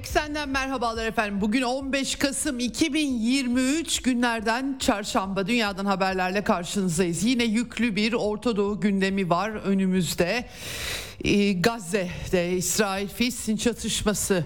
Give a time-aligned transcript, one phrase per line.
[0.00, 1.40] Eksenden merhabalar efendim.
[1.40, 7.24] Bugün 15 Kasım 2023 günlerden çarşamba dünyadan haberlerle karşınızdayız.
[7.24, 10.44] Yine yüklü bir Orta Doğu gündemi var önümüzde.
[11.24, 14.44] Ee, Gazze'de İsrail-Filistin çatışması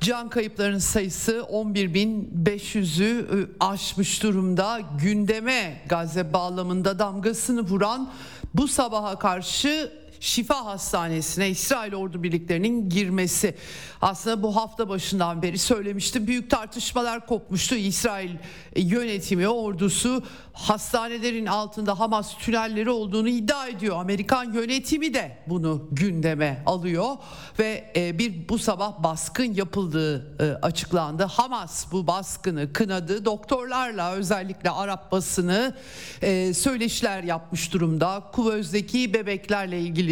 [0.00, 4.80] Can kayıplarının sayısı 11.500'ü aşmış durumda.
[5.02, 8.12] Gündeme Gazze bağlamında damgasını vuran
[8.54, 13.54] bu sabaha karşı Şifa Hastanesi'ne İsrail ordu birliklerinin girmesi.
[14.00, 16.26] Aslında bu hafta başından beri söylemiştim.
[16.26, 17.74] Büyük tartışmalar kopmuştu.
[17.74, 18.30] İsrail
[18.76, 23.96] yönetimi, ordusu hastanelerin altında Hamas tünelleri olduğunu iddia ediyor.
[23.96, 27.16] Amerikan yönetimi de bunu gündeme alıyor
[27.58, 31.24] ve e, bir bu sabah baskın yapıldığı e, açıklandı.
[31.24, 33.24] Hamas bu baskını kınadı.
[33.24, 35.76] Doktorlarla özellikle Arap basını
[36.22, 38.22] e, söyleşiler yapmış durumda.
[38.32, 40.09] Kuvöz'deki bebeklerle ilgili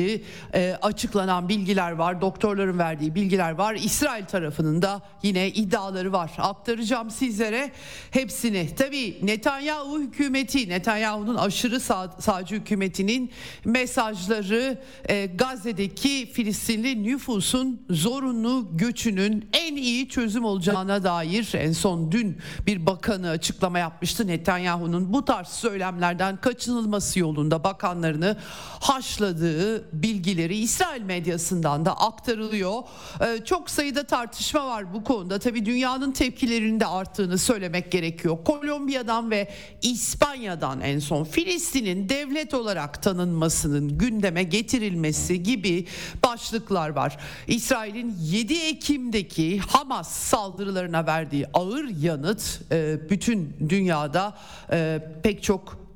[0.83, 2.21] açıklanan bilgiler var.
[2.21, 3.75] Doktorların verdiği bilgiler var.
[3.75, 6.31] İsrail tarafının da yine iddiaları var.
[6.39, 7.73] Aktaracağım sizlere
[8.11, 8.75] hepsini.
[8.77, 13.31] Tabii Netanyahu hükümeti, Netanyahu'nun aşırı sağ, sağcı hükümetinin
[13.65, 22.39] mesajları e, Gazze'deki Filistinli nüfusun zorunlu göçünün en iyi çözüm olacağına dair en son dün
[22.67, 24.27] bir bakanı açıklama yapmıştı.
[24.27, 28.37] Netanyahu'nun bu tarz söylemlerden kaçınılması yolunda bakanlarını
[28.81, 32.83] haşladığı bilgileri İsrail medyasından da aktarılıyor.
[33.21, 35.39] Ee, çok sayıda tartışma var bu konuda.
[35.39, 38.39] Tabii dünyanın tepkilerinin de arttığını söylemek gerekiyor.
[38.45, 39.49] Kolombiya'dan ve
[39.83, 45.87] İspanya'dan en son Filistin'in devlet olarak tanınmasının gündeme getirilmesi gibi
[46.25, 47.19] başlıklar var.
[47.47, 54.39] İsrail'in 7 Ekim'deki Hamas saldırılarına verdiği ağır yanıt e, bütün dünyada
[54.73, 55.88] e, pek çok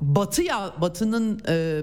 [0.00, 1.82] Batı ya Batı'nın e,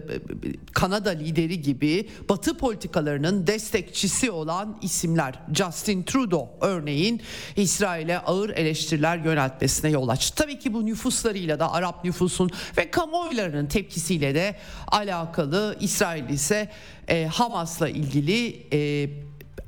[0.74, 7.22] Kanada lideri gibi Batı politikalarının destekçisi olan isimler Justin Trudeau örneğin
[7.56, 10.36] İsrail'e ağır eleştiriler yöneltmesine yol açtı.
[10.36, 14.56] Tabii ki bu nüfuslarıyla da Arap nüfusun ve kamuoylarının tepkisiyle de
[14.88, 15.78] alakalı.
[15.80, 16.70] İsrail ise
[17.08, 19.10] e, Hamas'la ilgili e,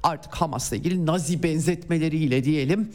[0.06, 2.92] artık Hamas'la ilgili Nazi benzetmeleriyle diyelim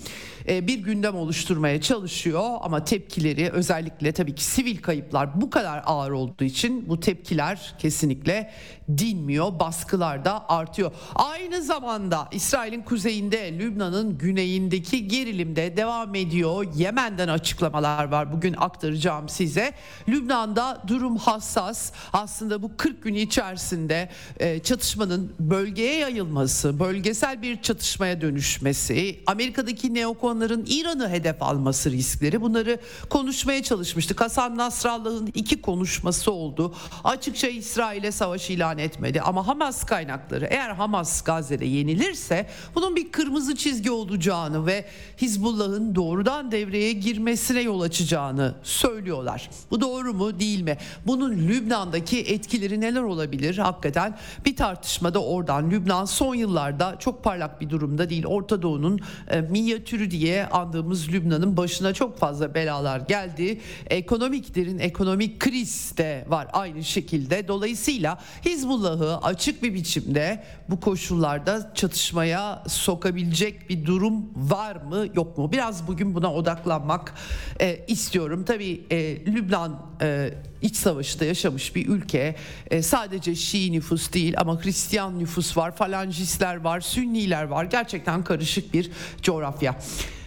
[0.48, 6.10] e, bir gündem oluşturmaya çalışıyor ama tepkileri özellikle tabii ki sivil kayıplar bu kadar ağır
[6.10, 8.50] olduğu için bu tepkiler kesinlikle
[8.98, 9.59] dinmiyor.
[9.60, 10.93] Baskılar da artıyor.
[11.15, 16.66] Aynı zamanda İsrail'in kuzeyinde, Lübnan'ın güneyindeki gerilimde devam ediyor.
[16.75, 18.32] Yemen'den açıklamalar var.
[18.32, 19.72] Bugün aktaracağım size.
[20.09, 21.92] Lübnan'da durum hassas.
[22.12, 24.09] Aslında bu 40 gün içerisinde
[24.41, 32.40] e, çatışmanın bölgeye yayılması, bölgesel bir çatışmaya dönüşmesi, Amerika'daki neokon Müslümanların İran'ı hedef alması riskleri
[32.40, 32.78] bunları
[33.10, 34.20] konuşmaya çalışmıştık.
[34.20, 36.74] Hasan Nasrallah'ın iki konuşması oldu.
[37.04, 43.56] Açıkça İsrail'e savaş ilan etmedi ama Hamas kaynakları eğer Hamas Gazze'de yenilirse bunun bir kırmızı
[43.56, 44.84] çizgi olacağını ve
[45.22, 49.50] Hizbullah'ın doğrudan devreye girmesine yol açacağını söylüyorlar.
[49.70, 50.78] Bu doğru mu değil mi?
[51.06, 53.58] Bunun Lübnan'daki etkileri neler olabilir?
[53.58, 58.26] Hakikaten bir tartışmada oradan Lübnan son yıllarda çok parlak bir durumda değil.
[58.26, 63.60] Orta Doğu'nun e, minyatürü diye andığımız Lübnan'ın başına çok fazla belalar geldi.
[63.86, 67.48] Ekonomik derin ekonomik kriz de var aynı şekilde.
[67.48, 75.52] Dolayısıyla Hizbullah'ı açık bir biçimde bu koşullarda çatışmaya sokabilecek bir durum var mı yok mu?
[75.52, 77.14] Biraz bugün buna odaklanmak
[77.60, 78.44] e, istiyorum.
[78.44, 80.30] Tabii e, Lübnan e,
[80.62, 82.37] iç savaşı da yaşamış bir ülke.
[82.71, 87.65] E, sadece Şii nüfus değil ama Hristiyan nüfus var, falancistler var, Sünniler var.
[87.65, 88.91] Gerçekten karışık bir
[89.22, 89.77] coğrafya.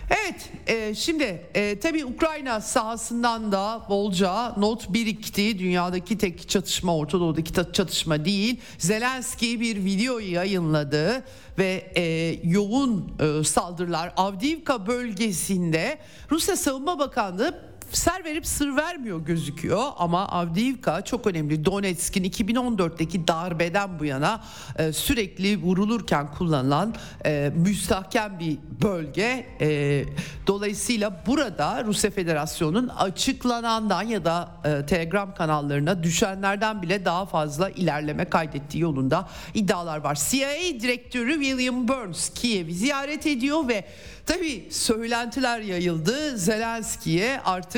[0.10, 5.60] Evet e, şimdi e, tabii Ukrayna sahasından da bolca not birikti.
[5.60, 8.60] Dünyadaki tek çatışma Orta Doğu'daki çatışma değil.
[8.78, 11.24] Zelenski bir video yayınladı
[11.58, 12.04] ve e,
[12.44, 15.98] yoğun e, saldırılar Avdiivka bölgesinde
[16.32, 21.66] Rusya Savunma Bakanlığı ser verip sır vermiyor gözüküyor ama Avdiivka çok önemli.
[21.66, 24.42] Donetsk'in 2014'teki darbeden bu yana
[24.80, 26.96] e, sürekli vurulurken kullanılan
[27.26, 29.48] e, müstahkem bir bölge.
[29.62, 30.04] E,
[30.48, 38.26] dolayısıyla burada Rusya Federasyonu'nun açıklanandan ya da e, Telegram kanallarına düşenlerden bile daha fazla ilerleme
[38.26, 40.16] kaydettiği yolunda iddialar var.
[40.30, 43.86] CIA direktörü William Burns Kiev'i ziyaret ediyor ve
[44.26, 46.38] tabii söylentiler yayıldı.
[46.38, 47.73] Zelenski'ye artık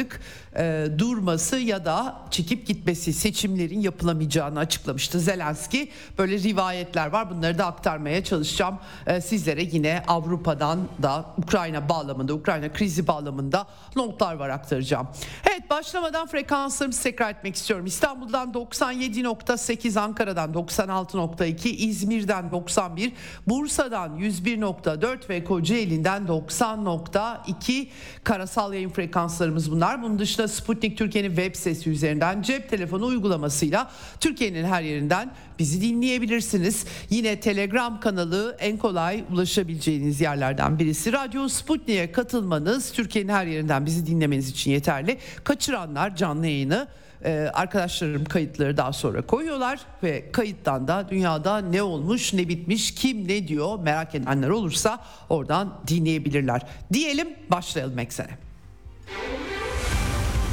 [0.57, 5.91] e, durması ya da çekip gitmesi seçimlerin yapılamayacağını açıklamıştı Zelenski.
[6.17, 12.73] Böyle rivayetler var bunları da aktarmaya çalışacağım e, sizlere yine Avrupa'dan da Ukrayna bağlamında Ukrayna
[12.73, 15.07] krizi bağlamında notlar var aktaracağım.
[15.49, 17.85] Evet başlamadan frekanslarımızı tekrar etmek istiyorum.
[17.85, 23.13] İstanbul'dan 97.8 Ankara'dan 96.2 İzmir'den 91
[23.47, 27.87] Bursa'dan 101.4 ve Kocaeli'nden 90.2
[28.23, 29.84] karasal yayın frekanslarımız bunlar.
[30.01, 36.85] Bunun dışında Sputnik Türkiye'nin web sitesi üzerinden cep telefonu uygulamasıyla Türkiye'nin her yerinden bizi dinleyebilirsiniz.
[37.09, 41.13] Yine Telegram kanalı en kolay ulaşabileceğiniz yerlerden birisi.
[41.13, 45.17] Radyo Sputnik'e katılmanız Türkiye'nin her yerinden bizi dinlemeniz için yeterli.
[45.43, 46.87] Kaçıranlar canlı yayını
[47.25, 53.27] ee, arkadaşlarım kayıtları daha sonra koyuyorlar ve kayıttan da dünyada ne olmuş ne bitmiş kim
[53.27, 54.99] ne diyor merak edenler olursa
[55.29, 56.61] oradan dinleyebilirler.
[56.93, 58.37] Diyelim başlayalım eksene.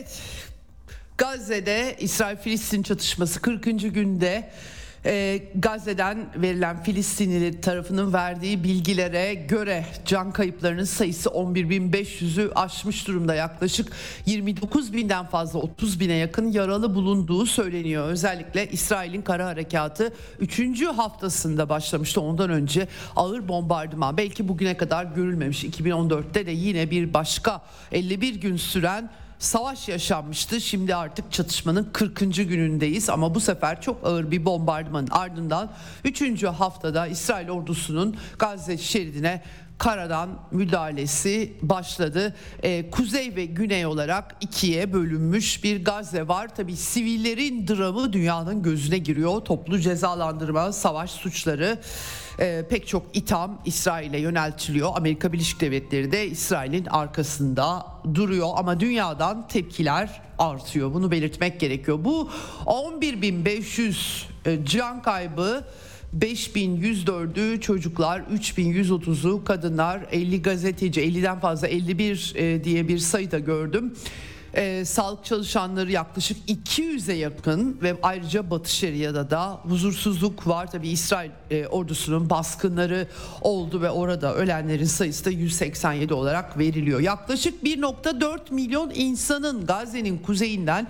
[0.00, 0.22] Evet
[1.18, 3.64] Gazze'de İsrail-Filistin çatışması 40.
[3.94, 4.50] günde
[5.04, 13.34] e, Gazze'den verilen Filistinli tarafının verdiği bilgilere göre can kayıplarının sayısı 11.500'ü aşmış durumda.
[13.34, 13.92] Yaklaşık
[14.26, 18.08] 29 binden fazla 30 bine yakın yaralı bulunduğu söyleniyor.
[18.08, 20.82] Özellikle İsrail'in kara harekatı 3.
[20.86, 22.20] haftasında başlamıştı.
[22.20, 25.64] Ondan önce ağır bombardıman belki bugüne kadar görülmemiş.
[25.64, 27.62] 2014'te de yine bir başka
[27.92, 30.60] 51 gün süren savaş yaşanmıştı.
[30.60, 32.18] Şimdi artık çatışmanın 40.
[32.18, 35.70] günündeyiz ama bu sefer çok ağır bir bombardımanın ardından
[36.04, 36.44] 3.
[36.44, 39.42] haftada İsrail ordusunun Gazze şeridine
[39.78, 42.36] karadan müdahalesi başladı.
[42.62, 46.54] Ee, kuzey ve güney olarak ikiye bölünmüş bir Gazze var.
[46.54, 49.40] Tabi sivillerin dramı dünyanın gözüne giriyor.
[49.40, 51.78] Toplu cezalandırma, savaş suçları
[52.40, 54.90] e, pek çok itham İsrail'e yöneltiliyor.
[54.94, 60.94] Amerika Birleşik Devletleri de İsrail'in arkasında duruyor ama dünyadan tepkiler artıyor.
[60.94, 61.98] Bunu belirtmek gerekiyor.
[62.04, 62.30] Bu
[62.66, 65.64] 11.500 e, can kaybı
[66.18, 73.94] 5104'ü çocuklar, 3130'u kadınlar, 50 gazeteci, 50'den fazla 51 e, diye bir sayıda gördüm
[74.54, 80.70] e, sağlık çalışanları yaklaşık 200'e yakın ve ayrıca Batı Şeria'da da huzursuzluk var.
[80.70, 83.06] Tabi İsrail e, ordusunun baskınları
[83.40, 87.00] oldu ve orada ölenlerin sayısı da 187 olarak veriliyor.
[87.00, 90.86] Yaklaşık 1.4 milyon insanın Gazze'nin kuzeyinden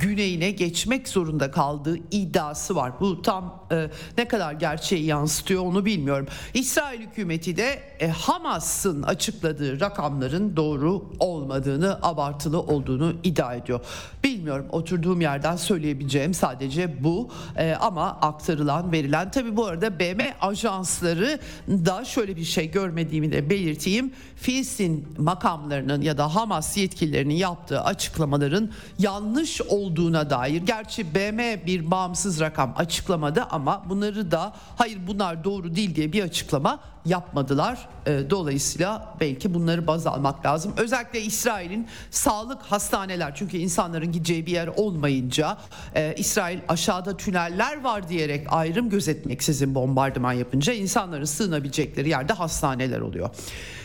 [0.00, 2.92] güneyine geçmek zorunda kaldığı iddiası var.
[3.00, 6.26] Bu tam e, ne kadar gerçeği yansıtıyor onu bilmiyorum.
[6.54, 13.80] İsrail hükümeti de e, Hamas'ın açıkladığı rakamların doğru olmadığını, abartılı olduğunu iddia ediyor.
[14.24, 21.38] Bilmiyorum oturduğum yerden söyleyebileceğim sadece bu e, ama aktarılan verilen tabi bu arada BM ajansları
[21.68, 24.12] da şöyle bir şey görmediğimi de belirteyim.
[24.36, 32.40] Filistin makamlarının ya da Hamas yetkililerinin yaptığı açıklamaların yanlış olduğuna dair gerçi BM bir bağımsız
[32.40, 37.88] rakam açıklamadı ama bunları da hayır bunlar doğru değil diye bir açıklama yapmadılar.
[38.06, 40.72] E, dolayısıyla belki bunları baz almak lazım.
[40.76, 42.62] Özellikle İsrail'in sağlık
[42.94, 45.58] hastaneler çünkü insanların gideceği bir yer olmayınca
[45.94, 53.30] e, İsrail aşağıda tüneller var diyerek ayrım gözetmeksizin bombardıman yapınca insanların sığınabilecekleri yerde hastaneler oluyor.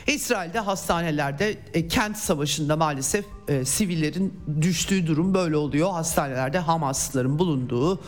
[0.07, 5.91] İsrail'de hastanelerde e, kent savaşında maalesef e, sivillerin düştüğü durum böyle oluyor.
[5.91, 7.99] Hastanelerde Hamaslıların bulunduğu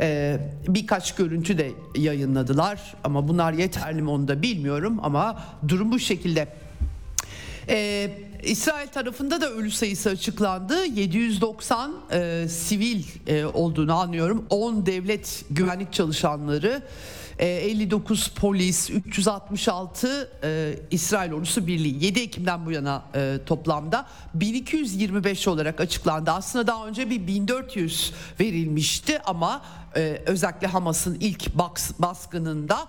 [0.00, 0.38] e,
[0.68, 6.48] birkaç görüntü de yayınladılar ama bunlar yeterli mi onu da bilmiyorum ama durum bu şekilde.
[7.68, 8.10] E,
[8.42, 10.84] İsrail tarafında da ölü sayısı açıklandı.
[10.84, 14.46] 790 e, sivil e, olduğunu anlıyorum.
[14.50, 16.82] 10 devlet güvenlik çalışanları,
[17.38, 22.04] e, 59 polis, 366 e, İsrail ordusu birliği.
[22.04, 26.30] 7 Ekim'den bu yana e, toplamda 1225 olarak açıklandı.
[26.30, 29.62] Aslında daha önce bir 1400 verilmişti ama
[29.96, 32.88] e, özellikle Hamas'ın ilk bas, baskınında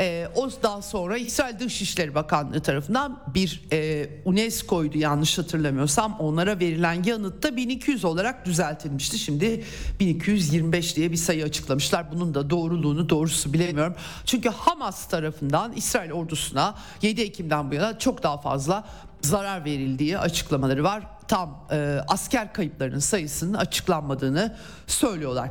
[0.00, 7.02] e, o daha sonra İsrail Dışişleri Bakanlığı tarafından bir e, UNESCO'ydu yanlış hatırlamıyorsam onlara verilen
[7.02, 9.18] yanıtta 1200 olarak düzeltilmişti.
[9.18, 9.64] Şimdi
[10.00, 12.12] 1225 diye bir sayı açıklamışlar.
[12.12, 13.94] Bunun da doğruluğunu doğrusu bilemiyorum.
[14.24, 18.84] Çünkü Hamas tarafından İsrail ordusuna 7 Ekim'den bu yana çok daha fazla
[19.22, 21.02] zarar verildiği açıklamaları var.
[21.28, 24.56] Tam e, asker kayıplarının sayısının açıklanmadığını
[24.86, 25.50] söylüyorlar.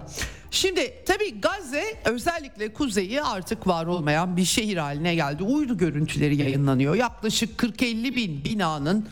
[0.51, 5.43] Şimdi tabii Gazze özellikle kuzeyi artık var olmayan bir şehir haline geldi.
[5.43, 6.95] Uydu görüntüleri yayınlanıyor.
[6.95, 9.07] Yaklaşık 40-50 bin binanın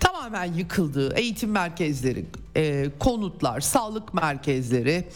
[0.00, 5.08] tamamen yıkıldığı eğitim merkezleri, e, konutlar, sağlık merkezleri,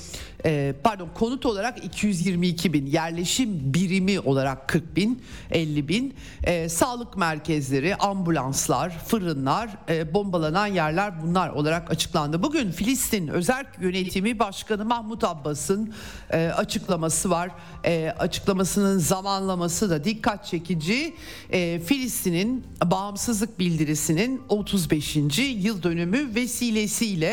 [0.45, 6.15] e, pardon konut olarak 222 bin, yerleşim birimi olarak 40 bin, 50 bin,
[6.45, 12.43] e, sağlık merkezleri, ambulanslar, fırınlar, e, bombalanan yerler bunlar olarak açıklandı.
[12.43, 15.95] Bugün Filistin Özel Yönetimi Başkanı Mahmut Abbas'ın
[16.31, 17.51] e, açıklaması var.
[17.85, 21.15] E, açıklamasının zamanlaması da dikkat çekici.
[21.51, 25.17] E, Filistin'in bağımsızlık bildirisinin 35.
[25.39, 27.28] yıl dönümü vesilesiyle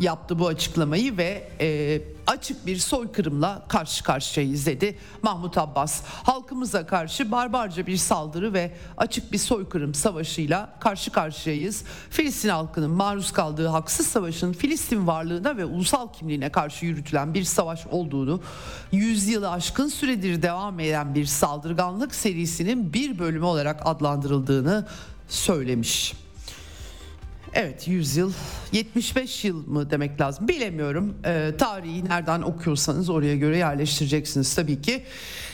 [0.00, 6.02] yaptı bu açıklamayı ve e, açık bir soykırımla karşı karşıyayız dedi Mahmut Abbas.
[6.04, 11.84] Halkımıza karşı barbarca bir saldırı ve açık bir soykırım savaşıyla karşı karşıyayız.
[12.10, 17.86] Filistin halkının maruz kaldığı haksız savaşın Filistin varlığına ve ulusal kimliğine karşı yürütülen bir savaş
[17.86, 18.40] olduğunu,
[18.92, 24.86] yüzyılı aşkın süredir devam eden bir saldırganlık serisinin bir bölümü olarak adlandırıldığını
[25.28, 26.27] söylemiş.
[27.60, 28.32] Evet 100 yıl
[28.72, 30.48] 75 yıl mı demek lazım?
[30.48, 31.14] Bilemiyorum.
[31.24, 35.02] E, tarihi nereden okuyorsanız oraya göre yerleştireceksiniz tabii ki.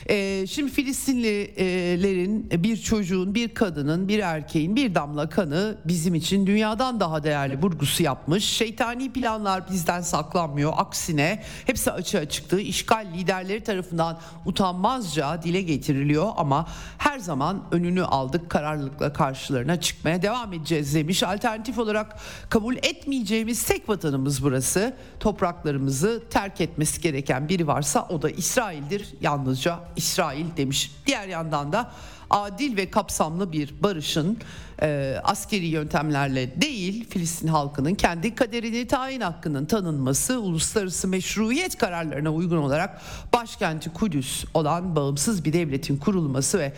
[0.09, 7.01] E, şimdi Filistinlilerin bir çocuğun bir kadının bir erkeğin bir damla kanı bizim için dünyadan
[7.01, 8.45] daha değerli vurgusu yapmış.
[8.45, 16.69] Şeytani planlar bizden saklanmıyor aksine hepsi açığa çıktığı işgal liderleri tarafından utanmazca dile getiriliyor ama
[16.99, 21.23] her zaman önünü aldık kararlılıkla karşılarına çıkmaya devam edeceğiz demiş.
[21.23, 22.17] Alternatif olarak
[22.49, 24.97] kabul etmeyeceğimiz tek vatanımız burası.
[25.21, 29.15] Topraklarımızı terk etmesi gereken biri varsa o da İsrail'dir.
[29.21, 30.93] Yalnızca İsrail demiş.
[31.07, 31.91] Diğer yandan da
[32.31, 34.39] adil ve kapsamlı bir barışın
[34.83, 42.57] e, askeri yöntemlerle değil Filistin halkının kendi kaderini tayin hakkının tanınması uluslararası meşruiyet kararlarına uygun
[42.57, 43.01] olarak
[43.33, 46.73] başkenti Kudüs olan bağımsız bir devletin kurulması ve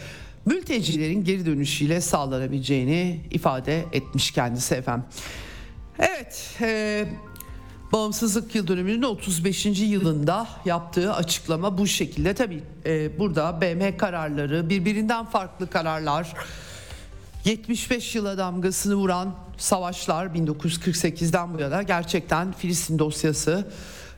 [0.46, 5.06] mültecilerin geri dönüşüyle sağlanabileceğini ifade etmiş kendisi efendim.
[5.98, 7.06] Evet, e,
[7.92, 9.66] Bağımsızlık yıl dönümünün 35.
[9.66, 12.34] yılında yaptığı açıklama bu şekilde.
[12.34, 16.34] Tabii e, burada BM kararları, birbirinden farklı kararlar,
[17.44, 23.68] 75 yıla damgasını vuran savaşlar 1948'den bu yana gerçekten Filistin dosyası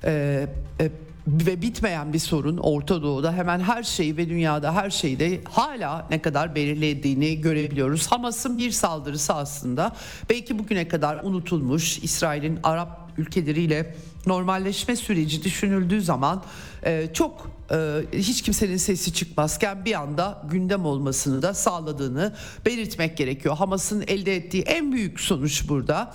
[0.04, 0.46] e,
[0.80, 0.90] e,
[1.26, 6.06] ve bitmeyen bir sorun Orta Doğu'da hemen her şeyi ve dünyada her şeyi de hala
[6.10, 8.06] ne kadar belirlediğini görebiliyoruz.
[8.06, 9.92] Hamas'ın bir saldırısı aslında
[10.30, 13.94] belki bugüne kadar unutulmuş İsrail'in Arap ülkeleriyle
[14.26, 16.44] normalleşme süreci düşünüldüğü zaman
[16.84, 17.76] e, çok e,
[18.12, 22.34] hiç kimsenin sesi çıkmazken bir anda gündem olmasını da sağladığını
[22.66, 23.56] belirtmek gerekiyor.
[23.56, 26.14] Hamas'ın elde ettiği en büyük sonuç burada.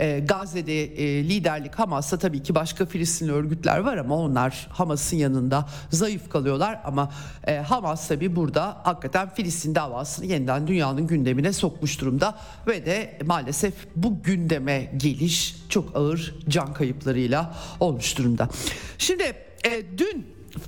[0.00, 5.68] E, Gazze'de e, liderlik Hamas'ta tabii ki başka Filistinli örgütler var ama onlar Hamas'ın yanında
[5.90, 7.12] zayıf kalıyorlar ama
[7.46, 13.74] e, Hamas tabii burada hakikaten Filistin davasını yeniden dünyanın gündemine sokmuş durumda ve de maalesef
[13.96, 18.48] bu gündeme geliş çok ağır can kayıplarıyla olmuş durumda.
[18.98, 19.34] Şimdi
[19.98, 20.26] dün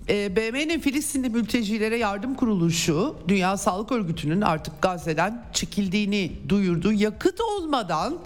[0.08, 6.92] BM'nin Filistinli mültecilere yardım kuruluşu Dünya Sağlık Örgütü'nün artık Gazze'den çekildiğini duyurdu.
[6.92, 8.18] Yakıt olmadan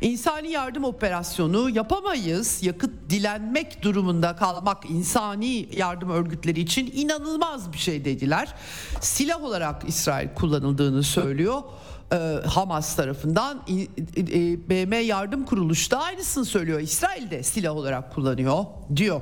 [0.00, 2.62] İnsani yardım operasyonu yapamayız.
[2.62, 8.54] Yakıt dilenmek durumunda kalmak insani yardım örgütleri için inanılmaz bir şey dediler.
[9.00, 11.62] Silah olarak İsrail kullanıldığını söylüyor.
[12.12, 13.62] Ee, Hamas tarafından
[14.68, 16.80] BM yardım kuruluşu da aynısını söylüyor.
[16.80, 18.64] İsrail de silah olarak kullanıyor
[18.96, 19.20] diyor.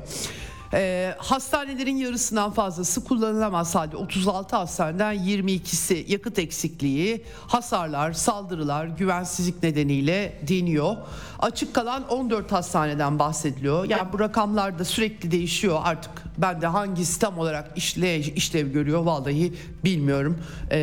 [0.72, 10.40] E, hastanelerin yarısından fazlası kullanılamaz halde 36 hastaneden 22'si yakıt eksikliği, hasarlar, saldırılar, güvensizlik nedeniyle
[10.48, 10.96] deniyor.
[11.38, 13.84] Açık kalan 14 hastaneden bahsediliyor.
[13.84, 16.12] Yani bu rakamlar da sürekli değişiyor artık.
[16.38, 19.52] Ben de hangisi tam olarak işle, işlev görüyor vallahi
[19.84, 20.38] bilmiyorum.
[20.70, 20.78] Ee,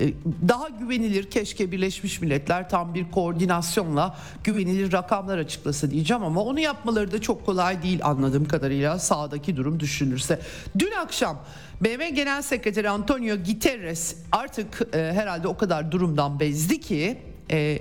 [0.00, 0.12] e,
[0.48, 7.12] daha güvenilir keşke Birleşmiş Milletler tam bir koordinasyonla güvenilir rakamlar açıklasa diyeceğim ama onu yapmaları
[7.12, 10.40] da çok kolay değil anladığım kadarıyla sağdaki durum düşünülürse.
[10.78, 11.38] Dün akşam
[11.80, 17.18] BM Genel Sekreteri Antonio Guterres artık e, herhalde o kadar durumdan bezdi ki
[17.50, 17.78] e,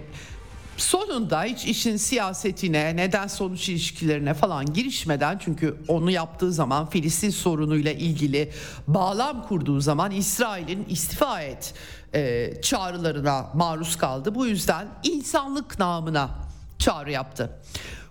[0.77, 7.91] sonunda hiç işin siyasetine, neden sonuç ilişkilerine falan girişmeden çünkü onu yaptığı zaman Filistin sorunuyla
[7.91, 8.51] ilgili
[8.88, 11.74] bağlam kurduğu zaman İsrail'in istifa et
[12.13, 14.36] e, çağrılarına maruz kaldı.
[14.36, 16.29] Bu yüzden insanlık namına
[16.79, 17.60] çağrı yaptı.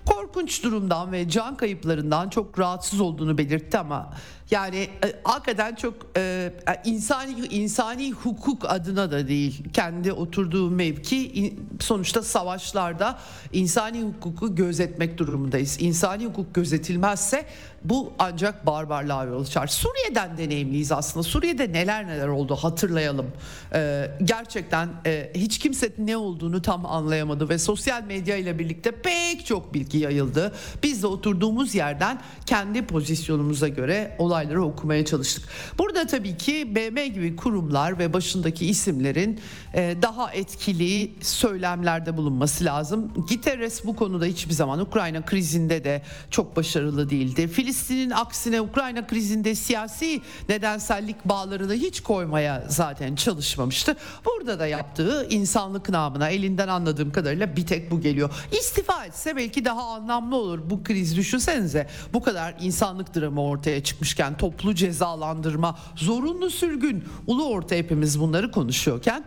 [0.07, 4.11] Korkunç durumdan ve can kayıplarından çok rahatsız olduğunu belirtti ama
[4.51, 6.53] yani e, hakikaten çok e,
[6.85, 9.65] insani insani hukuk adına da değil.
[9.73, 13.19] Kendi oturduğu mevki sonuçta savaşlarda
[13.53, 15.77] insani hukuku gözetmek durumundayız.
[15.81, 17.47] İnsani hukuk gözetilmezse
[17.85, 19.67] bu ancak barbarlığa yol açar.
[19.67, 21.23] Suriye'den deneyimliyiz aslında.
[21.23, 23.27] Suriye'de neler neler oldu hatırlayalım.
[23.75, 29.47] Ee, gerçekten e, hiç kimse ne olduğunu tam anlayamadı ve sosyal medya ile birlikte pek
[29.47, 30.53] çok bilgi yayıldı.
[30.83, 35.45] Biz de oturduğumuz yerden kendi pozisyonumuza göre olayları okumaya çalıştık.
[35.79, 39.41] Burada tabii ki BM gibi kurumlar ve başındaki isimlerin
[39.75, 43.13] e, daha etkili söylemlerde bulunması lazım.
[43.29, 47.49] Guterres bu konuda hiçbir zaman Ukrayna krizinde de çok başarılı değildi.
[47.49, 53.97] Filistin'in aksine Ukrayna krizinde siyasi nedensellik bağlarını hiç koymaya zaten çalışmamıştı.
[54.25, 58.31] Burada da yaptığı insanlık namına elinden anladığım kadarıyla bir tek bu geliyor.
[58.61, 61.89] İstifa etse belki daha anlamlı olur bu kriz düşünsenize.
[62.13, 69.25] Bu kadar insanlık dramı ortaya çıkmışken toplu cezalandırma, zorunlu sürgün, ulu orta hepimiz bunları konuşuyorken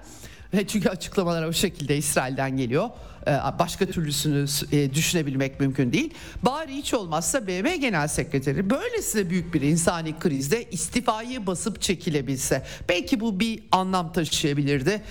[0.68, 2.90] çünkü açıklamalar o şekilde İsrail'den geliyor.
[3.28, 6.14] Ee, başka türlüsünü e, düşünebilmek mümkün değil.
[6.44, 13.20] Bari hiç olmazsa BM Genel Sekreteri böylesine büyük bir insani krizde istifayı basıp çekilebilse belki
[13.20, 15.02] bu bir anlam taşıyabilirdi.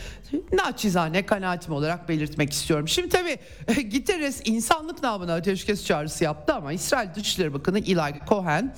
[0.52, 2.88] Naçizane kanaatim olarak belirtmek istiyorum.
[2.88, 8.75] Şimdi tabii Guterres insanlık namına ateşkes çağrısı yaptı ama İsrail Dışişleri Bakanı Eli Cohen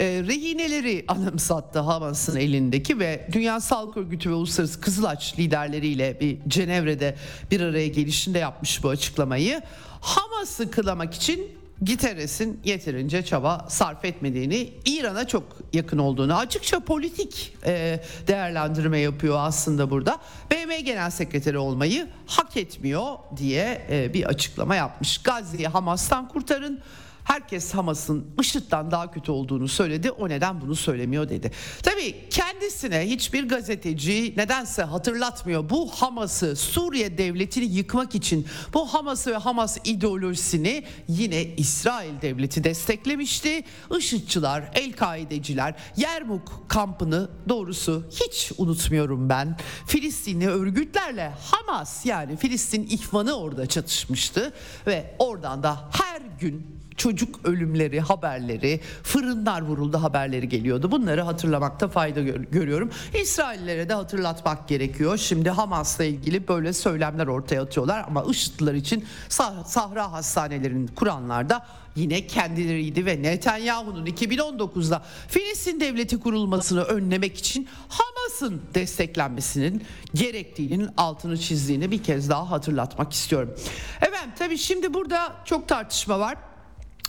[0.00, 7.16] e, rehineleri anımsattı Hamas'ın elindeki ve Dünya Sağlık Örgütü ve Uluslararası Kızılaç liderleriyle bir Cenevre'de
[7.50, 9.62] bir araya gelişinde yapmış bu açıklamayı.
[10.00, 18.00] Hamas'ı kılamak için Giteres'in yeterince çaba sarf etmediğini, İran'a çok yakın olduğunu, açıkça politik e,
[18.26, 20.18] değerlendirme yapıyor aslında burada.
[20.50, 25.18] BM Genel Sekreteri olmayı hak etmiyor diye e, bir açıklama yapmış.
[25.18, 26.80] Gazze'yi Hamas'tan kurtarın
[27.26, 30.10] herkes Hamas'ın IŞİD'den daha kötü olduğunu söyledi.
[30.10, 31.50] O neden bunu söylemiyor dedi.
[31.82, 35.70] Tabii kendisine hiçbir gazeteci nedense hatırlatmıyor.
[35.70, 43.64] Bu Hamas'ı Suriye devletini yıkmak için bu Hamas'ı ve Hamas ideolojisini yine İsrail devleti desteklemişti.
[43.98, 49.56] IŞİD'çılar, El-Kaideciler Yermuk kampını doğrusu hiç unutmuyorum ben.
[49.86, 54.52] Filistinli örgütlerle Hamas yani Filistin ihvanı orada çatışmıştı
[54.86, 60.90] ve oradan da her gün çocuk ölümleri haberleri, fırınlar vuruldu haberleri geliyordu.
[60.90, 62.90] Bunları hatırlamakta fayda gör- görüyorum.
[63.22, 65.16] İsraillere de hatırlatmak gerekiyor.
[65.16, 71.66] Şimdi Hamas'la ilgili böyle söylemler ortaya atıyorlar ama IŞİD'liler için sah- Sahra hastanelerini kuranlar da
[71.96, 81.90] yine kendileriydi ve Netanyahu'nun 2019'da Filistin devleti kurulmasını önlemek için Hamas'ın desteklenmesinin gerektiğinin altını çizdiğini
[81.90, 83.54] bir kez daha hatırlatmak istiyorum.
[84.00, 86.36] Efendim tabii şimdi burada çok tartışma var.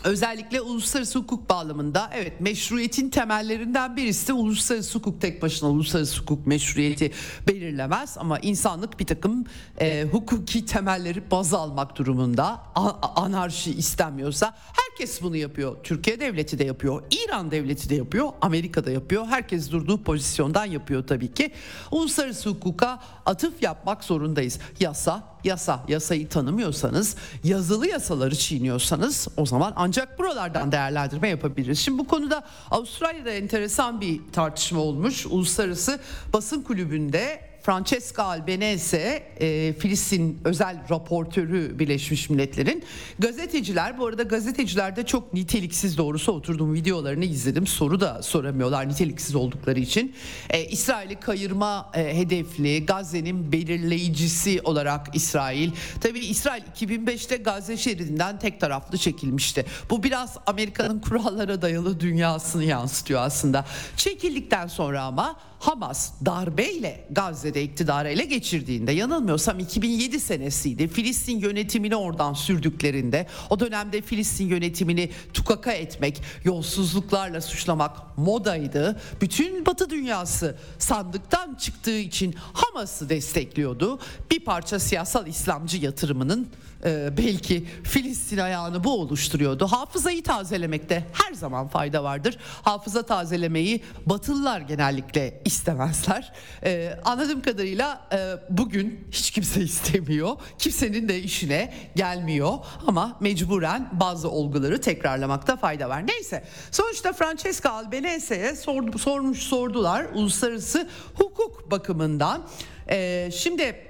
[0.03, 7.11] Özellikle uluslararası hukuk bağlamında evet meşruiyetin temellerinden birisi uluslararası hukuk tek başına uluslararası hukuk meşruiyeti
[7.47, 9.45] belirlemez ama insanlık bir takım
[9.79, 15.77] e, hukuki temelleri baz almak durumunda A- anarşi istenmiyorsa herkes bunu yapıyor.
[15.83, 19.25] Türkiye devleti de yapıyor, İran devleti de yapıyor, Amerika da yapıyor.
[19.27, 21.51] Herkes durduğu pozisyondan yapıyor tabii ki.
[21.91, 24.59] Uluslararası hukuka atıf yapmak zorundayız.
[24.79, 31.79] Yasa yasa, yasayı tanımıyorsanız, yazılı yasaları çiğniyorsanız o zaman ancak buralardan değerlendirme yapabiliriz.
[31.79, 35.25] Şimdi bu konuda Avustralya'da enteresan bir tartışma olmuş.
[35.25, 35.99] Uluslararası
[36.33, 42.83] Basın Kulübü'nde Francesca Albanese e, Filistin özel raportörü Birleşmiş Milletler'in.
[43.19, 47.67] Gazeteciler bu arada gazeteciler de çok niteliksiz doğrusu oturduğum videolarını izledim.
[47.67, 50.15] Soru da soramıyorlar niteliksiz oldukları için.
[50.49, 55.71] E, İsrail'i kayırma e, hedefli Gazze'nin belirleyicisi olarak İsrail.
[56.01, 59.65] Tabi İsrail 2005'te Gazze şeridinden tek taraflı çekilmişti.
[59.89, 63.65] Bu biraz Amerika'nın kurallara dayalı dünyasını yansıtıyor aslında.
[63.97, 70.87] Çekildikten sonra ama Hamas darbeyle Gazze'de iktidarı ele geçirdiğinde yanılmıyorsam 2007 senesiydi.
[70.87, 79.01] Filistin yönetimini oradan sürdüklerinde o dönemde Filistin yönetimini tukaka etmek, yolsuzluklarla suçlamak modaydı.
[79.21, 83.99] Bütün Batı dünyası sandıktan çıktığı için Hamas'ı destekliyordu.
[84.31, 86.47] Bir parça siyasal İslamcı yatırımının
[86.85, 89.67] e, belki Filistin ayağını bu oluşturuyordu.
[89.67, 92.37] Hafızayı tazelemekte her zaman fayda vardır.
[92.61, 96.33] Hafıza tazelemeyi Batılılar genellikle istemezler.
[96.63, 98.17] E, anladığım kadarıyla e,
[98.49, 100.37] bugün hiç kimse istemiyor.
[100.59, 102.53] Kimsenin de işine gelmiyor
[102.87, 106.07] ama mecburen bazı olguları tekrarlamakta fayda var.
[106.07, 108.55] Neyse sonuçta Francesca Albanese'ye
[108.97, 112.47] sormuş sordular uluslararası hukuk bakımından.
[112.89, 113.86] E, şimdi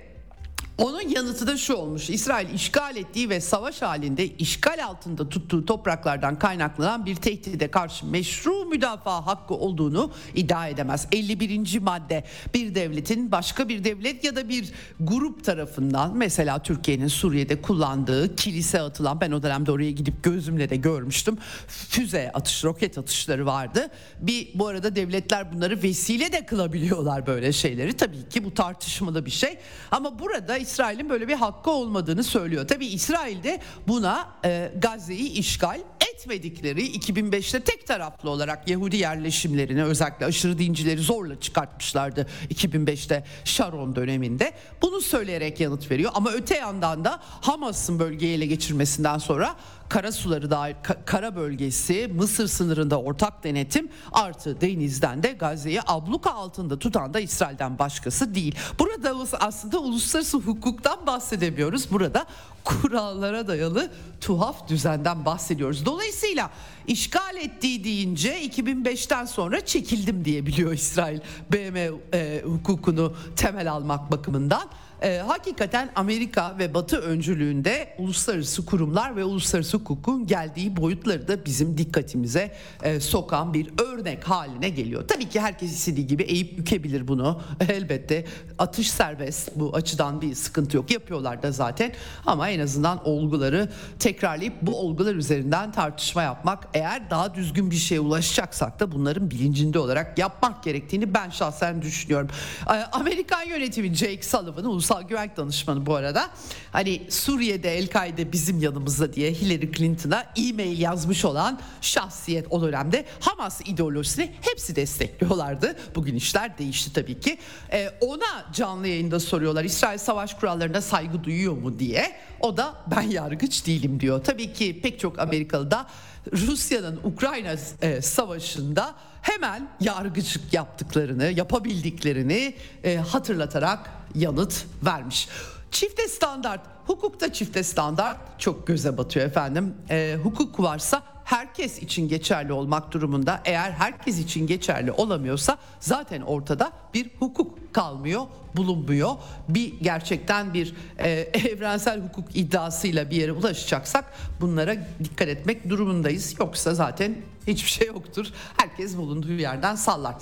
[0.77, 2.09] onun yanıtı da şu olmuş.
[2.09, 8.65] İsrail işgal ettiği ve savaş halinde işgal altında tuttuğu topraklardan kaynaklanan bir tehdide karşı meşru
[8.65, 11.07] müdafaa hakkı olduğunu iddia edemez.
[11.11, 11.79] 51.
[11.79, 18.35] madde bir devletin başka bir devlet ya da bir grup tarafından mesela Türkiye'nin Suriye'de kullandığı
[18.35, 21.37] kilise atılan ben o dönemde oraya gidip gözümle de görmüştüm.
[21.67, 23.89] Füze atış, roket atışları vardı.
[24.19, 27.93] Bir bu arada devletler bunları vesile de kılabiliyorlar böyle şeyleri.
[27.93, 29.57] Tabii ki bu tartışmalı bir şey.
[29.91, 32.67] Ama burada İsrail'in böyle bir hakkı olmadığını söylüyor.
[32.67, 35.79] Tabii İsrail de buna e, Gazze'yi işgal
[36.13, 44.53] etmedikleri 2005'te tek taraflı olarak Yahudi yerleşimlerini özellikle aşırı dincileri zorla çıkartmışlardı 2005'te Sharon döneminde.
[44.81, 49.55] Bunu söyleyerek yanıt veriyor ama öte yandan da Hamas'ın bölgeyi ele geçirmesinden sonra
[49.89, 56.79] kara suları dahil kara bölgesi Mısır sınırında ortak denetim artı denizden de Gazze'yi abluka altında
[56.79, 58.55] tutan da İsrail'den başkası değil.
[58.79, 61.91] Burada aslında uluslararası hukuktan bahsedemiyoruz.
[61.91, 62.25] Burada
[62.63, 65.85] kurallara dayalı tuhaf düzenden bahsediyoruz.
[65.85, 66.51] Dolayısıyla
[66.87, 71.19] işgal ettiği deyince 2005'ten sonra çekildim diyebiliyor İsrail
[71.51, 74.69] BM e, hukukunu temel almak bakımından.
[75.01, 81.77] E, hakikaten Amerika ve Batı öncülüğünde uluslararası kurumlar ve uluslararası hukukun geldiği boyutları da bizim
[81.77, 85.07] dikkatimize e, sokan bir örnek haline geliyor.
[85.07, 87.41] Tabii ki herkes istediği gibi eğip bükebilir bunu.
[87.69, 88.25] Elbette
[88.57, 90.91] atış serbest bu açıdan bir sıkıntı yok.
[90.91, 91.91] Yapıyorlar da zaten
[92.25, 97.99] ama en azından olguları tekrarlayıp bu olgular üzerinden tartışma yapmak eğer daha düzgün bir şeye
[97.99, 102.29] ulaşacaksak da bunların bilincinde olarak yapmak gerektiğini ben şahsen düşünüyorum.
[102.67, 106.29] E, Amerikan yönetimi Jake Sullivan'ı Ulusal Güvenlik Danışmanı bu arada.
[106.71, 113.61] Hani Suriye'de El-Kaide bizim yanımızda diye Hillary Clinton'a e-mail yazmış olan şahsiyet o dönemde Hamas
[113.65, 115.75] ideolojisini hepsi destekliyorlardı.
[115.95, 117.37] Bugün işler değişti tabii ki.
[117.71, 122.15] Ee, ona canlı yayında soruyorlar İsrail savaş kurallarına saygı duyuyor mu diye.
[122.39, 124.23] O da ben yargıç değilim diyor.
[124.23, 125.87] Tabii ki pek çok Amerikalı da
[126.31, 128.95] Rusya'nın Ukrayna e, savaşında
[129.29, 135.27] hemen yargıçlık yaptıklarını, yapabildiklerini e, hatırlatarak yanıt vermiş.
[135.71, 139.75] Çifte standart, hukukta çifte standart çok göze batıyor efendim.
[139.89, 143.41] E, hukuk varsa herkes için geçerli olmak durumunda.
[143.45, 148.21] Eğer herkes için geçerli olamıyorsa zaten ortada bir hukuk kalmıyor,
[148.55, 149.11] bulunmuyor.
[149.49, 154.05] Bir gerçekten bir e, evrensel hukuk iddiasıyla bir yere ulaşacaksak
[154.41, 156.35] bunlara dikkat etmek durumundayız.
[156.39, 157.15] Yoksa zaten
[157.47, 158.27] hiçbir şey yoktur.
[158.57, 160.15] Herkes bulunduğu yerden sallar.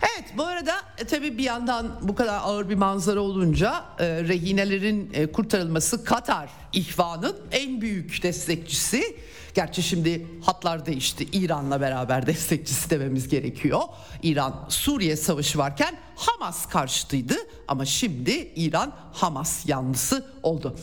[0.00, 5.10] Evet bu arada e, tabii bir yandan bu kadar ağır bir manzara olunca e, rehinelerin
[5.14, 9.16] e, kurtarılması Katar ihvanın en büyük destekçisi.
[9.58, 11.28] Gerçi şimdi hatlar değişti.
[11.32, 13.80] İran'la beraber destekçisi dememiz gerekiyor.
[14.22, 17.34] İran Suriye savaşı varken Hamas karşıtıydı
[17.68, 20.76] ama şimdi İran Hamas yanlısı oldu.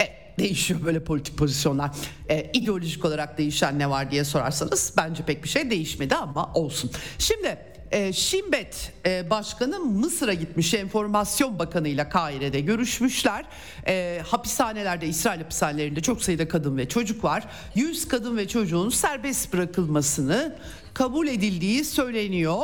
[0.00, 0.04] E,
[0.38, 1.90] değişiyor böyle politik pozisyonlar.
[2.28, 6.90] E, ideolojik olarak değişen ne var diye sorarsanız bence pek bir şey değişmedi ama olsun.
[7.18, 7.58] Şimdi
[7.92, 13.44] e, Şimbet e, Başkanı Mısır'a gitmiş Enformasyon Bakanı ile Kahire'de görüşmüşler.
[13.86, 17.44] E, hapishanelerde İsrail hapishanelerinde çok sayıda kadın ve çocuk var.
[17.74, 20.56] 100 kadın ve çocuğun serbest bırakılmasını
[20.94, 22.62] kabul edildiği söyleniyor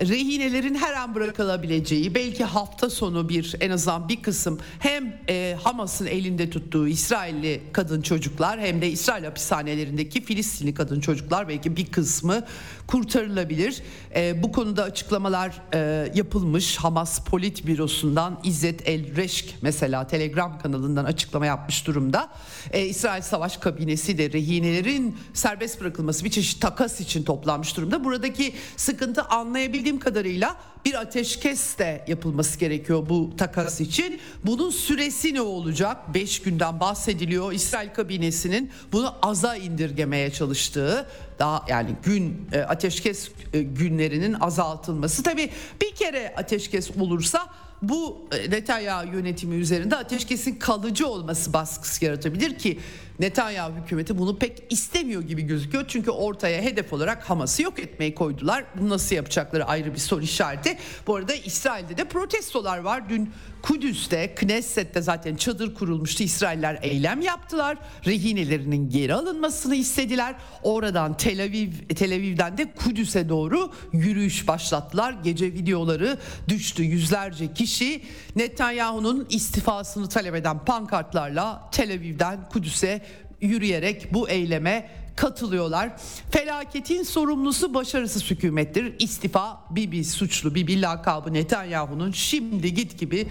[0.00, 6.06] rehinelerin her an bırakılabileceği belki hafta sonu bir en azından bir kısım hem e, Hamas'ın
[6.06, 12.44] elinde tuttuğu İsrailli kadın çocuklar hem de İsrail hapishanelerindeki Filistinli kadın çocuklar belki bir kısmı
[12.86, 13.82] kurtarılabilir.
[14.16, 21.04] E, bu konuda açıklamalar e, yapılmış Hamas Polit Bürosu'ndan İzzet El Reşk mesela Telegram kanalından
[21.04, 22.28] açıklama yapmış durumda.
[22.72, 28.04] E, İsrail Savaş Kabinesi de rehinelerin serbest bırakılması bir çeşit takas için toplanmış durumda.
[28.04, 34.20] Buradaki sıkıntı anlayabildiğim bildiğim kadarıyla bir ateşkes de yapılması gerekiyor bu takas için.
[34.44, 36.14] Bunun süresi ne olacak?
[36.14, 37.52] 5 günden bahsediliyor.
[37.52, 41.06] İsrail kabinesinin bunu aza indirgemeye çalıştığı
[41.38, 45.22] daha yani gün e, ateşkes e, günlerinin azaltılması.
[45.22, 45.50] Tabii
[45.82, 47.46] bir kere ateşkes olursa
[47.82, 52.78] bu e, Netanyahu yönetimi üzerinde ateşkesin kalıcı olması baskısı yaratabilir ki
[53.18, 55.84] Netanyahu hükümeti bunu pek istemiyor gibi gözüküyor.
[55.88, 58.64] Çünkü ortaya hedef olarak Hamas'ı yok etmeyi koydular.
[58.76, 60.78] Bunu nasıl yapacakları ayrı bir soru işareti.
[61.06, 63.08] Bu arada İsrail'de de protestolar var.
[63.08, 63.30] Dün
[63.62, 66.22] Kudüs'te, Knesset'te zaten çadır kurulmuştu.
[66.22, 67.78] İsrailler eylem yaptılar.
[68.06, 70.34] Rehinelerinin geri alınmasını istediler.
[70.62, 75.12] Oradan Tel Aviv, Tel Aviv'den de Kudüs'e doğru yürüyüş başlattılar.
[75.24, 76.82] Gece videoları düştü.
[76.82, 78.02] Yüzlerce kişi
[78.36, 83.03] Netanyahu'nun istifasını talep eden pankartlarla Tel Aviv'den Kudüs'e
[83.44, 85.90] yürüyerek bu eyleme katılıyorlar.
[86.30, 88.94] Felaketin sorumlusu başarısız hükümettir.
[88.98, 93.26] İstifa Bibi suçlu Bibi lakabı Netanyahu'nun şimdi git gibi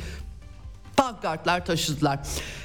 [0.98, 2.20] pankartlar taşıdılar.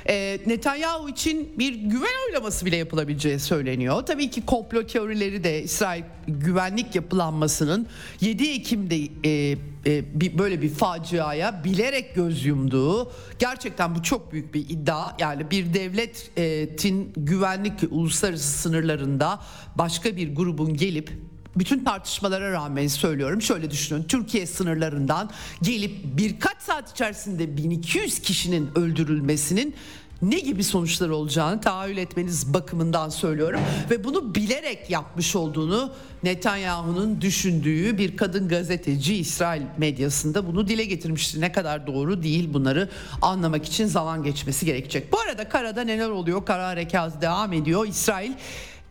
[0.08, 4.02] E, Netanyahu için bir güven oylaması bile yapılabileceği söyleniyor.
[4.06, 7.86] Tabii ki komplo teorileri de İsrail güvenlik yapılanmasının
[8.20, 14.60] 7 Ekim'de e, e, böyle bir faciaya bilerek göz yumduğu gerçekten bu çok büyük bir
[14.68, 15.16] iddia.
[15.18, 19.40] Yani bir devletin güvenlik uluslararası sınırlarında
[19.76, 23.42] başka bir grubun gelip bütün tartışmalara rağmen söylüyorum.
[23.42, 24.02] Şöyle düşünün.
[24.02, 25.30] Türkiye sınırlarından
[25.62, 29.74] gelip birkaç saat içerisinde 1200 kişinin öldürülmesinin
[30.22, 37.98] ne gibi sonuçlar olacağını tahayyül etmeniz bakımından söylüyorum ve bunu bilerek yapmış olduğunu Netanyahu'nun düşündüğü
[37.98, 41.40] bir kadın gazeteci İsrail medyasında bunu dile getirmişti.
[41.40, 42.88] Ne kadar doğru değil bunları
[43.22, 45.12] anlamak için zaman geçmesi gerekecek.
[45.12, 46.44] Bu arada karada neler oluyor?
[46.44, 47.86] Kara harekatı devam ediyor.
[47.86, 48.32] İsrail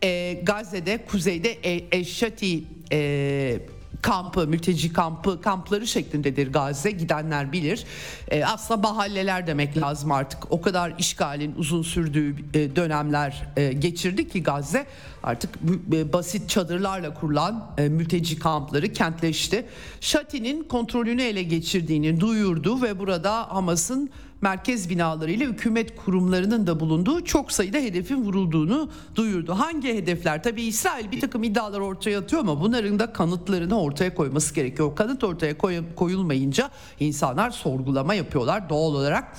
[0.02, 3.60] e, Gazze'de kuzeyde e, Eşşati e,
[4.02, 6.90] kampı, mülteci kampı, kampları şeklindedir Gazze.
[6.90, 7.84] Gidenler bilir.
[8.28, 10.52] E, aslında mahalleler demek lazım artık.
[10.52, 14.86] O kadar işgalin uzun sürdüğü e, dönemler e, geçirdi ki Gazze
[15.22, 15.50] artık
[15.92, 19.66] e, basit çadırlarla kurulan e, mülteci kampları kentleşti.
[20.00, 27.52] Şati'nin kontrolünü ele geçirdiğini duyurdu ve burada Hamas'ın merkez binalarıyla hükümet kurumlarının da bulunduğu çok
[27.52, 29.52] sayıda hedefin vurulduğunu duyurdu.
[29.52, 30.42] Hangi hedefler?
[30.42, 34.96] Tabii İsrail bir takım iddialar ortaya atıyor ama bunların da kanıtlarını ortaya koyması gerekiyor.
[34.96, 35.58] Kanıt ortaya
[35.96, 36.70] koyulmayınca
[37.00, 39.36] insanlar sorgulama yapıyorlar doğal olarak.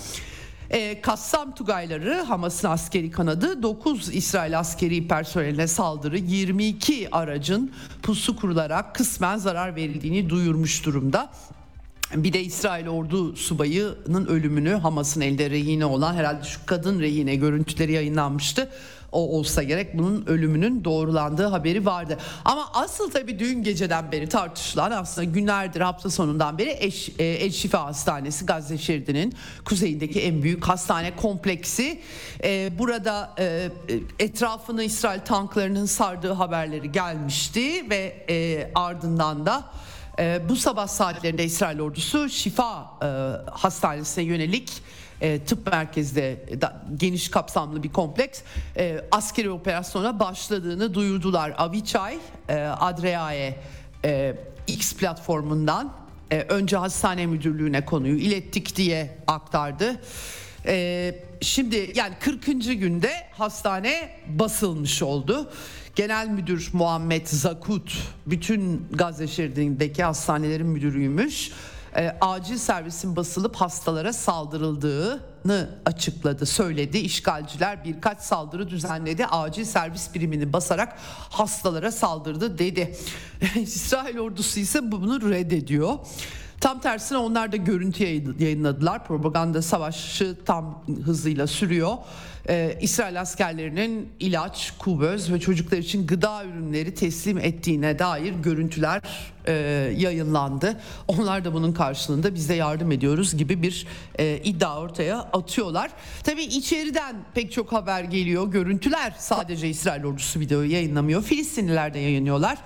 [0.69, 7.71] E, Kassam Tugayları Hamas'ın askeri kanadı 9 İsrail askeri personeline saldırı 22 aracın
[8.03, 11.29] pusu kurularak kısmen zarar verildiğini duyurmuş durumda.
[12.15, 17.91] Bir de İsrail ordu subayının ölümünü Hamas'ın elde rehine olan herhalde şu kadın rehine görüntüleri
[17.91, 18.69] yayınlanmıştı.
[19.11, 22.17] O olsa gerek bunun ölümünün doğrulandığı haberi vardı.
[22.45, 27.51] Ama asıl tabii dün geceden beri tartışılan aslında günlerdir hafta sonundan beri Eş, e, El
[27.51, 29.33] Şifa Hastanesi Gazze şeridinin
[29.65, 32.01] kuzeyindeki en büyük hastane kompleksi.
[32.43, 33.69] E, burada e,
[34.19, 39.63] etrafını İsrail tanklarının sardığı haberleri gelmişti ve e, ardından da
[40.19, 43.05] e, bu sabah saatlerinde İsrail ordusu Şifa e,
[43.51, 44.71] Hastanesi'ne yönelik
[45.21, 48.41] e, tıp merkezde da, geniş kapsamlı bir kompleks
[48.77, 51.53] e, askeri operasyona başladığını duyurdular.
[51.57, 52.17] Aviçay
[52.49, 53.55] e, Adreae
[54.05, 54.35] e,
[54.67, 55.93] X platformundan
[56.31, 60.01] e, önce hastane müdürlüğüne konuyu ilettik diye aktardı.
[60.65, 62.45] E, şimdi yani 40.
[62.65, 65.51] günde hastane basılmış oldu.
[65.95, 71.51] Genel Müdür Muhammed Zakut bütün Gazze şeridindeki hastanelerin müdürüymüş.
[71.95, 76.97] E, acil servisin basılıp hastalara saldırıldığını açıkladı, söyledi.
[76.97, 79.25] İşgalciler birkaç saldırı düzenledi.
[79.25, 80.95] Acil servis birimini basarak
[81.29, 82.97] hastalara saldırdı dedi.
[83.55, 85.97] İsrail ordusu ise bunu reddediyor.
[86.61, 88.03] Tam tersine onlar da görüntü
[88.39, 89.07] yayınladılar.
[89.07, 91.97] Propaganda savaşı tam hızıyla sürüyor.
[92.49, 99.01] Ee, İsrail askerlerinin ilaç, kuvöz ve çocuklar için gıda ürünleri teslim ettiğine dair görüntüler
[99.45, 99.53] e,
[99.97, 100.79] yayınlandı.
[101.07, 103.87] Onlar da bunun karşılığında bize yardım ediyoruz gibi bir
[104.19, 105.91] e, iddia ortaya atıyorlar.
[106.23, 108.51] Tabii içeriden pek çok haber geliyor.
[108.51, 111.23] Görüntüler sadece İsrail ordusu videoyu yayınlamıyor.
[111.23, 112.57] Filistinliler de yayınlıyorlar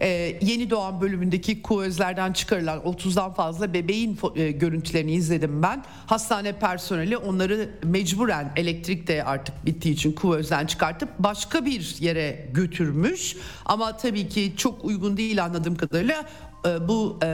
[0.00, 0.08] e,
[0.42, 5.84] yeni doğan bölümündeki kuvözlerden çıkarılan 30'dan fazla bebeğin e, görüntülerini izledim ben.
[6.06, 13.36] Hastane personeli onları mecburen elektrik de artık bittiği için kuvözden çıkartıp başka bir yere götürmüş.
[13.64, 16.24] Ama tabii ki çok uygun değil anladığım kadarıyla
[16.66, 17.26] e, bu e,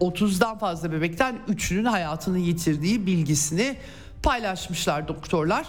[0.00, 3.76] 30'dan fazla bebekten 3'ünün hayatını yitirdiği bilgisini
[4.22, 5.66] paylaşmışlar doktorlar.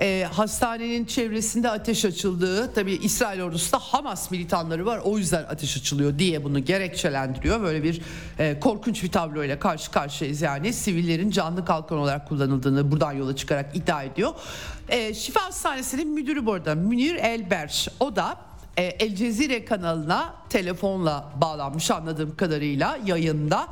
[0.00, 5.76] E, hastanenin çevresinde ateş açıldığı tabi İsrail ordusu da Hamas militanları var o yüzden ateş
[5.76, 7.62] açılıyor diye bunu gerekçelendiriyor.
[7.62, 8.02] Böyle bir
[8.38, 13.76] e, korkunç bir tabloyla karşı karşıyayız yani sivillerin canlı kalkan olarak kullanıldığını buradan yola çıkarak
[13.76, 14.32] iddia ediyor.
[14.88, 18.36] E, Şifa Hastanesi'nin müdürü bu arada Münir Elberş o da
[18.76, 23.68] e, El Cezire kanalına telefonla bağlanmış anladığım kadarıyla yayında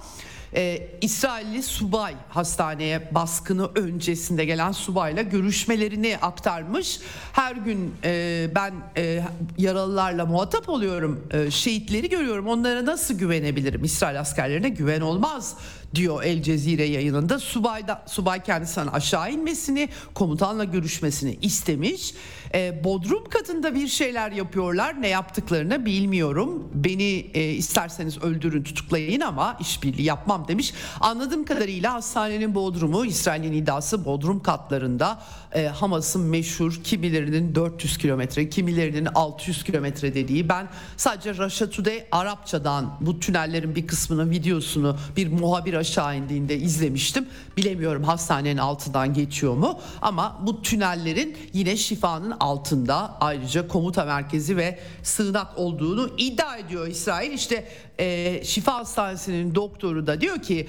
[0.56, 7.00] e, İsrailli subay hastaneye baskını öncesinde gelen subayla görüşmelerini aktarmış.
[7.32, 9.22] Her gün e, ben e,
[9.58, 12.46] yaralılarla muhatap oluyorum, e, şehitleri görüyorum.
[12.46, 13.84] Onlara nasıl güvenebilirim?
[13.84, 15.56] İsrail askerlerine güven olmaz
[15.96, 17.38] diyor El Cezire yayınında.
[17.38, 22.14] Subay, da, subay kendisinden aşağı inmesini, komutanla görüşmesini istemiş.
[22.54, 25.02] E, Bodrum katında bir şeyler yapıyorlar.
[25.02, 26.68] Ne yaptıklarını bilmiyorum.
[26.74, 30.74] Beni e, isterseniz öldürün, tutuklayın ama işbirliği yapmam demiş.
[31.00, 35.22] Anladığım kadarıyla hastanenin Bodrum'u, İsrail'in iddiası Bodrum katlarında
[35.54, 40.48] e, Hamas'ın meşhur kimilerinin 400 kilometre, kimilerinin 600 kilometre dediği.
[40.48, 47.26] Ben sadece Russia Today Arapçadan bu tünellerin bir kısmının videosunu bir muhabir aşağı indiğinde izlemiştim.
[47.56, 54.78] Bilemiyorum hastanenin altından geçiyor mu ama bu tünellerin yine şifanın altında ayrıca komuta merkezi ve
[55.02, 57.32] sığınak olduğunu iddia ediyor İsrail.
[57.32, 57.64] İşte
[57.98, 60.68] e, şifa hastanesinin doktoru da diyor ki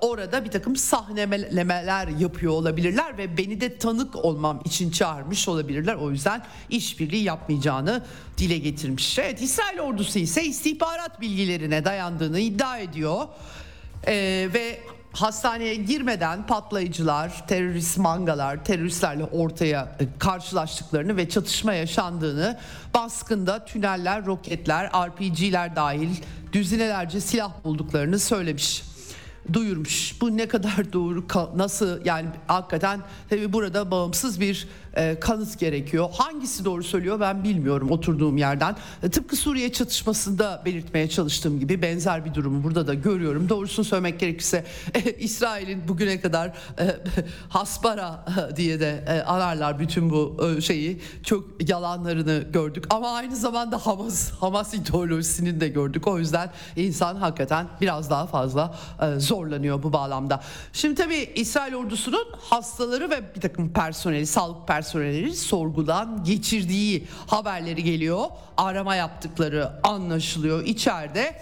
[0.00, 5.94] orada bir takım sahnelemeler yapıyor olabilirler ve beni de tanık olmam için çağırmış olabilirler.
[5.94, 8.04] O yüzden işbirliği yapmayacağını
[8.38, 9.18] dile getirmiş.
[9.18, 13.26] Evet İsrail ordusu ise istihbarat bilgilerine dayandığını iddia ediyor.
[14.06, 14.80] Ee, ve
[15.12, 22.58] hastaneye girmeden patlayıcılar, terörist mangalar, teröristlerle ortaya karşılaştıklarını ve çatışma yaşandığını,
[22.94, 26.10] baskında tüneller, roketler, RPG'ler dahil
[26.52, 28.82] düzinelerce silah bulduklarını söylemiş
[29.52, 30.20] duyurmuş.
[30.20, 36.08] Bu ne kadar doğru nasıl yani hakikaten tabii burada bağımsız bir e, kanıt gerekiyor.
[36.12, 38.76] Hangisi doğru söylüyor ben bilmiyorum oturduğum yerden.
[39.02, 43.48] E, tıpkı Suriye çatışmasında belirtmeye çalıştığım gibi benzer bir durumu burada da görüyorum.
[43.48, 46.52] Doğrusunu söylemek gerekirse e, İsrail'in bugüne kadar
[47.48, 48.24] Hasbara
[48.56, 51.00] diye de e, anarlar bütün bu şeyi.
[51.22, 56.06] Çok yalanlarını gördük ama aynı zamanda Hamas Hamas ideolojisini de gördük.
[56.06, 58.74] O yüzden insan hakikaten biraz daha fazla
[59.18, 60.40] zorlanıyor bu bağlamda.
[60.72, 67.84] Şimdi tabii İsrail ordusunun hastaları ve bir takım personeli, sağlık personeli personeli sorgudan geçirdiği haberleri
[67.84, 68.24] geliyor.
[68.56, 71.40] Arama yaptıkları anlaşılıyor içeride.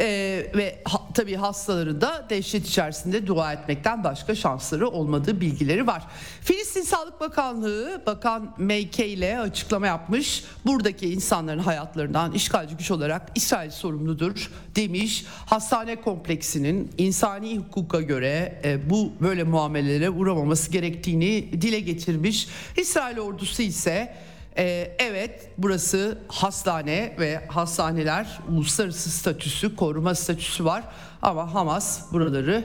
[0.00, 6.02] Ee, ve ha, tabii hastaları da dehşet içerisinde dua etmekten başka şansları olmadığı bilgileri var.
[6.40, 10.44] Filistin Sağlık Bakanlığı Bakan Meyke ile açıklama yapmış.
[10.66, 15.24] Buradaki insanların hayatlarından işgalci güç olarak İsrail sorumludur demiş.
[15.46, 22.48] Hastane kompleksinin insani hukuka göre e, bu böyle muamelelere uğramaması gerektiğini dile getirmiş.
[22.76, 24.14] İsrail ordusu ise
[24.56, 30.84] ee, evet burası hastane ve hastaneler uluslararası statüsü, koruma statüsü var
[31.22, 32.64] ama Hamas buraları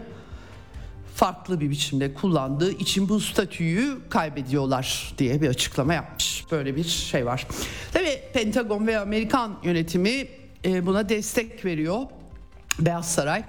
[1.15, 6.45] farklı bir biçimde kullandığı için bu statüyü kaybediyorlar diye bir açıklama yapmış.
[6.51, 7.47] Böyle bir şey var.
[7.93, 10.27] Tabii Pentagon ve Amerikan yönetimi
[10.65, 12.01] e, buna destek veriyor.
[12.79, 13.43] Beyaz Saray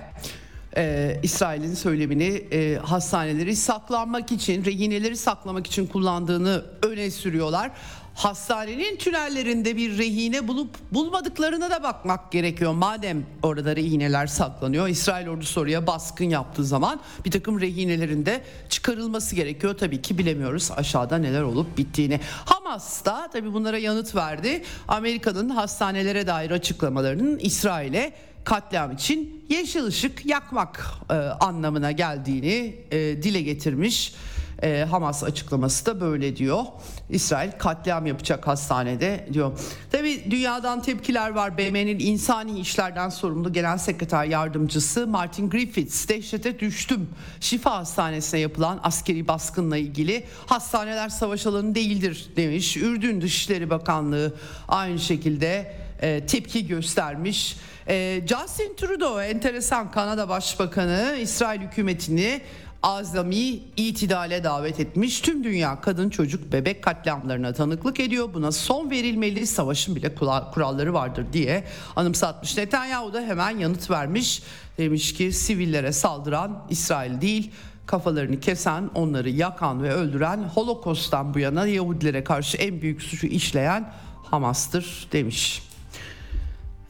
[0.77, 7.71] e, İsrail'in söylemini e, hastaneleri saklanmak için, rehineleri saklamak için kullandığını öne sürüyorlar
[8.17, 12.73] hastanenin tünellerinde bir rehine bulup bulmadıklarına da bakmak gerekiyor.
[12.73, 19.35] Madem orada rehineler saklanıyor İsrail ordusu oraya baskın yaptığı zaman bir takım rehinelerin de çıkarılması
[19.35, 19.77] gerekiyor.
[19.79, 22.21] Tabii ki bilemiyoruz aşağıda neler olup bittiğini.
[22.45, 24.63] Hamas da tabii bunlara yanıt verdi.
[24.89, 28.13] Amerika'nın hastanelere dair açıklamalarının İsrail'e
[28.45, 34.15] katliam için yeşil ışık yakmak e, anlamına geldiğini e, dile getirmiş.
[34.63, 36.65] E, Hamas açıklaması da böyle diyor.
[37.11, 39.59] İsrail katliam yapacak hastanede diyor.
[39.93, 41.59] Tabi dünyadan tepkiler var.
[41.59, 47.09] BM'nin insani işlerden sorumlu genel sekreter yardımcısı Martin Griffiths dehşete düştüm.
[47.41, 52.77] Şifa hastanesine yapılan askeri baskınla ilgili hastaneler savaş alanı değildir demiş.
[52.77, 54.35] Ürdün Dışişleri Bakanlığı
[54.69, 57.57] aynı şekilde e, tepki göstermiş.
[57.89, 62.41] E, Justin Trudeau enteresan Kanada Başbakanı İsrail hükümetini
[62.87, 65.21] azami itidale davet etmiş.
[65.21, 68.35] Tüm dünya kadın çocuk bebek katliamlarına tanıklık ediyor.
[68.35, 70.15] Buna son verilmeli savaşın bile
[70.53, 71.65] kuralları vardır diye
[71.97, 72.57] anımsatmış.
[72.57, 74.43] Netanyahu da hemen yanıt vermiş.
[74.79, 77.51] Demiş ki sivillere saldıran İsrail değil
[77.87, 83.93] kafalarını kesen, onları yakan ve öldüren Holokost'tan bu yana Yahudilere karşı en büyük suçu işleyen
[84.31, 85.63] Hamas'tır demiş.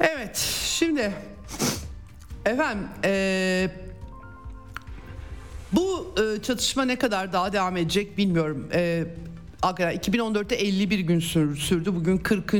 [0.01, 1.13] Evet şimdi
[2.45, 3.86] efendim ee,
[5.73, 8.69] Bu e, çatışma ne kadar daha devam edecek bilmiyorum.
[8.73, 9.05] E,
[9.63, 11.95] 2014'te 51 gün sürdü.
[11.95, 12.51] Bugün 40.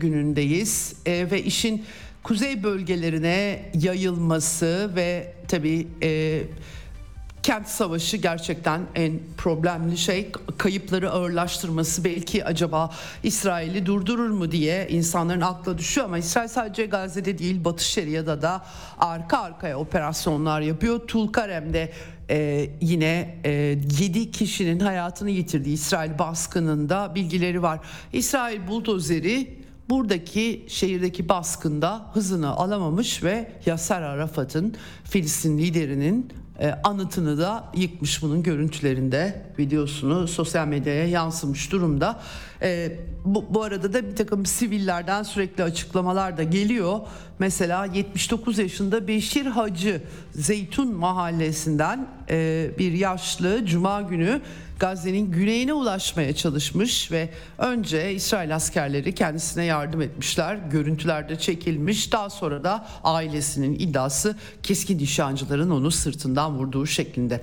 [0.00, 0.94] günündeyiz.
[1.06, 1.84] E, ve işin
[2.22, 6.42] kuzey bölgelerine yayılması ve tabii e,
[7.42, 12.90] kent savaşı gerçekten en problemli şey kayıpları ağırlaştırması belki acaba
[13.22, 18.64] İsrail'i durdurur mu diye insanların akla düşüyor ama İsrail sadece Gazze'de değil Batı Şeria'da da
[18.98, 21.00] arka arkaya operasyonlar yapıyor.
[21.06, 21.92] Tulkarem'de
[22.30, 23.50] e, yine e,
[24.00, 27.80] 7 kişinin hayatını yitirdiği İsrail baskınında bilgileri var.
[28.12, 37.64] İsrail buldozeri buradaki şehirdeki baskında hızını alamamış ve Yasser Arafat'ın Filistin liderinin e, anıtını da
[37.76, 42.20] yıkmış bunun görüntülerinde videosunu sosyal medyaya yansımış durumda.
[42.62, 42.92] E,
[43.24, 47.00] bu, bu arada da bir takım sivillerden sürekli açıklamalar da geliyor.
[47.38, 50.02] Mesela 79 yaşında Beşir Hacı
[50.32, 54.40] Zeytun mahallesinden e, bir yaşlı cuma günü
[54.80, 60.54] Gazze'nin güneyine ulaşmaya çalışmış ve önce İsrail askerleri kendisine yardım etmişler.
[60.70, 62.12] Görüntülerde çekilmiş.
[62.12, 67.40] Daha sonra da ailesinin iddiası keskin nişancıların onu sırtından vurduğu şeklinde.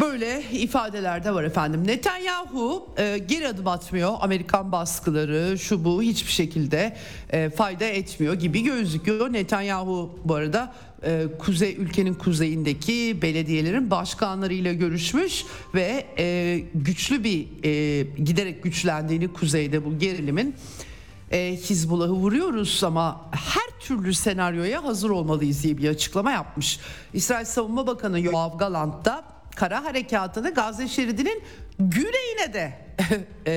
[0.00, 1.86] Böyle ifadeler de var efendim.
[1.86, 4.12] Netanyahu e, geri adım atmıyor.
[4.20, 6.96] Amerikan baskıları şu bu hiçbir şekilde
[7.30, 9.32] e, fayda etmiyor gibi gözüküyor.
[9.32, 18.02] Netanyahu bu arada e, kuzey ülkenin kuzeyindeki belediyelerin başkanlarıyla görüşmüş ve e, güçlü bir e,
[18.02, 20.54] giderek güçlendiğini kuzeyde bu gerilimin
[21.32, 26.80] e, Hizbullah'ı vuruyoruz ama her türlü senaryoya hazır olmalıyız diye bir açıklama yapmış.
[27.12, 31.42] İsrail Savunma Bakanı Yoav Galant da kara harekatını Gazze şeridinin
[31.78, 32.84] güneyine de
[33.46, 33.52] e,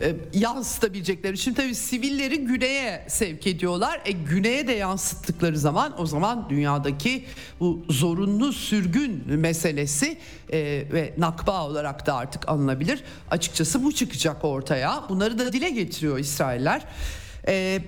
[0.00, 1.38] e, yansıtabilecekleri.
[1.38, 4.00] Şimdi tabii sivilleri güneye sevk ediyorlar.
[4.04, 7.24] E, güneye de yansıttıkları zaman o zaman dünyadaki
[7.60, 10.18] bu zorunlu sürgün meselesi
[10.52, 10.58] e,
[10.92, 13.04] ve nakba olarak da artık anılabilir.
[13.30, 15.04] Açıkçası bu çıkacak ortaya.
[15.08, 16.82] Bunları da dile getiriyor İsrailler.
[17.48, 17.82] E,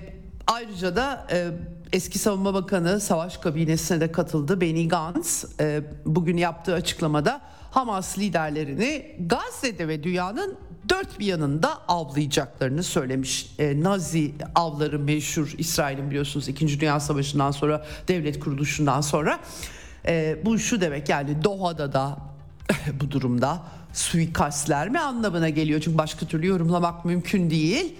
[0.47, 1.47] ayrıca da e,
[1.93, 4.61] eski savunma bakanı savaş kabinesine de katıldı.
[4.61, 10.57] Benny Gantz e, bugün yaptığı açıklamada Hamas liderlerini Gazze'de ve dünyanın
[10.89, 13.55] dört bir yanında avlayacaklarını söylemiş.
[13.59, 16.79] E, Nazi avları meşhur İsrail'in biliyorsunuz 2.
[16.79, 19.39] Dünya Savaşı'ndan sonra devlet kuruluşundan sonra.
[20.05, 22.17] E, bu şu demek yani Doha'da da
[23.01, 23.61] bu durumda
[23.93, 27.95] suikastler mi anlamına geliyor çünkü başka türlü yorumlamak mümkün değil.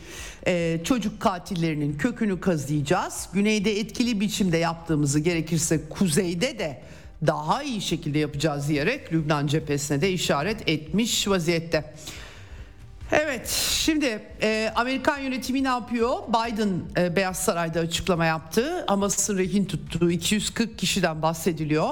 [0.48, 3.30] Ee, çocuk katillerinin kökünü kazıyacağız.
[3.34, 6.82] Güneyde etkili biçimde yaptığımızı gerekirse kuzeyde de
[7.28, 11.94] daha iyi şekilde yapacağız diyerek Lübnan cephesine de işaret etmiş vaziyette.
[13.12, 16.18] Evet şimdi e, Amerikan yönetimi ne yapıyor?
[16.28, 18.86] Biden e, Beyaz Saray'da açıklama yaptı.
[18.88, 21.90] Hamas'ın rehin tuttuğu 240 kişiden bahsediliyor.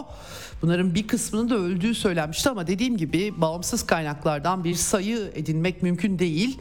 [0.61, 6.19] Bunların bir kısmının da öldüğü söylenmişti ama dediğim gibi bağımsız kaynaklardan bir sayı edinmek mümkün
[6.19, 6.57] değil.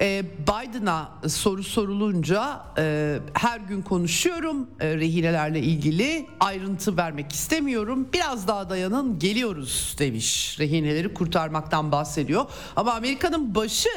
[0.00, 8.08] E, Biden'a soru sorulunca e, her gün konuşuyorum e, rehinelerle ilgili ayrıntı vermek istemiyorum.
[8.12, 10.56] Biraz daha dayanın geliyoruz demiş.
[10.60, 12.44] Rehineleri kurtarmaktan bahsediyor.
[12.76, 13.88] Ama Amerika'nın başı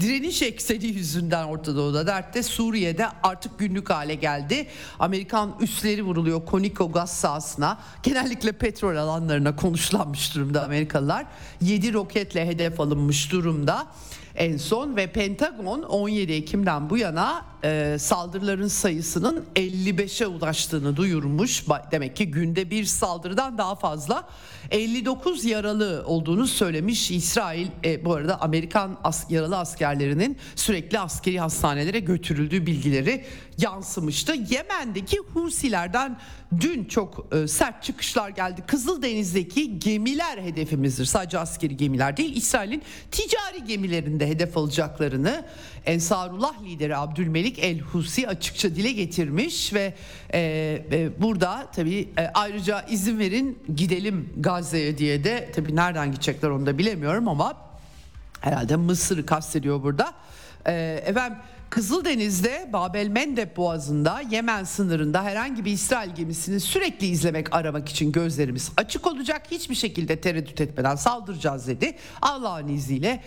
[0.00, 4.66] direniş ekseni yüzünden Orta Doğu'da dertte Suriye'de artık günlük hale geldi.
[4.98, 7.78] Amerikan üsleri vuruluyor Koniko gaz sahasına.
[8.02, 11.26] Genellikle petrol alanlarına konuşlanmış durumda Amerikalılar.
[11.60, 13.86] 7 roketle hedef alınmış durumda
[14.38, 21.64] en son ve Pentagon 17 Ekim'den bu yana e, saldırıların sayısının 55'e ulaştığını duyurmuş.
[21.90, 24.28] Demek ki günde bir saldırıdan daha fazla
[24.70, 27.10] 59 yaralı olduğunu söylemiş.
[27.10, 33.24] İsrail e, bu arada Amerikan as, yaralı askerlerinin sürekli askeri hastanelere götürüldüğü bilgileri
[33.58, 34.34] yansımıştı.
[34.50, 36.18] Yemen'deki Husilerden
[36.60, 38.64] dün çok e, sert çıkışlar geldi.
[38.66, 41.04] Kızıldeniz'deki gemiler hedefimizdir.
[41.04, 45.44] Sadece askeri gemiler değil İsrail'in ticari gemilerinde hedef alacaklarını
[45.86, 49.94] Ensarullah lideri Abdülmelik El Husi açıkça dile getirmiş ve
[50.34, 50.40] e,
[50.92, 56.66] e, burada tabii e, ayrıca izin verin gidelim Gazze'ye diye de tabii nereden gidecekler onu
[56.66, 57.56] da bilemiyorum ama
[58.40, 60.12] herhalde Mısır'ı kastediyor burada.
[60.66, 61.38] E, efendim
[61.70, 68.72] Kızıldeniz'de Babel Mendeb Boğazı'nda Yemen sınırında herhangi bir İsrail gemisini sürekli izlemek aramak için gözlerimiz
[68.76, 69.42] açık olacak.
[69.50, 71.96] Hiçbir şekilde tereddüt etmeden saldıracağız dedi.
[72.22, 73.22] Allah'ın izniyle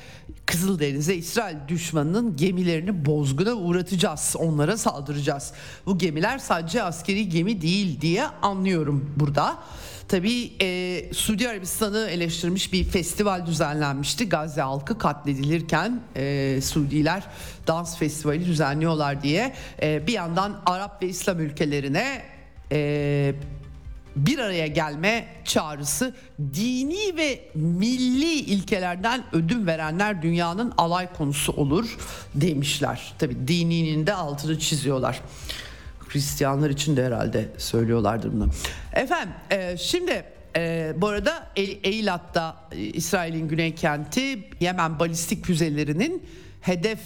[0.45, 4.35] Kızıldeniz'e İsrail düşmanının gemilerini bozguna uğratacağız.
[4.39, 5.53] Onlara saldıracağız.
[5.85, 9.57] Bu gemiler sadece askeri gemi değil diye anlıyorum burada.
[10.11, 14.29] Tabii e, Suudi Arabistan'ı eleştirmiş bir festival düzenlenmişti.
[14.29, 17.23] Gazze halkı katledilirken e, Suudiler
[17.67, 19.53] dans festivali düzenliyorlar diye.
[19.81, 22.21] E, bir yandan Arap ve İslam ülkelerine
[22.71, 23.33] e,
[24.15, 26.15] bir araya gelme çağrısı
[26.53, 31.97] dini ve milli ilkelerden ödün verenler dünyanın alay konusu olur
[32.35, 33.13] demişler.
[33.19, 35.21] Tabi dininin de altını çiziyorlar.
[36.13, 38.49] Hristiyanlar için de herhalde söylüyorlardır bunu.
[38.93, 40.23] Efendim e, şimdi
[40.55, 46.25] e, bu arada Eilat'ta e, İsrail'in güney kenti Yemen balistik füzelerinin
[46.61, 46.99] hedef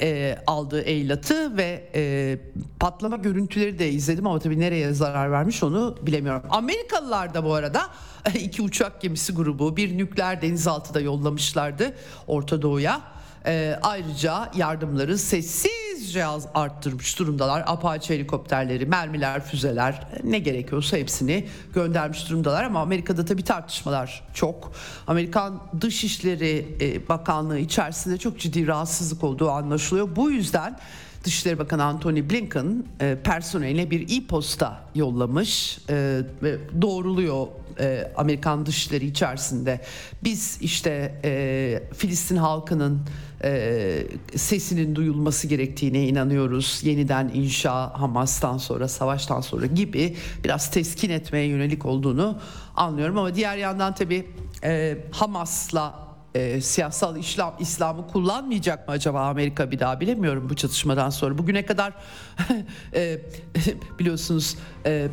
[0.00, 2.38] e, aldığı Eylat'ı ve e,
[2.80, 6.42] patlama görüntüleri de izledim ama tabii nereye zarar vermiş onu bilemiyorum.
[6.50, 7.90] Amerikalılar da bu arada
[8.34, 11.94] iki uçak gemisi grubu bir nükleer denizaltı da yollamışlardı
[12.26, 13.15] Orta Doğu'ya.
[13.46, 17.64] E, ayrıca yardımları sessizce arttırmış durumdalar.
[17.66, 22.64] Apache helikopterleri, mermiler, füzeler ne gerekiyorsa hepsini göndermiş durumdalar.
[22.64, 24.72] Ama Amerika'da tabii tartışmalar çok.
[25.06, 30.16] Amerikan Dışişleri e, Bakanlığı içerisinde çok ciddi rahatsızlık olduğu anlaşılıyor.
[30.16, 30.78] Bu yüzden
[31.24, 36.20] Dışişleri Bakanı Antony Blinken e, personeline bir e-posta yollamış e,
[36.82, 37.46] doğruluyor
[37.80, 39.80] e, Amerikan dışişleri içerisinde.
[40.24, 43.00] Biz işte e, Filistin halkının
[43.44, 44.06] e,
[44.36, 46.80] sesinin duyulması gerektiğine inanıyoruz.
[46.82, 52.38] Yeniden inşa Hamas'tan sonra, savaştan sonra gibi biraz teskin etmeye yönelik olduğunu
[52.76, 53.18] anlıyorum.
[53.18, 54.26] Ama diğer yandan tabii
[54.64, 61.10] e, Hamas'la e, siyasal İslam İslam'ı kullanmayacak mı acaba Amerika bir daha bilemiyorum bu çatışmadan
[61.10, 61.38] sonra.
[61.38, 61.92] Bugüne kadar
[62.94, 63.18] e,
[63.98, 64.56] biliyorsunuz
[64.86, 65.08] e,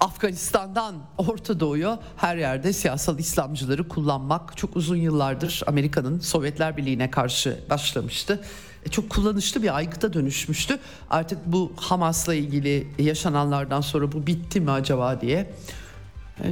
[0.00, 7.60] Afganistan'dan Orta Doğu'ya her yerde siyasal İslamcıları kullanmak çok uzun yıllardır Amerika'nın Sovyetler Birliği'ne karşı
[7.70, 8.40] başlamıştı.
[8.86, 10.78] E, çok kullanışlı bir aygıta dönüşmüştü.
[11.10, 15.54] Artık bu Hamas'la ilgili yaşananlardan sonra bu bitti mi acaba diye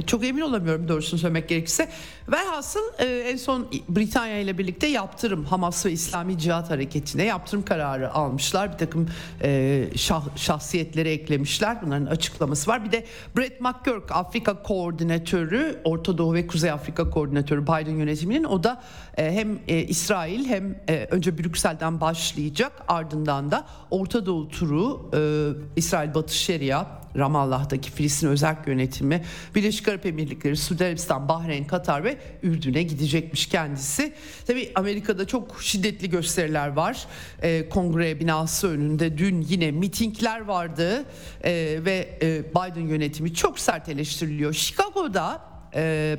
[0.07, 1.89] çok emin olamıyorum doğrusunu söylemek gerekirse.
[2.31, 8.13] Velhasıl e, en son Britanya ile birlikte yaptırım Hamas ve İslami Cihat Hareketi'ne yaptırım kararı
[8.13, 8.73] almışlar.
[8.73, 9.09] Bir takım
[9.43, 11.81] e, şah, şahsiyetleri eklemişler.
[11.81, 12.85] Bunların açıklaması var.
[12.85, 13.05] Bir de
[13.37, 18.81] Brett McGurk Afrika koordinatörü, Orta Doğu ve Kuzey Afrika koordinatörü Biden yönetiminin o da
[19.19, 25.11] hem İsrail hem önce Brüksel'den başlayacak ardından da Orta Doğu turu
[25.75, 29.23] İsrail Batı Şeria Ramallah'taki Filistin özel yönetimi,
[29.55, 34.13] Birleşik Arap Emirlikleri, Suudi Arabistan, Bahreyn, Katar ve Ürdün'e gidecekmiş kendisi.
[34.47, 37.05] Tabi Amerika'da çok şiddetli gösteriler var.
[37.41, 41.05] E, kongre binası önünde dün yine mitingler vardı
[41.43, 41.51] e,
[41.85, 44.53] ve e, Biden yönetimi çok sert eleştiriliyor.
[44.53, 45.41] Chicago'da
[45.75, 46.15] e,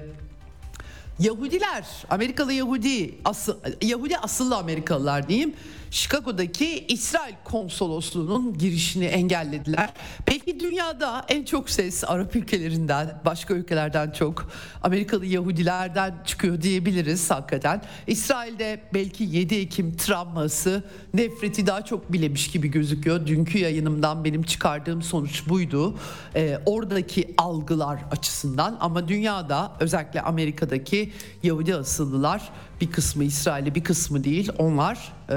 [1.21, 5.55] Yahudiler, Amerikalı Yahudi, asıl, Yahudi asıllı Amerikalılar diyeyim
[5.91, 9.93] Chicago'daki İsrail konsolosluğunun girişini engellediler.
[10.29, 14.51] Belki dünyada en çok ses Arap ülkelerinden, başka ülkelerden çok
[14.83, 17.83] Amerikalı Yahudilerden çıkıyor diyebiliriz hakikaten.
[18.07, 20.85] İsrail'de belki 7 Ekim travması
[21.15, 23.27] nefreti daha çok bilemiş gibi gözüküyor.
[23.27, 25.99] Dünkü yayınımdan benim çıkardığım sonuç buydu.
[26.35, 31.13] Ee, oradaki algılar açısından ama dünyada özellikle Amerika'daki
[31.43, 32.51] Yahudi asıllılar
[32.81, 35.37] bir kısmı İsrail'li bir kısmı değil onlar e,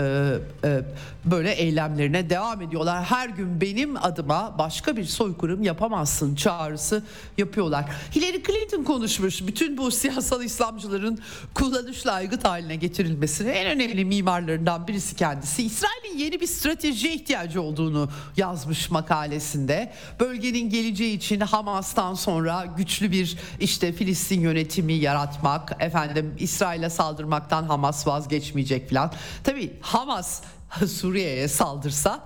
[0.63, 0.81] e,
[1.25, 3.03] böyle eylemlerine devam ediyorlar.
[3.03, 7.03] Her gün benim adıma başka bir soykırım yapamazsın çağrısı
[7.37, 7.85] yapıyorlar.
[8.15, 11.19] Hillary Clinton konuşmuş bütün bu siyasal İslamcıların
[11.53, 15.63] kullanışla aygıt haline getirilmesini en önemli mimarlarından birisi kendisi.
[15.63, 19.93] İsrail'in yeni bir stratejiye ihtiyacı olduğunu yazmış makalesinde.
[20.19, 26.89] Bölgenin geleceği için Hamas'tan sonra güçlü bir işte Filistin yönetimi yaratmak, efendim İsrail'e
[27.33, 29.11] saldırmaktan Hamas vazgeçmeyecek falan.
[29.43, 30.41] Tabii Hamas
[30.87, 32.19] Suriye'ye saldırsa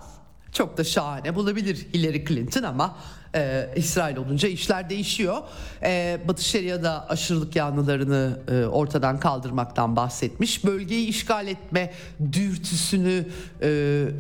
[0.51, 2.95] çok da şahane bulabilir Hillary Clinton ama
[3.36, 5.41] e, İsrail olunca işler değişiyor.
[5.84, 10.66] E, Batı Şeria'da aşırılık yanlılarını e, ortadan kaldırmaktan bahsetmiş.
[10.66, 11.93] Bölgeyi işgal etme
[12.32, 13.26] dürtüsünü
[13.62, 13.68] e,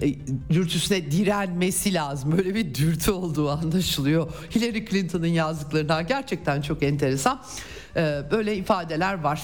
[0.01, 0.15] e,
[0.49, 2.37] dürtüsüne direnmesi lazım.
[2.37, 4.33] Böyle bir dürtü olduğu anlaşılıyor.
[4.55, 7.41] Hillary Clinton'ın yazdıklarına gerçekten çok enteresan.
[7.95, 9.41] E, böyle ifadeler var.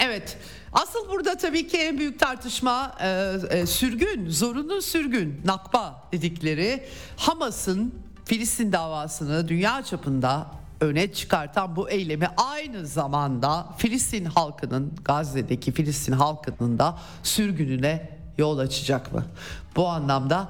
[0.00, 0.36] Evet.
[0.74, 6.84] Asıl burada tabii ki en büyük tartışma e, e, sürgün, zorunlu sürgün, nakba dedikleri
[7.16, 7.94] Hamas'ın
[8.24, 10.46] Filistin davasını dünya çapında
[10.80, 19.12] öne çıkartan bu eylemi aynı zamanda Filistin halkının Gazze'deki Filistin halkının da sürgününe yol açacak
[19.12, 19.24] mı?
[19.76, 20.48] Bu anlamda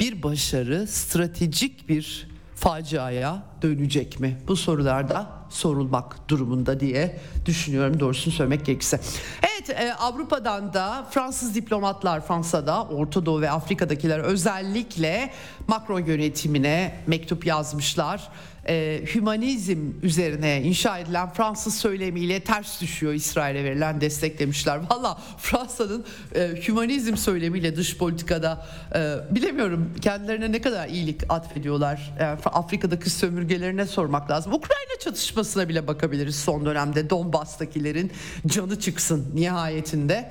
[0.00, 2.28] bir başarı, stratejik bir
[2.60, 4.38] faciaya dönecek mi?
[4.48, 9.00] Bu sorularda sorulmak durumunda diye düşünüyorum doğrusunu söylemek gerekirse.
[9.42, 15.30] Evet e, Avrupa'dan da Fransız diplomatlar Fransa'da Orta Doğu ve Afrika'dakiler özellikle
[15.68, 18.28] Macron yönetimine mektup yazmışlar.
[18.68, 24.80] E, hümanizm üzerine inşa edilen Fransız söylemiyle ters düşüyor İsrail'e verilen destek demişler.
[24.90, 26.04] Valla Fransa'nın
[26.34, 32.14] e, hümanizm söylemiyle dış politikada e, bilemiyorum kendilerine ne kadar iyilik atfediyorlar.
[32.20, 34.52] Yani Afrika'daki sömürgelerine sormak lazım.
[34.52, 38.12] Ukrayna çatışmasına bile bakabiliriz son dönemde Donbas'takilerin
[38.46, 40.30] canı çıksın nihayetinde.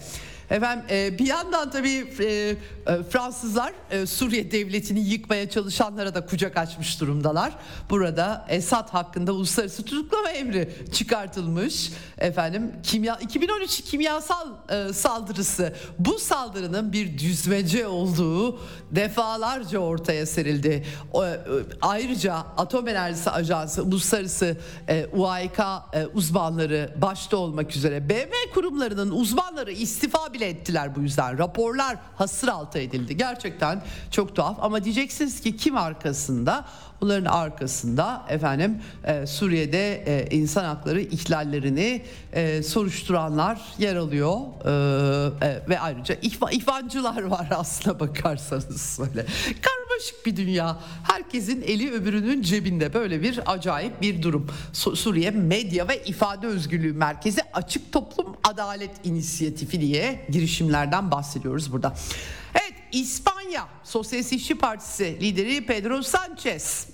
[0.50, 2.56] Efendim e, bir yandan tabii e, e,
[3.10, 3.74] Fransızlar
[4.06, 7.54] Suriye devletini yıkmaya çalışanlara da kucak açmış durumdalar.
[7.89, 11.91] Burada Esad hakkında uluslararası tutuklama emri çıkartılmış.
[12.18, 14.48] Efendim kimya 2013 kimyasal
[14.93, 18.60] saldırısı bu saldırının bir düzmece olduğu
[18.91, 20.86] defalarca ortaya serildi.
[21.82, 24.58] ayrıca Atom Enerjisi Ajansı uluslararası
[25.14, 25.60] UAK
[26.14, 31.38] uzmanları başta olmak üzere BM kurumlarının uzmanları istifa bile ettiler bu yüzden.
[31.38, 33.17] Raporlar hasır altı edildi.
[33.17, 33.81] Gerçekten
[34.11, 36.65] çok tuhaf ama diyeceksiniz ki kim arkasında?
[37.02, 42.02] Bunların arkasında efendim e, Suriye'de e, insan hakları ihlallerini
[42.34, 49.26] e, soruşturanlar yer alıyor e, e, ve ayrıca ihva, ihvancılar var aslına bakarsanız böyle
[49.62, 50.80] karmaşık bir dünya.
[51.04, 54.48] Herkesin eli öbürünün cebinde böyle bir acayip bir durum.
[54.74, 61.93] Suriye Medya ve İfade Özgürlüğü Merkezi Açık Toplum Adalet İnisiyatifi diye girişimlerden bahsediyoruz burada.
[62.54, 66.88] Evet İspanya Sosyalist İşçi Partisi lideri Pedro Sanchez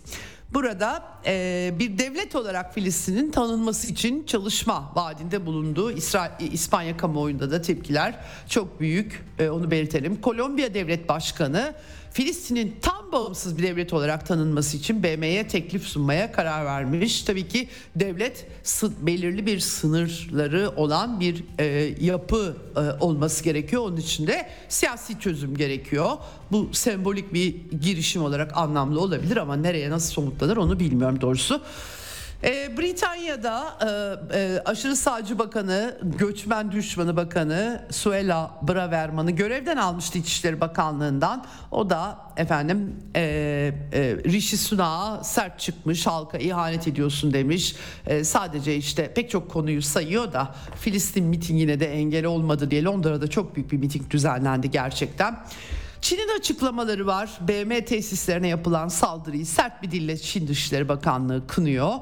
[0.54, 7.62] burada e, bir devlet olarak Filistin'in tanınması için çalışma vaadinde bulunduğu İsrail, İspanya kamuoyunda da
[7.62, 8.16] tepkiler
[8.50, 10.22] çok büyük e, onu belirtelim.
[10.22, 11.74] Kolombiya Devlet Başkanı
[12.14, 17.24] Filistin'in tam bağımsız bir devlet olarak tanınması için BM'ye teklif sunmaya karar vermiş.
[17.24, 18.48] Tabii ki devlet
[19.02, 21.66] belirli bir sınırları olan bir e,
[22.02, 23.82] yapı e, olması gerekiyor.
[23.82, 26.12] Onun için de siyasi çözüm gerekiyor.
[26.52, 31.62] Bu sembolik bir girişim olarak anlamlı olabilir ama nereye nasıl somutlanır onu bilmiyorum doğrusu.
[32.44, 33.78] E, Britanya'da
[34.34, 41.46] e, e, aşırı sağcı bakanı, göçmen düşmanı bakanı Suella Braverman'ı görevden almıştı İçişleri Bakanlığı'ndan.
[41.72, 47.76] O da efendim e, e, Rishi Sunak'a sert çıkmış, halka ihanet ediyorsun demiş.
[48.08, 53.28] E, sadece işte pek çok konuyu sayıyor da Filistin mitingine de engel olmadı diye Londra'da
[53.30, 55.44] çok büyük bir miting düzenlendi gerçekten.
[56.04, 57.30] Çin'in açıklamaları var.
[57.42, 61.94] BM tesislerine yapılan saldırıyı sert bir dille Çin Dışişleri Bakanlığı kınıyor.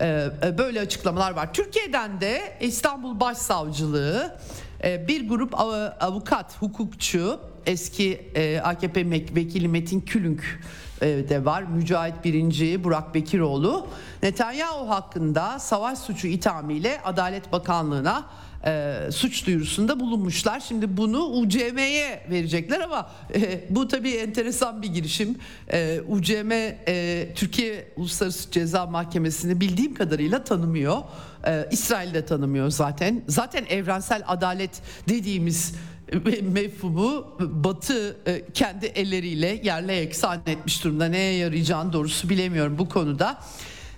[0.00, 1.52] Ee, e, böyle açıklamalar var.
[1.52, 4.38] Türkiye'den de İstanbul Başsavcılığı
[4.84, 5.60] e, bir grup
[6.00, 10.60] avukat, hukukçu, eski e, AKP vekili Metin Külünk
[11.00, 11.62] de var.
[11.62, 13.86] Mücahit Birinci, Burak Bekiroğlu
[14.22, 18.26] Netanyahu hakkında savaş suçu ithamiyle Adalet Bakanlığı'na
[18.64, 20.60] e, suç duyurusunda bulunmuşlar.
[20.60, 25.36] Şimdi bunu UCM'ye verecekler ama e, bu tabii enteresan bir girişim.
[25.72, 31.02] E, UCM e, Türkiye Uluslararası Ceza Mahkemesi'ni bildiğim kadarıyla tanımıyor.
[31.46, 33.22] E, İsrail de tanımıyor zaten.
[33.28, 35.74] Zaten evrensel adalet dediğimiz
[36.12, 41.06] e, mefhumu Batı e, kendi elleriyle yerle eksan etmiş durumda.
[41.06, 43.38] Neye yarayacağını doğrusu bilemiyorum bu konuda.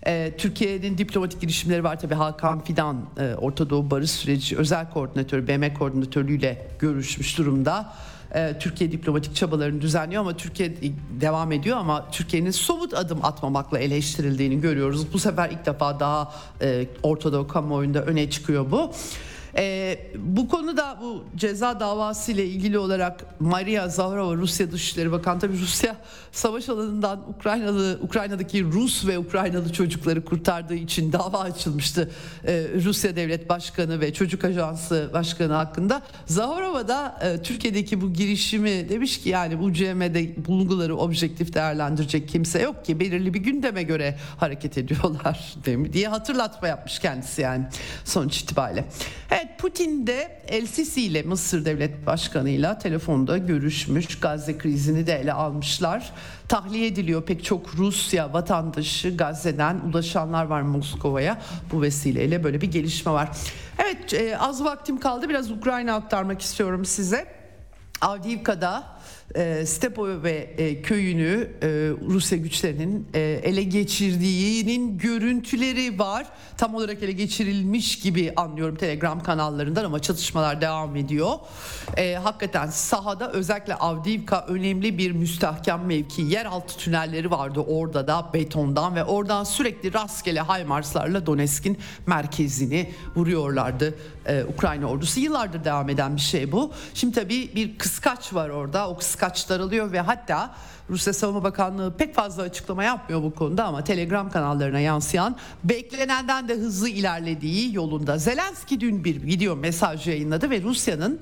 [0.07, 5.49] E, Türkiye'nin diplomatik girişimleri var tabii Hakan Fidan e, Orta Doğu Barış Süreci özel koordinatörü
[5.49, 7.95] BM koordinatörlüğüyle görüşmüş durumda.
[8.35, 10.75] E, Türkiye diplomatik çabalarını düzenliyor ama Türkiye
[11.21, 15.13] devam ediyor ama Türkiye'nin somut adım atmamakla eleştirildiğini görüyoruz.
[15.13, 16.33] Bu sefer ilk defa daha
[16.63, 18.93] e, Orta Doğu kamuoyunda öne çıkıyor bu.
[19.57, 25.61] E, bu konuda bu ceza davası ile ilgili olarak Maria Zaharova Rusya Dışişleri Bakanı tabii
[25.61, 25.97] Rusya
[26.33, 32.11] savaş alanından Ukraynalı Ukrayna'daki Rus ve Ukraynalı çocukları kurtardığı için dava açılmıştı.
[32.45, 36.03] E, Rusya Devlet Başkanı ve Çocuk Ajansı Başkanı hakkında.
[36.27, 42.63] Zaharova da e, Türkiye'deki bu girişimi demiş ki yani bu CM'de bulguları objektif değerlendirecek kimse
[42.63, 45.55] yok ki belirli bir gündeme göre hareket ediyorlar
[45.93, 47.65] diye hatırlatma yapmış kendisi yani
[48.05, 48.85] sonuç itibariyle.
[49.41, 54.21] Evet Putin de El Sisi ile Mısır Devlet Başkanı ile telefonda görüşmüş.
[54.21, 56.13] Gazze krizini de ele almışlar.
[56.49, 61.39] Tahliye ediliyor pek çok Rusya vatandaşı Gazze'den ulaşanlar var Moskova'ya.
[61.73, 63.29] Bu vesileyle böyle bir gelişme var.
[63.79, 67.27] Evet e, az vaktim kaldı biraz Ukrayna aktarmak istiyorum size.
[68.01, 68.98] Avdiivka'da
[69.35, 71.67] e, Stepo ve e, köyünü e,
[72.09, 76.27] Rusya güçlerinin e, ele geçirdiğinin görüntüleri var.
[76.57, 81.33] Tam olarak ele geçirilmiş gibi anlıyorum Telegram kanallarından ama çatışmalar devam ediyor.
[81.97, 86.23] E, hakikaten sahada özellikle Avdiivka önemli bir müstahkem mevki.
[86.23, 93.95] Yeraltı tünelleri vardı orada da betondan ve oradan sürekli rastgele Haymarslarla Donetsk'in merkezini vuruyorlardı
[94.27, 95.21] e, Ukrayna ordusu.
[95.21, 96.73] Yıllardır devam eden bir şey bu.
[96.95, 98.89] Şimdi tabii bir kıskaç var orada.
[98.89, 100.55] O kıskaç kıskaç daralıyor ve hatta
[100.91, 106.55] Rusya Savunma Bakanlığı pek fazla açıklama yapmıyor bu konuda ama Telegram kanallarına yansıyan beklenenden de
[106.55, 108.19] hızlı ilerlediği yolunda.
[108.19, 111.21] Zelenski dün bir video mesaj yayınladı ve Rusya'nın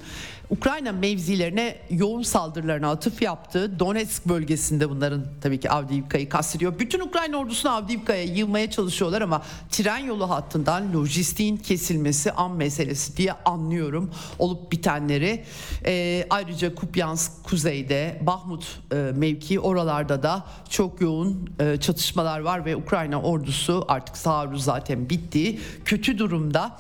[0.51, 3.79] Ukrayna mevzilerine yoğun saldırılarına atıf yaptı.
[3.79, 6.79] Donetsk bölgesinde bunların tabii ki Avdiivka'yı kastediyor.
[6.79, 13.33] Bütün Ukrayna ordusunu Avdiivka'ya yığmaya çalışıyorlar ama tren yolu hattından lojistiğin kesilmesi an meselesi diye
[13.33, 15.45] anlıyorum olup bitenleri.
[15.87, 22.77] Ee, ayrıca Kupyansk kuzeyde, Bahmut e, mevki oralarda da çok yoğun e, çatışmalar var ve
[22.77, 25.59] Ukrayna ordusu artık taarruz zaten bitti.
[25.85, 26.79] Kötü durumda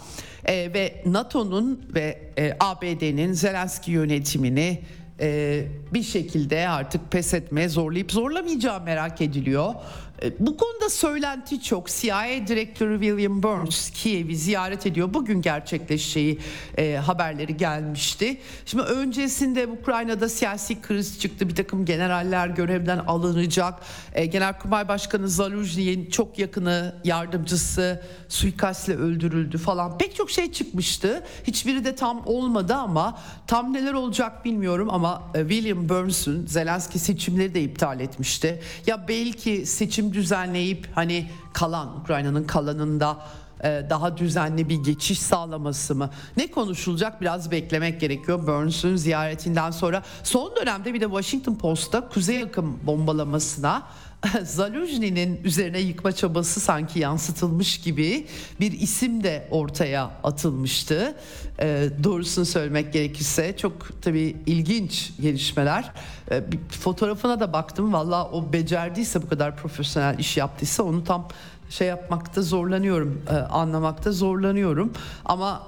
[0.48, 4.80] e, ve NATO'nun ve e, ABD'nin Zelenski yönetimini
[5.20, 5.62] e,
[5.94, 9.74] bir şekilde artık pes etmeye zorlayıp zorlamayacağı merak ediliyor.
[10.22, 11.88] E, bu konuda söylenti çok.
[11.88, 15.14] CIA Direktörü William Burns Kiev'i ziyaret ediyor.
[15.14, 16.38] Bugün gerçekleşeceği
[16.78, 18.40] e, haberleri gelmişti.
[18.66, 21.48] Şimdi öncesinde Ukrayna'da siyasi kriz çıktı.
[21.48, 23.74] Bir takım generaller görevden alınacak.
[24.12, 29.98] E, Genelkurmay Başkanı Zaluzny'in çok yakını yardımcısı suikastle öldürüldü falan.
[29.98, 31.22] Pek çok şey çıkmıştı.
[31.44, 37.54] Hiçbiri de tam olmadı ama tam neler olacak bilmiyorum ama e, William Burns'un Zelenski seçimleri
[37.54, 38.62] de iptal etmişti.
[38.86, 43.18] Ya belki seçim düzenleyip hani kalan Ukrayna'nın kalanında
[43.64, 46.10] e, daha düzenli bir geçiş sağlaması mı?
[46.36, 50.02] Ne konuşulacak biraz beklemek gerekiyor Burns'un ziyaretinden sonra.
[50.22, 53.82] Son dönemde bir de Washington Post'ta kuzey yakın bombalamasına
[54.42, 58.26] Zaluzny'nin üzerine yıkma çabası sanki yansıtılmış gibi
[58.60, 61.14] bir isim de ortaya atılmıştı.
[61.60, 65.92] E, doğrusunu söylemek gerekirse çok tabii ilginç gelişmeler.
[66.30, 67.92] E, bir fotoğrafına da baktım.
[67.92, 71.28] Valla o becerdiyse bu kadar profesyonel iş yaptıysa onu tam
[71.70, 74.92] şey yapmakta zorlanıyorum, e, anlamakta zorlanıyorum.
[75.24, 75.62] Ama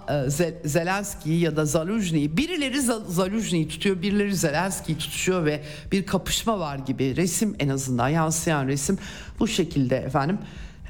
[1.26, 7.16] e, ya da Zaluzny'yi birileri Zaluzny'yi tutuyor, birileri Zelenski'yi tutuşuyor ve bir kapışma var gibi.
[7.16, 8.98] Resim en azından yansıyan resim
[9.40, 10.38] bu şekilde efendim.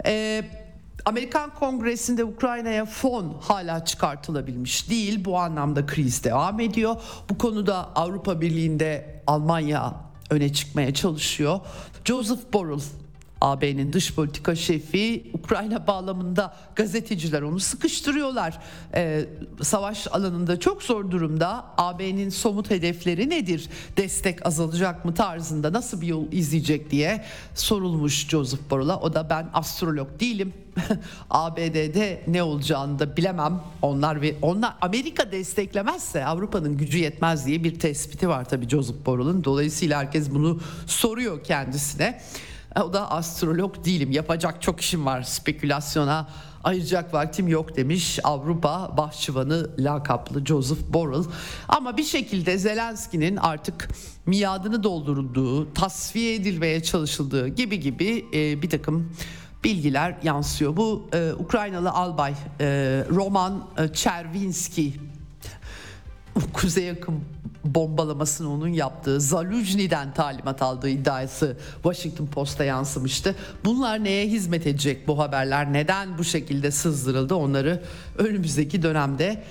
[0.06, 0.44] E,
[1.04, 5.24] Amerikan Kongresi'nde Ukrayna'ya fon hala çıkartılabilmiş değil.
[5.24, 6.96] Bu anlamda kriz devam ediyor.
[7.30, 9.94] Bu konuda Avrupa Birliği'nde Almanya
[10.30, 11.60] öne çıkmaya çalışıyor.
[12.04, 12.80] Joseph Borrell
[13.40, 18.58] AB'nin dış politika şefi Ukrayna bağlamında gazeteciler onu sıkıştırıyorlar.
[18.94, 19.24] Ee,
[19.62, 21.64] savaş alanında çok zor durumda.
[21.76, 23.68] AB'nin somut hedefleri nedir?
[23.96, 27.24] Destek azalacak mı tarzında nasıl bir yol izleyecek diye
[27.54, 29.00] sorulmuş Joseph Borrell'a.
[29.00, 30.52] O da ben astrolog değilim.
[31.30, 33.60] ABD'de ne olacağını da bilemem.
[33.82, 39.44] Onlar ve onlar Amerika desteklemezse Avrupa'nın gücü yetmez diye bir tespiti var tabii Joseph Borrell'ın.
[39.44, 42.20] Dolayısıyla herkes bunu soruyor kendisine.
[42.84, 46.28] O da astrolog değilim yapacak çok işim var spekülasyona
[46.64, 51.24] ayıracak vaktim yok demiş Avrupa Bahçıvanı lakaplı Joseph Borrell.
[51.68, 53.88] Ama bir şekilde Zelenski'nin artık
[54.26, 59.12] miadını doldurulduğu, tasfiye edilmeye çalışıldığı gibi gibi e, bir takım
[59.64, 60.76] bilgiler yansıyor.
[60.76, 62.66] Bu e, Ukraynalı albay e,
[63.10, 65.07] Roman e, Çervinski
[66.52, 67.20] Kuzey yakın
[67.64, 73.34] bombalamasını onun yaptığı Zaluzny'den talimat aldığı iddiası Washington Post'a yansımıştı.
[73.64, 75.72] Bunlar neye hizmet edecek bu haberler?
[75.72, 77.34] Neden bu şekilde sızdırıldı?
[77.34, 77.82] Onları
[78.18, 79.42] önümüzdeki dönemde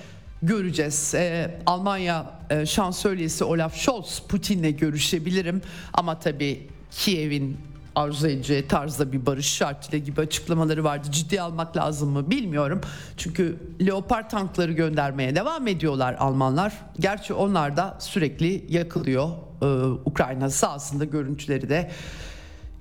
[0.41, 1.13] göreceğiz.
[1.15, 5.61] Ee, Almanya e, şansölyesi Olaf Scholz Putin'le görüşebilirim
[5.93, 7.57] ama tabii Kiev'in
[7.98, 11.08] arzu edeceği tarzda bir barış şartıyla gibi açıklamaları vardı.
[11.12, 12.82] Ciddi almak lazım mı bilmiyorum.
[13.18, 16.74] Çünkü Leopard tankları göndermeye devam ediyorlar Almanlar.
[17.00, 19.30] Gerçi onlar da sürekli yakılıyor.
[19.62, 19.66] Ee,
[20.06, 21.91] Ukrayna sahasında görüntüleri de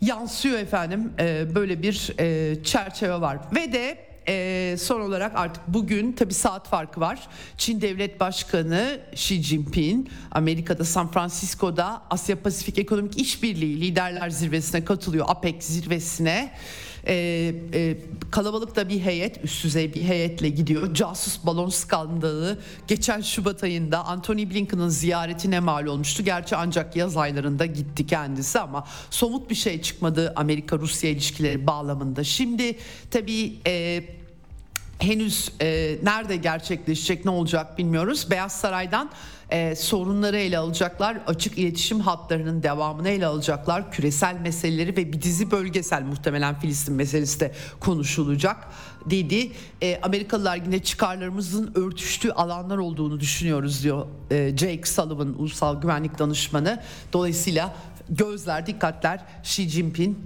[0.01, 1.13] yansıyor efendim.
[1.21, 3.39] Ee, böyle bir e, çerçeve var.
[3.55, 3.99] Ve de
[4.29, 7.29] e, son olarak artık bugün tabi saat farkı var.
[7.57, 15.27] Çin Devlet Başkanı Xi Jinping Amerika'da San Francisco'da Asya Pasifik Ekonomik İşbirliği Liderler Zirvesi'ne katılıyor.
[15.29, 16.53] APEC zirvesine.
[17.09, 17.97] Ee, e,
[18.31, 20.95] kalabalık da bir heyet üst düzey bir heyetle gidiyor.
[20.95, 26.25] Casus balon skandalı geçen Şubat ayında Anthony Blinken'ın ziyaretine mal olmuştu.
[26.25, 32.25] Gerçi ancak yaz aylarında gitti kendisi ama somut bir şey çıkmadı Amerika-Rusya ilişkileri bağlamında.
[32.25, 32.79] Şimdi
[33.11, 34.05] tabii e,
[34.99, 38.31] henüz e, nerede gerçekleşecek ne olacak bilmiyoruz.
[38.31, 39.11] Beyaz Saray'dan
[39.51, 45.51] e, sorunları ele alacaklar, açık iletişim hatlarının devamını ele alacaklar, küresel meseleleri ve bir dizi
[45.51, 48.57] bölgesel muhtemelen Filistin meselesi de konuşulacak
[49.07, 49.53] dedi.
[49.83, 56.83] E, Amerikalılar yine çıkarlarımızın örtüştüğü alanlar olduğunu düşünüyoruz diyor e, Jake Sullivan, ulusal güvenlik danışmanı.
[57.13, 57.75] Dolayısıyla
[58.09, 60.17] gözler, dikkatler Xi Jinping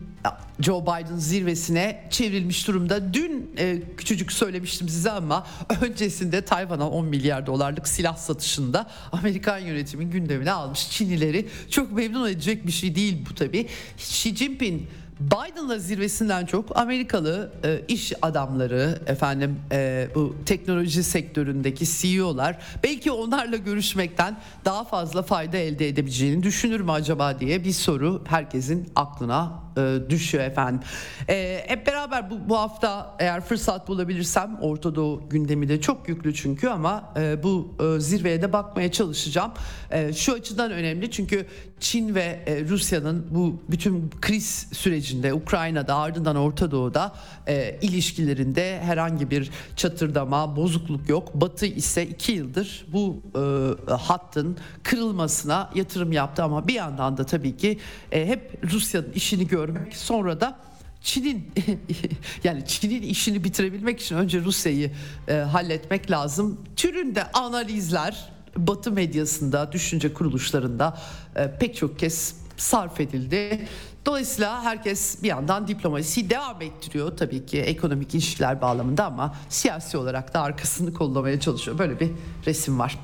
[0.60, 3.14] Joe Biden zirvesine çevrilmiş durumda.
[3.14, 5.46] Dün e, küçücük söylemiştim size ama
[5.80, 11.48] öncesinde Tayvan'a 10 milyar dolarlık silah satışında Amerikan yönetimin gündemine almış Çinlileri.
[11.70, 13.66] Çok memnun edecek bir şey değil bu tabii.
[13.98, 14.82] Xi Jinping
[15.20, 23.56] Biden'la zirvesinden çok Amerikalı e, iş adamları efendim e, bu teknoloji sektöründeki CEO'lar belki onlarla
[23.56, 30.10] görüşmekten daha fazla fayda elde edebileceğini düşünür mü acaba diye bir soru herkesin aklına e,
[30.10, 30.80] düşüyor efendim.
[31.28, 36.34] E, hep beraber bu, bu hafta eğer fırsat bulabilirsem Orta Doğu gündemi de çok yüklü
[36.34, 39.52] çünkü ama e, bu e, zirveye de bakmaya çalışacağım.
[39.90, 41.46] E, şu açıdan önemli çünkü
[41.80, 47.12] Çin ve e, Rusya'nın bu bütün kriz sürecinde Ukrayna'da ardından Orta Doğu'da
[47.48, 51.34] e, ilişkilerinde herhangi bir çatırdama, bozukluk yok.
[51.34, 57.56] Batı ise iki yıldır bu e, hattın kırılmasına yatırım yaptı ama bir yandan da tabii
[57.56, 57.78] ki
[58.12, 60.58] e, hep Rusya'nın işini görmek sonra da
[61.02, 61.52] Çin'in
[62.44, 64.90] yani Çin'in işini bitirebilmek için önce Rusya'yı
[65.28, 66.60] e, halletmek lazım.
[66.76, 70.98] Türünde analizler Batı medyasında, düşünce kuruluşlarında
[71.36, 73.68] e, pek çok kez sarf edildi.
[74.06, 80.34] Dolayısıyla herkes bir yandan diplomasiyi devam ettiriyor tabii ki ekonomik ilişkiler bağlamında ama siyasi olarak
[80.34, 81.78] da arkasını kollamaya çalışıyor.
[81.78, 82.10] Böyle bir
[82.46, 82.98] resim var.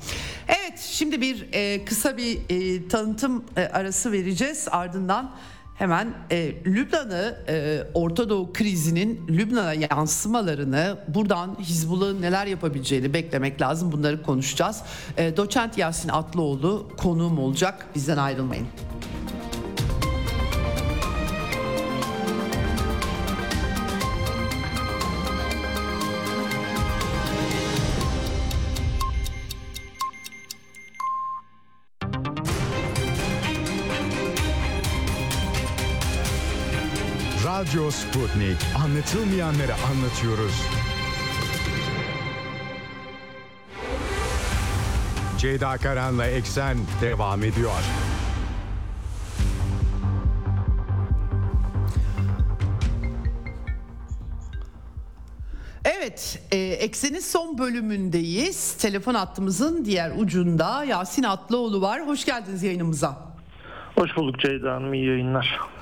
[0.47, 5.31] Evet şimdi bir e, kısa bir e, tanıtım e, arası vereceğiz ardından
[5.77, 13.91] hemen e, Lübnan'ı e, Orta Doğu krizinin Lübnan'a yansımalarını buradan Hizbullah'ın neler yapabileceğini beklemek lazım.
[13.91, 14.81] Bunları konuşacağız.
[15.17, 17.87] E, Doçent Yasin Atlıoğlu konuğum olacak.
[17.95, 18.67] Bizden ayrılmayın.
[37.67, 38.57] Radyo Sputnik.
[38.83, 40.61] Anlatılmayanları anlatıyoruz.
[45.37, 47.71] Ceyda Karan'la Eksen devam ediyor.
[55.85, 58.77] Evet, e, Eksen'in son bölümündeyiz.
[58.77, 62.07] Telefon hattımızın diğer ucunda Yasin Atlıoğlu var.
[62.07, 63.17] Hoş geldiniz yayınımıza.
[63.95, 65.76] Hoş bulduk Ceyda Hanım, iyi yayınlar.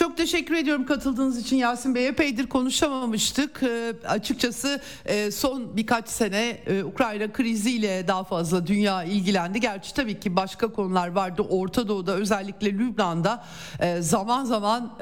[0.00, 2.08] Çok teşekkür ediyorum katıldığınız için Yasin Bey.
[2.08, 3.62] Epeydir konuşamamıştık.
[3.62, 9.60] E, açıkçası e, son birkaç sene e, Ukrayna kriziyle daha fazla dünya ilgilendi.
[9.60, 11.42] Gerçi tabii ki başka konular vardı.
[11.42, 13.44] Orta Doğu'da özellikle Lübnan'da
[13.80, 14.98] e, zaman zaman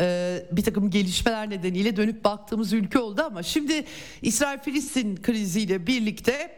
[0.53, 3.85] bir takım gelişmeler nedeniyle dönüp baktığımız ülke oldu ama şimdi
[4.23, 6.58] İsrail-Filistin kriziyle birlikte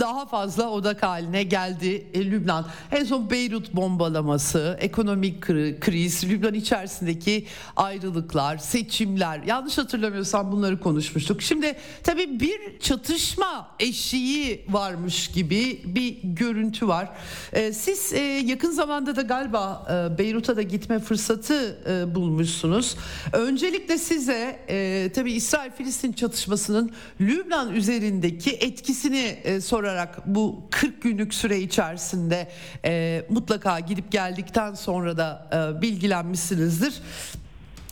[0.00, 2.66] daha fazla odak haline geldi e, Lübnan.
[2.92, 5.40] En son Beyrut bombalaması, ekonomik
[5.80, 9.42] kriz, Lübnan içerisindeki ayrılıklar, seçimler.
[9.42, 11.42] Yanlış hatırlamıyorsam bunları konuşmuştuk.
[11.42, 17.08] Şimdi tabii bir çatışma eşiği varmış gibi bir görüntü var.
[17.52, 22.96] E, siz e, yakın zamanda da galiba e, Beyrut'a da gitme fırsatı e, bulmuşsunuz.
[23.32, 31.34] Öncelikle size e, tabii İsrail-Filistin çatışmasının Lübnan üzerindeki etkisini e, sor sorarak bu 40 günlük
[31.34, 32.48] süre içerisinde
[32.84, 36.94] e, mutlaka gidip geldikten sonra da e, bilgilenmişsinizdir.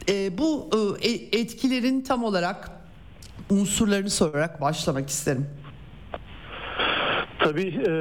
[0.09, 0.71] E, bu
[1.03, 2.71] e, etkilerin tam olarak
[3.51, 5.47] unsurlarını sorarak başlamak isterim.
[7.39, 7.93] Tabii e,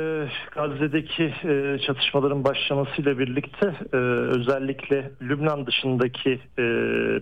[0.56, 3.98] Gazze'deki e, çatışmaların başlamasıyla birlikte e,
[4.38, 6.64] özellikle Lübnan dışındaki e,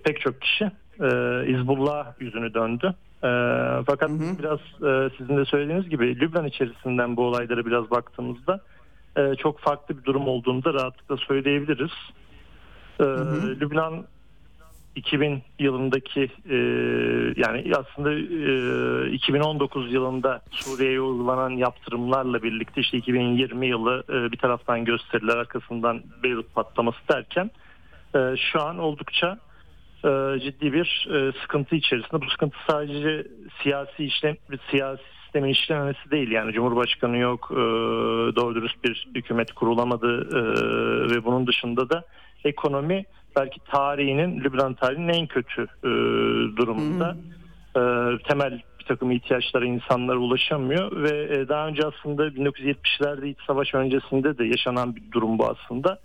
[0.04, 0.64] pek çok kişi
[1.00, 1.08] e,
[1.48, 2.96] İzbullah yüzünü döndü.
[3.24, 3.30] E,
[3.86, 4.40] fakat hı hı.
[4.40, 8.60] biraz e, sizin de söylediğiniz gibi Lübnan içerisinden bu olaylara biraz baktığımızda
[9.18, 11.92] e, çok farklı bir durum olduğunu da rahatlıkla söyleyebiliriz.
[13.00, 13.60] E, hı hı.
[13.60, 14.06] Lübnan
[14.96, 16.56] 2000 yılındaki e,
[17.38, 24.86] yani aslında e, 2019 yılında Suriye'ye uygulanan yaptırımlarla birlikte işte 2020 yılı e, bir taraftan
[24.86, 27.52] gösteriler arkasından Beyrut patlaması derken
[28.16, 28.20] e,
[28.52, 29.38] şu an oldukça
[30.40, 32.22] ciddi bir e, sıkıntı içerisinde.
[32.22, 33.28] Bu sıkıntı sadece
[33.64, 34.36] siyasi işlem
[34.72, 36.32] siyasi sistemin işlememesi değil.
[36.32, 37.56] Yani Cumhurbaşkanı yok, e,
[38.36, 40.30] doğru dürüst bir hükümet kurulamadı
[41.12, 42.04] ve bunun dışında da
[42.44, 43.04] ekonomi
[43.36, 45.68] belki tarihinin, Lübnan tarihinin en kötü
[46.58, 47.18] durumunda.
[47.74, 48.18] Hmm.
[48.18, 54.46] Temel bir takım ihtiyaçlara insanlar ulaşamıyor ve daha önce aslında 1970'lerde iç savaş öncesinde de
[54.46, 56.00] yaşanan bir durum bu aslında.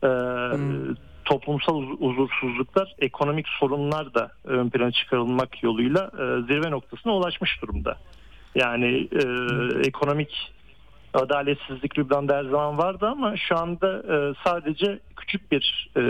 [0.00, 0.94] Hmm
[1.24, 7.98] toplumsal huzursuzluklar, ekonomik sorunlar da ön plana çıkarılmak yoluyla e, zirve noktasına ulaşmış durumda.
[8.54, 9.24] Yani e,
[9.88, 10.52] ekonomik
[11.14, 16.02] adaletsizlik Lübnan'da her zaman vardı ama şu anda e, sadece küçük bir e,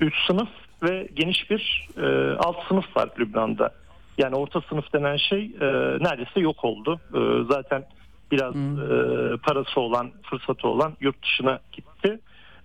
[0.00, 0.48] üst sınıf
[0.82, 3.70] ve geniş bir e, alt sınıf var Lübnan'da.
[4.18, 5.66] Yani orta sınıf denen şey e,
[6.00, 7.00] neredeyse yok oldu.
[7.14, 7.20] E,
[7.52, 7.84] zaten
[8.30, 8.82] biraz hmm.
[8.82, 11.87] e, parası olan, fırsatı olan yurt dışına gitti.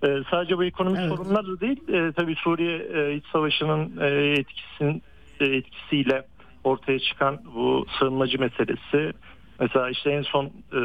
[0.03, 1.09] E, sadece bu ekonomik evet.
[1.09, 1.87] sorunlar da değil.
[1.87, 4.07] E, tabii Suriye e, iç savaşının e,
[4.39, 5.01] etkisinin
[5.39, 6.23] e, etkisiyle
[6.63, 9.13] ortaya çıkan bu sığınmacı meselesi.
[9.59, 10.79] Mesela işte en son e,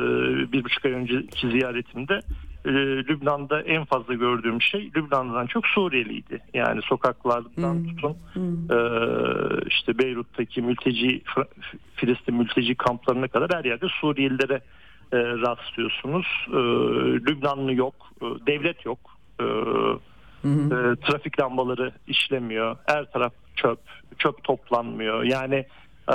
[0.53, 2.21] bir buçuk ay önceki ziyaretimde
[2.65, 2.71] e,
[3.09, 6.39] Lübnan'da en fazla gördüğüm şey Lübnan'dan çok Suriyeliydi.
[6.55, 7.87] Yani sokaklardan hmm.
[7.89, 8.73] tutun hmm.
[8.73, 8.79] E,
[9.67, 11.23] işte Beyrut'taki mülteci
[11.95, 14.61] Filistin mülteci kamplarına kadar her yerde Suriyelilere
[15.13, 16.27] e, rastlıyorsunuz.
[16.49, 16.59] E,
[17.27, 18.99] Lübnanlı yok, e, devlet yok.
[19.41, 19.45] E,
[20.45, 22.77] e, trafik lambaları işlemiyor.
[22.87, 23.79] Her taraf çöp,
[24.19, 25.23] çöp toplanmıyor.
[25.25, 25.67] Yani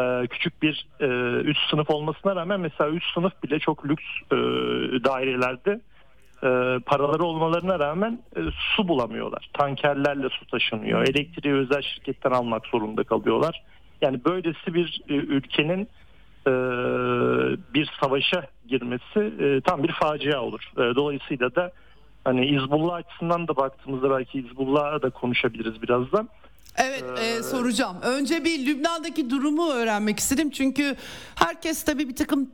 [0.02, 1.08] e, küçük bir e,
[1.42, 4.36] üst sınıf olmasına rağmen mesela üst sınıf bile çok lüks e,
[5.04, 5.82] dairelerde
[6.44, 8.40] e, paraları olmalarına rağmen e,
[8.76, 9.50] su bulamıyorlar.
[9.54, 11.02] Tankerlerle su taşınıyor.
[11.02, 13.64] Elektriği özel şirketten almak zorunda kalıyorlar.
[14.02, 15.90] Yani böylesi bir e, ülkenin
[16.48, 16.54] e,
[17.74, 20.72] bir savaşa girmesi e, tam bir facia olur.
[20.78, 21.72] E, dolayısıyla da
[22.24, 26.30] hani İzbullah açısından da baktığımızda belki İzbullah'a da konuşabiliriz birazdan.
[26.78, 27.98] Evet e, soracağım.
[28.02, 30.50] Önce bir Lübnan'daki durumu öğrenmek istedim.
[30.50, 30.96] Çünkü
[31.36, 32.50] herkes tabii bir takım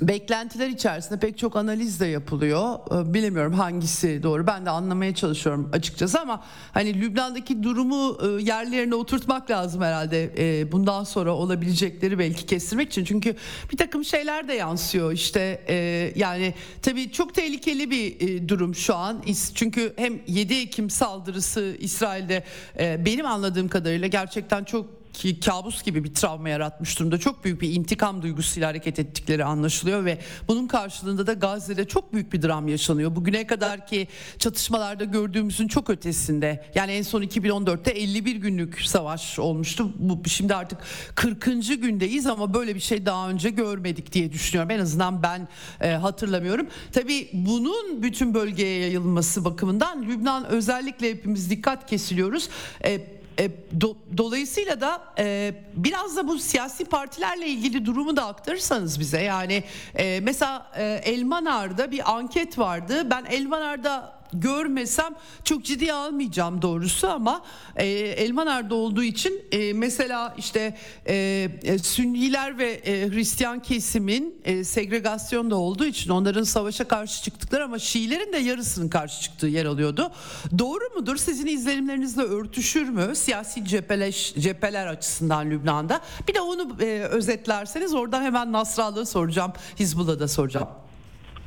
[0.00, 2.78] beklentiler içerisinde pek çok analiz de yapılıyor.
[2.92, 4.46] Ee, bilemiyorum hangisi doğru.
[4.46, 10.32] Ben de anlamaya çalışıyorum açıkçası ama hani Lübnan'daki durumu e, yerlerine oturtmak lazım herhalde.
[10.38, 13.04] E, bundan sonra olabilecekleri belki kestirmek için.
[13.04, 13.36] Çünkü
[13.72, 15.12] bir takım şeyler de yansıyor.
[15.12, 15.74] İşte e,
[16.16, 19.22] yani tabii çok tehlikeli bir durum şu an.
[19.54, 22.44] Çünkü hem 7 Ekim saldırısı İsrail'de
[22.78, 27.18] benim anladığım kadarıyla gerçekten çok ki kabus gibi bir travma yaratmış durumda.
[27.18, 32.32] Çok büyük bir intikam duygusuyla hareket ettikleri anlaşılıyor ve bunun karşılığında da Gazze'de çok büyük
[32.32, 33.16] bir dram yaşanıyor.
[33.16, 34.08] Bugüne kadar ki
[34.38, 36.64] çatışmalarda gördüğümüzün çok ötesinde.
[36.74, 39.92] Yani en son 2014'te 51 günlük savaş olmuştu.
[39.98, 40.78] Bu şimdi artık
[41.14, 41.44] 40.
[41.82, 44.70] gündeyiz ama böyle bir şey daha önce görmedik diye düşünüyorum.
[44.70, 45.48] En azından ben
[45.80, 46.66] e, hatırlamıyorum.
[46.92, 52.48] Tabii bunun bütün bölgeye yayılması bakımından Lübnan özellikle hepimiz dikkat kesiliyoruz.
[52.84, 59.00] E, e, do, dolayısıyla da e, biraz da bu siyasi partilerle ilgili durumu da aktarırsanız
[59.00, 59.64] bize yani
[59.94, 63.10] e, mesela e, Elmanar'da bir anket vardı.
[63.10, 65.14] Ben Elmanar'da görmesem
[65.44, 67.42] çok ciddiye almayacağım doğrusu ama
[67.76, 70.76] e, Elmanar'da olduğu için e, mesela işte
[71.06, 71.14] e,
[71.62, 77.78] e, Sünniler ve e, Hristiyan kesimin e, segregasyonda olduğu için onların savaşa karşı çıktıkları ama
[77.78, 80.12] Şiilerin de yarısının karşı çıktığı yer alıyordu.
[80.58, 81.16] Doğru mudur?
[81.16, 83.16] Sizin izlenimlerinizle örtüşür mü?
[83.16, 86.00] Siyasi cepheleş, cepheler açısından Lübnan'da.
[86.28, 89.52] Bir de onu e, özetlerseniz oradan hemen Nasrallah'ı soracağım.
[89.78, 90.83] Hizbullah'da soracağım.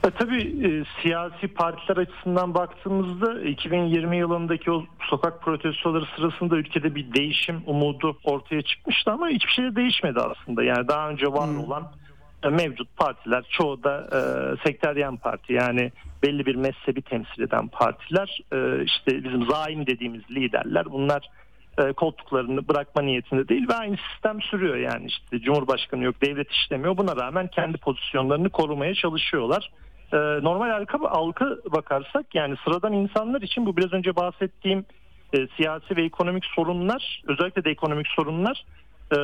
[0.06, 7.14] E, tabii e, siyasi partiler açısından baktığımızda 2020 yılındaki o sokak protestoları sırasında ülkede bir
[7.14, 10.64] değişim umudu ortaya çıkmıştı ama hiçbir şey de değişmedi aslında.
[10.64, 11.64] Yani daha önce var hmm.
[11.64, 11.92] olan
[12.44, 14.20] e, mevcut partiler çoğu da e,
[14.64, 15.92] sekteryen parti yani
[16.24, 21.30] belli bir mezhebi temsil eden partiler e, işte bizim zaim dediğimiz liderler bunlar
[21.78, 25.06] e, koltuklarını bırakma niyetinde değil ve aynı sistem sürüyor yani.
[25.06, 26.98] İşte Cumhurbaşkanı yok devlet işlemiyor.
[26.98, 29.72] Buna rağmen kendi pozisyonlarını korumaya çalışıyorlar.
[30.14, 34.86] E, normal halka, halka bakarsak yani sıradan insanlar için bu biraz önce bahsettiğim
[35.34, 38.66] e, siyasi ve ekonomik sorunlar özellikle de ekonomik sorunlar
[39.12, 39.18] e,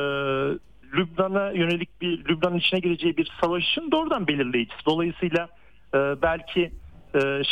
[0.96, 4.86] Lübnan'a yönelik bir Lübnan'ın içine gireceği bir savaşın doğrudan belirleyicisi.
[4.86, 5.48] Dolayısıyla
[5.94, 6.72] e, belki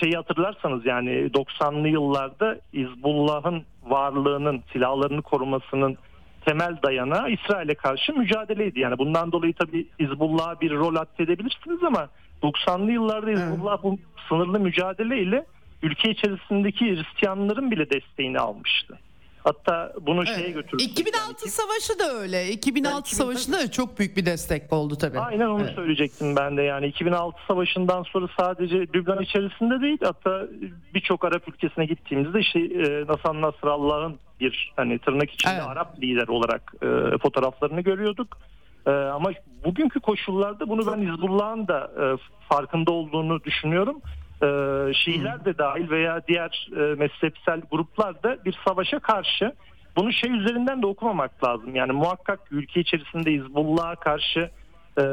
[0.01, 5.99] şeyi hatırlarsanız yani 90'lı yıllarda İzbullah'ın varlığının silahlarını korumasının
[6.47, 8.81] temel dayanağı İsrail'e karşı mücadeleydi.
[8.81, 12.09] Yani bundan dolayı tabii İzbullah'a bir rol atfedebilirsiniz ama
[12.43, 13.85] 90'lı yıllarda Hizbullah evet.
[13.85, 13.99] bu
[14.29, 15.45] sınırlı mücadeleyle
[15.83, 18.99] ülke içerisindeki Hristiyanların bile desteğini almıştı.
[19.45, 20.37] Hatta bunu evet.
[20.37, 20.83] şeye götürdü.
[20.83, 21.51] 2006 yani.
[21.51, 22.49] savaşı da öyle.
[22.49, 25.19] 2006 yani savaşında da çok büyük bir destek oldu tabii.
[25.21, 25.75] Aynen onu evet.
[25.75, 26.63] söyleyecektim ben de.
[26.63, 30.47] Yani 2006 savaşından sonra sadece Lübnan içerisinde değil hatta
[30.95, 35.67] birçok Arap ülkesine gittiğimizde işte e, Hasan Nasrallah'ın bir hani tırnak içinde evet.
[35.67, 38.39] Arap lider olarak e, fotoğraflarını görüyorduk.
[38.87, 39.31] E, ama
[39.65, 42.05] bugünkü koşullarda bunu ben Hizbullah'ın da e,
[42.49, 44.01] farkında olduğunu düşünüyorum.
[44.43, 44.47] E,
[44.95, 49.53] Şiiler de dahil veya diğer e, mezhepsel gruplar da bir savaşa karşı
[49.97, 51.75] bunu şey üzerinden de okumamak lazım.
[51.75, 54.51] Yani muhakkak ülke içerisinde Hizbullah'a karşı
[54.99, 55.05] e,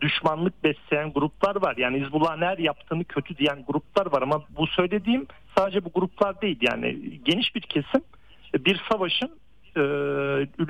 [0.00, 1.76] düşmanlık besleyen gruplar var.
[1.76, 5.26] Yani Hizbullah'ın her yaptığını kötü diyen gruplar var ama bu söylediğim
[5.56, 6.58] sadece bu gruplar değil.
[6.60, 8.00] Yani geniş bir kesim
[8.54, 9.30] bir savaşın
[9.76, 9.80] e,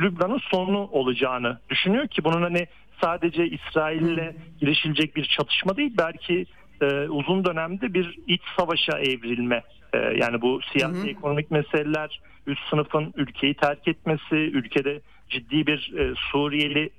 [0.00, 2.66] Lübnan'ın sonu olacağını düşünüyor ki bunun hani
[3.00, 6.46] sadece İsrail'le girişilecek bir çatışma değil belki
[6.80, 9.62] e, uzun dönemde bir iç savaşa evrilme
[9.92, 11.08] e, yani bu siyasi hı hı.
[11.08, 16.90] ekonomik meseleler üst sınıfın ülkeyi terk etmesi ülkede ciddi bir e, Suriyeli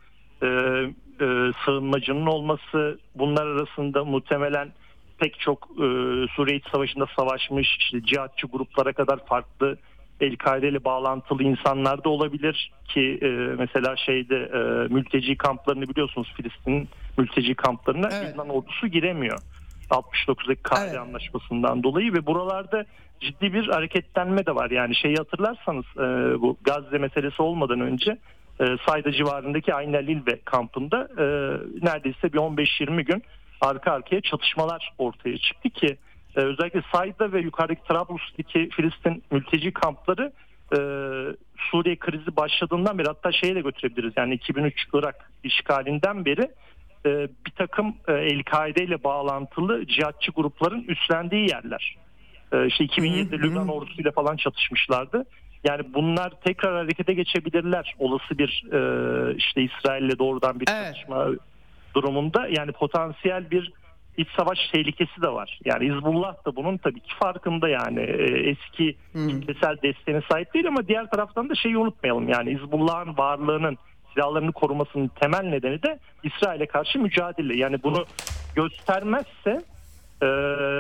[0.43, 0.47] e,
[1.21, 4.69] e, sığınmacının olması bunlar arasında muhtemelen
[5.17, 5.85] pek çok e,
[6.35, 9.77] Suriye İç Savaşı'nda savaşmış işte cihatçı gruplara kadar farklı
[10.21, 16.89] El-Kaide ile bağlantılı insanlar da olabilir ki e, mesela şeyde e, mülteci kamplarını biliyorsunuz Filistin
[17.17, 18.31] mülteci kamplarına evet.
[18.31, 19.39] Yunan ordusu giremiyor.
[19.91, 20.99] 69'daki Kahire evet.
[20.99, 22.85] Anlaşması'ndan dolayı ve buralarda
[23.19, 24.71] ciddi bir hareketlenme de var.
[24.71, 28.17] Yani şeyi hatırlarsanız e, bu Gazze meselesi olmadan önce
[28.59, 31.25] e, Sayda civarındaki Aynel Lilbe kampında e,
[31.85, 33.23] neredeyse bir 15-20 gün
[33.61, 35.97] arka arkaya çatışmalar ortaya çıktı ki
[36.35, 40.31] e, özellikle Sayda ve yukarıdaki Trablus'taki Filistin mülteci kampları
[40.71, 40.77] e,
[41.71, 44.13] Suriye krizi başladığından beri hatta şeye de götürebiliriz.
[44.17, 46.49] Yani 2003 Irak işgalinden beri
[47.05, 51.97] e, bir takım e, El-Kaide ile bağlantılı cihatçı grupların üstlendiği yerler.
[52.51, 55.25] E, işte 2007'de Lübnan ordusuyla falan çatışmışlardı.
[55.63, 57.95] Yani bunlar tekrar harekete geçebilirler.
[57.99, 58.79] Olası bir e,
[59.35, 60.85] işte İsrail'le doğrudan bir evet.
[60.85, 61.27] çatışma
[61.95, 62.47] durumunda.
[62.47, 63.71] Yani potansiyel bir
[64.17, 65.59] iç savaş tehlikesi de var.
[65.65, 70.87] Yani Hizbullah da bunun tabii ki farkında yani e, eski kitlesel desteğine sahip değil ama
[70.87, 72.29] diğer taraftan da şeyi unutmayalım.
[72.29, 73.77] Yani Hizbullah'ın varlığının
[74.15, 77.57] silahlarını korumasının temel nedeni de İsrail'e karşı mücadele.
[77.57, 78.05] Yani bunu
[78.55, 79.61] göstermezse
[80.21, 80.27] e,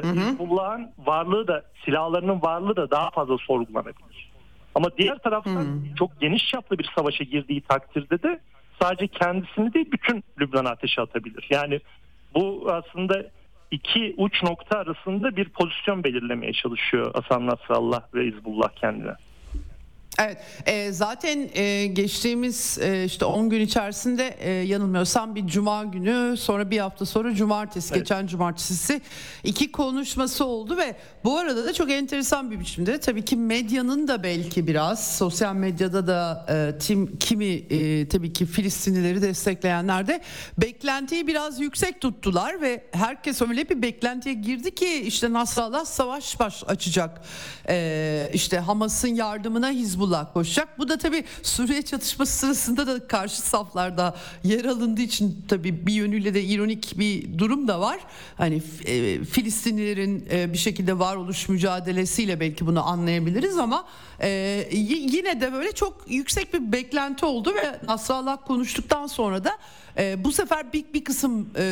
[0.03, 4.31] Hizbullah'ın varlığı da silahlarının varlığı da daha fazla sorgulanabilir.
[4.75, 5.95] Ama diğer taraftan hmm.
[5.95, 8.39] çok geniş çaplı bir savaşa girdiği takdirde de
[8.81, 11.47] sadece kendisini değil bütün Lübnan'a ateşe atabilir.
[11.49, 11.79] Yani
[12.33, 13.25] bu aslında
[13.71, 19.15] iki uç nokta arasında bir pozisyon belirlemeye çalışıyor Hasan Nasrallah ve Hizbullah kendine.
[20.19, 26.37] Evet e, zaten e, geçtiğimiz e, işte 10 gün içerisinde e, yanılmıyorsam bir cuma günü
[26.37, 28.01] sonra bir hafta sonra cumartesi evet.
[28.01, 29.01] geçen cumartesi
[29.43, 34.23] iki konuşması oldu ve bu arada da çok enteresan bir biçimde tabii ki medyanın da
[34.23, 40.21] belki biraz sosyal medyada da e, tim, kimi e, tabii ki Filistinlileri destekleyenler de
[40.57, 46.63] beklentiyi biraz yüksek tuttular ve herkes öyle bir beklentiye girdi ki işte Nasrallah savaş baş
[46.67, 47.21] açacak
[47.69, 50.79] e, işte Hamas'ın yardımına Hizbullah Hizbullah koşacak.
[50.79, 56.33] Bu da tabii Suriye çatışması sırasında da karşı saflarda yer alındığı için tabii bir yönüyle
[56.33, 57.99] de ironik bir durum da var.
[58.37, 63.85] Hani e, Filistinlilerin e, bir şekilde varoluş mücadelesiyle belki bunu anlayabiliriz ama
[64.21, 69.51] e, yine de böyle çok yüksek bir beklenti oldu ve Nasrallah konuştuktan sonra da
[69.97, 71.63] e, bu sefer bir, bir kısım e,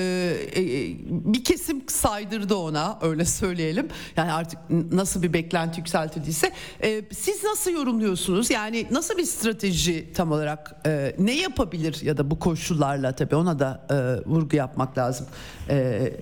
[0.55, 0.61] e,
[1.09, 3.87] bir kesim saydırdı ona öyle söyleyelim.
[4.17, 4.59] Yani artık
[4.91, 6.51] nasıl bir beklenti yükseltildiyse
[6.83, 8.49] e, siz nasıl yorumluyorsunuz?
[8.49, 13.59] Yani nasıl bir strateji tam olarak e, ne yapabilir ya da bu koşullarla tabii ona
[13.59, 15.27] da e, vurgu yapmak lazım.
[15.69, 16.13] E,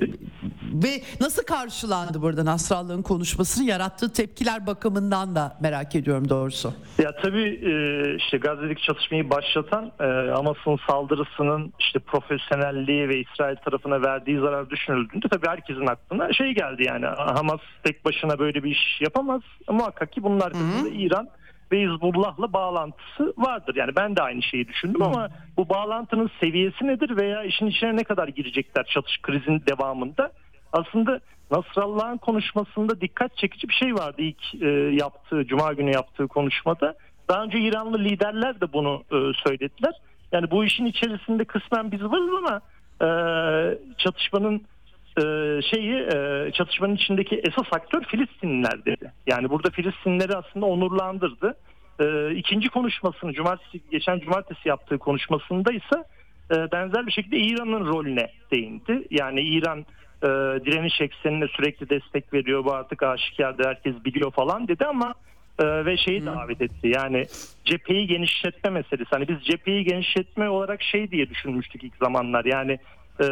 [0.74, 6.74] ve nasıl karşılandı burada Nasrallah'ın konuşmasını yarattığı tepkiler bakımından da merak ediyorum doğrusu.
[7.00, 14.02] Ya tabii e, işte Gazze'deki çatışmayı başlatan e, Hamas'ın saldırısının işte profesyonelliği ve İsrail tarafına
[14.02, 19.02] verdiği zarar düşünüldüğünde tabii herkesin aklına şey geldi yani Hamas tek başına böyle bir iş
[19.02, 19.42] yapamaz.
[19.70, 20.96] Muhakkak ki bunun arkasında Hı-hı.
[20.96, 21.30] İran
[21.72, 23.76] ve Hizbullah'la bağlantısı vardır.
[23.76, 25.06] Yani ben de aynı şeyi düşündüm Hı.
[25.06, 30.32] ama bu bağlantının seviyesi nedir veya işin içine ne kadar girecekler çatış krizin devamında?
[30.74, 31.20] Aslında
[31.52, 36.96] Nasrallah'ın konuşmasında dikkat çekici bir şey vardı ilk e, yaptığı, Cuma günü yaptığı konuşmada.
[37.30, 39.18] Daha önce İranlı liderler de bunu e,
[39.48, 39.94] söylediler.
[40.32, 42.62] Yani bu işin içerisinde kısmen biz varız ama
[43.02, 43.10] e,
[43.98, 44.62] çatışmanın
[45.18, 45.24] e,
[45.62, 49.12] şeyi e, çatışmanın içindeki esas aktör Filistinliler dedi.
[49.28, 51.56] Yani burada Filistinlileri aslında onurlandırdı.
[52.00, 56.04] E, ikinci konuşmasını cumartesi geçen cumartesi yaptığı konuşmasında ise
[56.52, 59.08] e, benzer bir şekilde İran'ın rolüne değindi.
[59.12, 59.86] Yani İran
[60.24, 60.28] e,
[60.66, 65.14] direniş eksenine sürekli destek veriyor bu artık aşikarda herkes biliyor falan dedi ama
[65.60, 66.88] e, ve şeyi davet etti.
[66.88, 67.26] Yani
[67.66, 69.10] cepheyi genişletme meselesi.
[69.10, 72.46] Hani biz cepheyi genişletme olarak şey diye düşünmüştük ilk zamanlar.
[72.46, 72.80] Yani
[73.20, 73.26] e,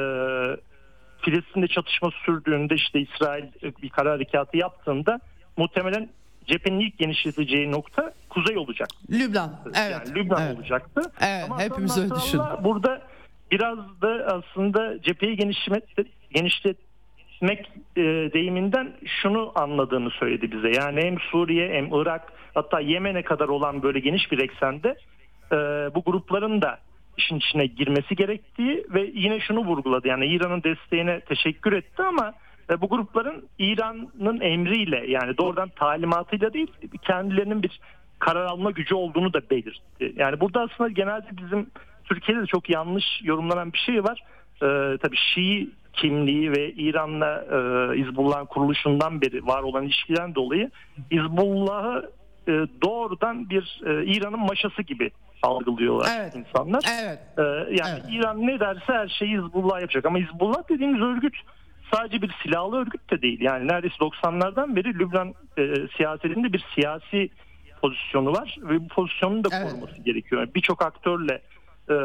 [1.21, 3.43] Filistin'de çatışma sürdüğünde işte İsrail
[3.83, 5.19] bir kara harekatı yaptığında
[5.57, 6.09] muhtemelen
[6.45, 8.89] cephenin ilk genişleteceği nokta kuzey olacak.
[9.11, 9.59] Lübnan.
[9.65, 9.91] Evet.
[9.91, 10.57] Yani Lübnan evet.
[10.57, 11.01] olacaktı.
[11.21, 12.63] Evet, Ama hepimiz öyle düşündük.
[12.63, 13.01] Burada
[13.51, 15.83] biraz da aslında cepheyi genişlet,
[16.31, 18.01] genişletmek e,
[18.33, 20.69] deyiminden şunu anladığını söyledi bize.
[20.69, 24.95] Yani hem Suriye hem Irak hatta Yemen'e kadar olan böyle geniş bir eksende
[25.51, 25.55] e,
[25.95, 26.79] bu grupların da
[27.17, 30.07] işin içine girmesi gerektiği ve yine şunu vurguladı.
[30.07, 32.33] Yani İran'ın desteğine teşekkür etti ama
[32.69, 36.71] e, bu grupların İran'ın emriyle yani doğrudan talimatıyla değil
[37.01, 37.79] kendilerinin bir
[38.19, 40.13] karar alma gücü olduğunu da belirtti.
[40.15, 41.67] Yani burada aslında genelde bizim
[42.09, 44.23] Türkiye'de de çok yanlış yorumlanan bir şey var.
[44.61, 47.57] Ee, tabii Şii kimliği ve İran'la e,
[47.97, 50.71] Hizbullah'ın kuruluşundan beri var olan ilişkiden dolayı
[51.11, 52.11] Hizbullah'ı
[52.47, 52.51] e,
[52.83, 56.35] doğrudan bir e, İran'ın maşası gibi algılıyorlar Evet.
[56.35, 56.83] insanlar.
[57.03, 57.19] Evet.
[57.37, 57.41] Ee,
[57.75, 58.03] yani Evet.
[58.11, 60.05] İran ne derse her şeyi Hizbullah yapacak.
[60.05, 61.35] Ama Hizbullah dediğimiz örgüt
[61.93, 63.41] sadece bir silahlı örgüt de değil.
[63.41, 67.29] Yani neredeyse 90'lardan beri Lübnan e, siyasetinde bir siyasi
[67.81, 69.71] pozisyonu var ve bu pozisyonun da Evet.
[69.71, 70.41] koruması gerekiyor.
[70.41, 71.41] Yani Birçok aktörle
[71.89, 71.97] e,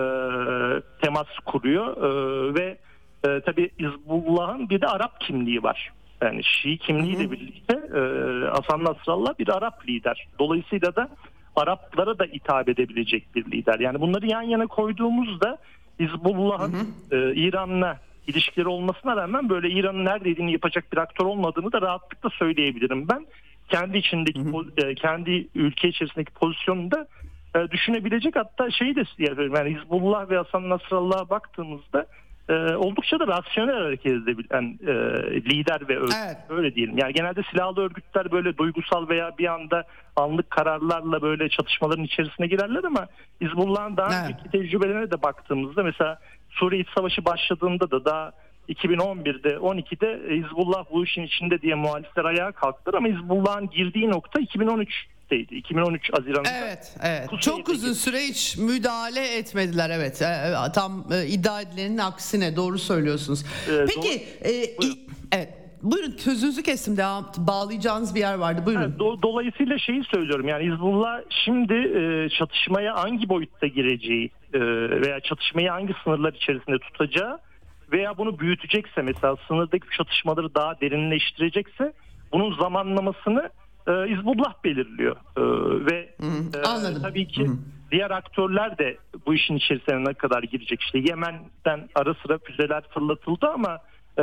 [1.03, 2.79] temas kuruyor e, ve
[3.25, 5.92] e, tabii Hizbullah'ın bir de Arap kimliği var.
[6.22, 8.00] Yani Şii kimliğiyle birlikte e,
[8.46, 10.29] Hasan Nasrallah bir Arap lider.
[10.38, 11.08] Dolayısıyla da
[11.57, 13.80] Araplara da hitap edebilecek bir lider.
[13.80, 15.58] Yani bunları yan yana koyduğumuzda
[16.00, 16.72] Hizbullah'ın
[17.11, 23.08] e, İran'la ilişkileri olmasına rağmen böyle İran'ın neredeydiğini yapacak bir aktör olmadığını da rahatlıkla söyleyebilirim
[23.08, 23.26] ben.
[23.68, 27.07] Kendi içindeki po- e, kendi ülke içerisindeki pozisyonunu da
[27.55, 29.03] e, düşünebilecek hatta şeyi de
[29.57, 32.07] yani Hizbullah ve Hasan Nasrallah'a baktığımızda
[32.49, 34.93] e, oldukça da rasyonel hareket edebilen e,
[35.35, 36.14] lider ve örgüt.
[36.26, 36.37] Evet.
[36.49, 36.99] Öyle diyelim.
[36.99, 39.85] Yani genelde silahlı örgütler böyle duygusal veya bir anda
[40.17, 43.07] anlık kararlarla böyle çatışmaların içerisine girerler ama
[43.41, 44.25] Hizbullah'ın daha Evet.
[44.25, 46.18] önceki tecrübelerine de baktığımızda mesela
[46.51, 48.33] Suriye İç Savaşı başladığında da daha
[48.68, 54.41] 2011'de 12'de Hizbullah bu işin içinde diye muhalifler ayağa kalktılar ama Hizbullah'ın girdiği nokta
[55.30, 55.55] 2013'teydi.
[55.55, 56.49] 2013 Haziran'da.
[56.51, 57.26] Evet, evet.
[57.26, 60.22] Kuzey'deki- Çok uzun süre hiç müdahale etmediler evet.
[60.22, 63.45] Ee, Tam e, iddia edilenin aksine doğru söylüyorsunuz.
[63.71, 64.99] Ee, Peki, e, Buyurun.
[65.33, 65.49] evet.
[65.83, 66.96] Buyurun sözünüzü kestim.
[66.96, 68.63] Devam bağlayacağınız bir yer vardı.
[68.67, 68.83] Buyurun.
[68.91, 74.61] Ha, do- dolayısıyla şeyi söylüyorum yani Hizbullah şimdi e, çatışmaya hangi boyutta gireceği e,
[75.01, 77.38] veya çatışmayı hangi sınırlar içerisinde tutacağı
[77.92, 81.92] veya bunu büyütecekse mesela sınırdaki çatışmaları daha derinleştirecekse
[82.33, 83.51] bunun zamanlamasını
[83.88, 85.16] e, Hizbullah belirliyor.
[85.16, 85.42] E,
[85.86, 86.08] ve
[86.54, 87.02] e, anladım.
[87.02, 87.46] tabii ki
[87.90, 90.80] diğer aktörler de bu işin içerisine ne kadar girecek?
[90.80, 93.78] İşte Yemen'den ara sıra füzeler fırlatıldı ama
[94.18, 94.22] e,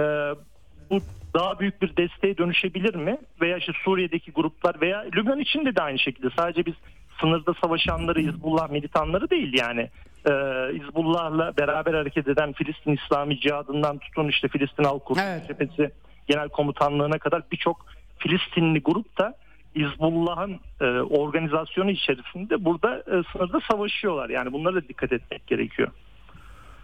[0.90, 1.00] bu
[1.34, 3.18] daha büyük bir desteğe dönüşebilir mi?
[3.42, 6.30] Veya işte Suriye'deki gruplar veya Lübnan içinde de aynı şekilde.
[6.38, 6.74] Sadece biz
[7.22, 9.90] sınırda savaşanları Hizbullah militanları değil yani.
[10.26, 10.32] Ee,
[10.74, 15.48] Hizbullah'la beraber hareket eden Filistin İslami Cihadından tutun işte Filistin Halk Kurtuluş Evet.
[15.48, 15.92] Cephesi
[16.28, 17.86] Genel Komutanlığı'na kadar birçok
[18.18, 19.34] Filistinli grup da
[19.76, 24.30] Hizbullah'ın e, organizasyonu içerisinde burada e, sınırda savaşıyorlar.
[24.30, 25.92] Yani bunlara da dikkat etmek gerekiyor.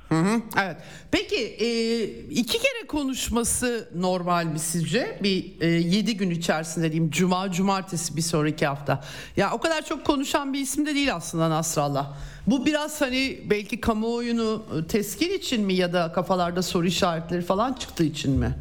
[0.10, 0.78] Hı hı, evet.
[1.12, 5.20] Peki e, iki kere konuşması normal mi sizce?
[5.24, 7.12] Bir e, yedi gün içerisinde diyeyim.
[7.12, 9.04] Cuma, cumartesi bir sonraki hafta.
[9.38, 12.14] Ya o kadar çok konuşan bir isim de değil aslında Nasrallah.
[12.48, 17.74] Bu biraz hani belki kamuoyunu e, teskin için mi ya da kafalarda soru işaretleri falan
[17.74, 18.56] çıktığı için mi?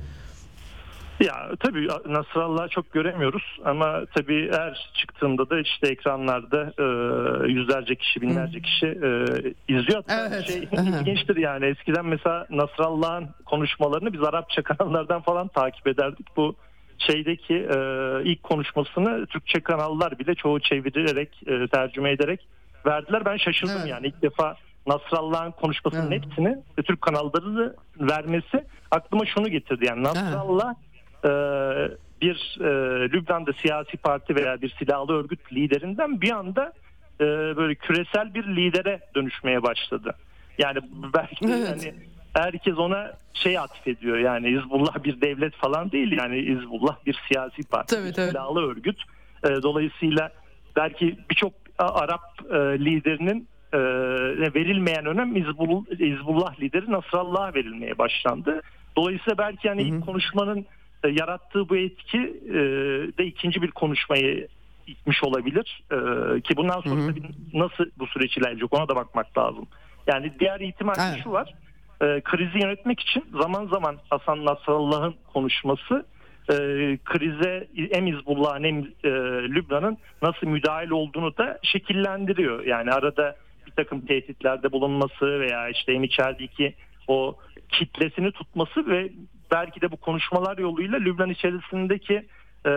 [1.20, 6.84] Ya tabii Nasrallah'ı çok göremiyoruz ama tabii her çıktığında da işte ekranlarda e,
[7.52, 9.24] yüzlerce kişi, binlerce kişi e,
[9.68, 10.02] izliyor.
[10.06, 10.46] Hatta Evet.
[10.46, 16.26] şey ilginçtir yani eskiden mesela Nasrallah'ın konuşmalarını biz Arapça kanallardan falan takip ederdik.
[16.36, 16.54] Bu
[16.98, 17.76] şeydeki e,
[18.24, 22.48] ilk konuşmasını Türkçe kanallar bile çoğu çevirerek, e, tercüme ederek
[22.86, 23.24] verdiler.
[23.24, 23.90] Ben şaşırdım Evet.
[23.90, 24.56] yani ilk defa
[24.86, 26.24] Nasrallah'ın konuşmasının Evet.
[26.24, 29.86] hepsini e, Türk kanalları da vermesi aklıma şunu getirdi.
[29.88, 30.74] Yani Nasrallah
[31.26, 31.30] e,
[32.22, 32.68] bir e,
[33.12, 36.72] Lübnan'da siyasi parti veya bir silahlı örgüt liderinden bir anda
[37.20, 37.24] e,
[37.56, 40.14] böyle küresel bir lidere dönüşmeye başladı.
[40.58, 40.78] Yani
[41.14, 41.68] belki Evet.
[41.70, 41.94] hani
[42.34, 47.94] herkes ona şey atfediyor yani Hizbullah bir devlet falan değil yani Hizbullah bir siyasi parti,
[47.96, 48.28] Tabii, bir tabii.
[48.30, 49.02] silahlı örgüt.
[49.44, 50.30] E, dolayısıyla
[50.76, 52.20] belki birçok A- Arap
[52.50, 53.78] e, liderinin e,
[54.54, 58.62] verilmeyen önem Hizbullah, Hizbullah lideri Nasrallah'a verilmeye başlandı.
[58.96, 60.66] Dolayısıyla belki yani ilk konuşmanın e,
[61.08, 62.18] yarattığı bu etki
[62.48, 62.54] e,
[63.18, 64.48] de ikinci bir konuşmayı
[64.86, 65.82] itmiş olabilir.
[65.90, 65.96] E,
[66.40, 67.22] ki bundan sonra tabii
[67.54, 69.66] nasıl bu süreç ilerleyecek ona da bakmak lazım.
[70.06, 71.20] Yani diğer ihtimal Evet.
[71.24, 71.54] şu var.
[72.00, 76.06] E, krizi yönetmek için zaman zaman Hasan Nasrallah'ın konuşması
[76.50, 76.54] e,
[77.04, 79.10] krize hem Hizbullah'ın hem e,
[79.48, 82.64] Lübnan'ın nasıl müdahil olduğunu da şekillendiriyor.
[82.64, 86.74] Yani arada bir takım tehditlerde bulunması veya işte hem içerideki
[87.08, 87.36] o
[87.68, 89.10] kitlesini tutması ve
[89.50, 92.14] belki de bu konuşmalar yoluyla Lübnan içerisindeki
[92.66, 92.70] e,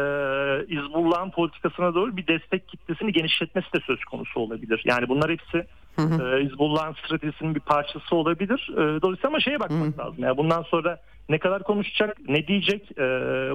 [0.70, 4.82] Hizbullah'ın politikasına doğru bir destek kitlesini genişletmesi de söz konusu olabilir.
[4.86, 5.58] Yani bunlar hepsi
[5.98, 8.70] e, Hizbullah'ın stratejisinin bir parçası olabilir.
[8.74, 10.16] E, dolayısıyla ama şeye bakmak lazım.
[10.18, 13.04] Yani bundan sonra ne kadar konuşacak, ne diyecek e,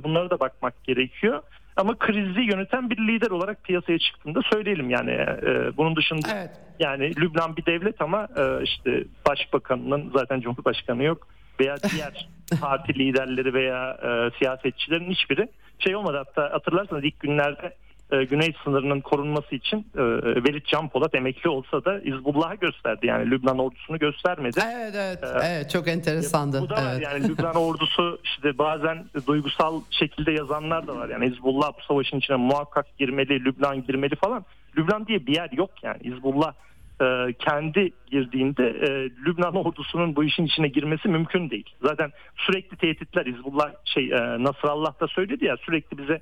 [0.04, 1.42] bunlara da bakmak gerekiyor.
[1.76, 6.50] Ama krizi yöneten bir lider olarak piyasaya çıktığında söyleyelim yani e, bunun dışında Evet.
[6.80, 11.28] yani Lübnan bir devlet ama e, işte başbakanının zaten cumhurbaşkanı yok
[11.60, 12.28] veya diğer
[12.60, 15.48] parti liderleri veya e, siyasetçilerin hiçbiri
[15.78, 17.74] şey olmadı hatta hatırlarsanız ilk günlerde
[18.12, 20.02] e, güney sınırının korunması için e,
[20.44, 23.06] Velid Can Polat emekli olsa da Hizbullah'ı gösterdi.
[23.06, 24.60] Yani Lübnan ordusunu göstermedi.
[24.64, 26.60] Evet evet, ee, evet çok enteresandı.
[26.60, 26.86] Bu da evet.
[26.86, 31.08] var yani Lübnan ordusu işte bazen duygusal şekilde yazanlar da var.
[31.08, 34.44] Yani Hizbullah bu savaşın içine muhakkak girmeli, Lübnan girmeli falan.
[34.78, 35.98] Lübnan diye bir yer yok yani.
[36.04, 36.52] Hizbullah
[37.00, 38.88] e, kendi girdiğinde e,
[39.26, 41.70] Lübnan ordusunun bu işin içine girmesi mümkün değil.
[41.82, 46.20] Zaten sürekli tehditler Hizbullah şey e, Nasrallah da söyledi ya sürekli bize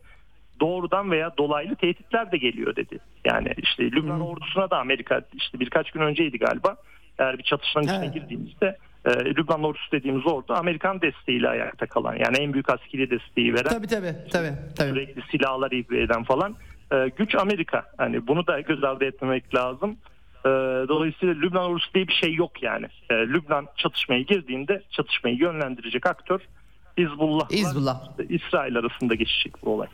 [0.61, 2.99] doğrudan veya dolaylı tehditler de geliyor dedi.
[3.25, 4.27] Yani işte Lübnan hmm.
[4.27, 6.77] ordusuna da Amerika işte birkaç gün önceydi galiba.
[7.19, 8.15] Eğer bir çatışmanın içine evet.
[8.15, 13.55] girdiğimizde e, Lübnan ordusu dediğimiz ordu Amerikan desteğiyle ayakta kalan yani en büyük askeri desteği
[13.55, 14.89] veren tabii, tabii, tabii, tabii.
[14.89, 16.57] sürekli silahlar ihbe eden falan
[16.93, 17.85] e, güç Amerika.
[17.97, 19.97] Hani bunu da göz ardı etmemek lazım.
[20.45, 20.49] E,
[20.89, 22.87] dolayısıyla Lübnan ordusu diye bir şey yok yani.
[23.11, 26.41] E, Lübnan çatışmaya girdiğinde çatışmayı yönlendirecek aktör
[26.99, 28.01] Hizbullah, Hizbullah.
[28.29, 29.89] İsrail arasında geçecek bu olay.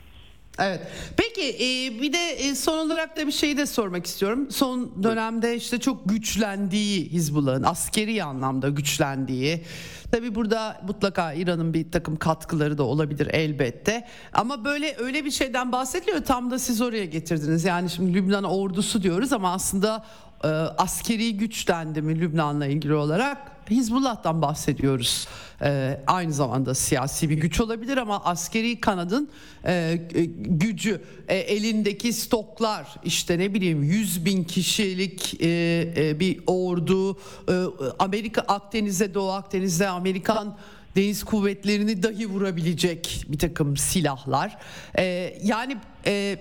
[0.60, 0.80] Evet.
[1.16, 4.50] Peki e, bir de e, son olarak da bir şey de sormak istiyorum.
[4.50, 9.64] Son dönemde işte çok güçlendiği Hizbullah'ın askeri anlamda güçlendiği.
[10.12, 14.08] Tabi burada mutlaka İran'ın bir takım katkıları da olabilir elbette.
[14.32, 17.64] Ama böyle öyle bir şeyden bahsediliyor tam da siz oraya getirdiniz.
[17.64, 20.04] Yani şimdi Lübnan ordusu diyoruz ama aslında
[20.44, 25.28] e, askeri güç dendi mi Lübnan'la ilgili olarak Hizbullah'tan bahsediyoruz.
[25.62, 29.30] E, aynı zamanda siyasi bir güç olabilir ama askeri kanadın
[29.66, 30.00] e,
[30.38, 35.48] gücü e, elindeki stoklar işte ne bileyim 100 bin kişilik e,
[35.96, 37.64] e, bir ordu e,
[37.98, 40.56] Amerika Akdeniz'e Doğu Akdeniz'de Amerikan
[40.98, 44.58] deniz kuvvetlerini dahi vurabilecek bir takım silahlar.
[44.98, 46.38] Ee, yani e,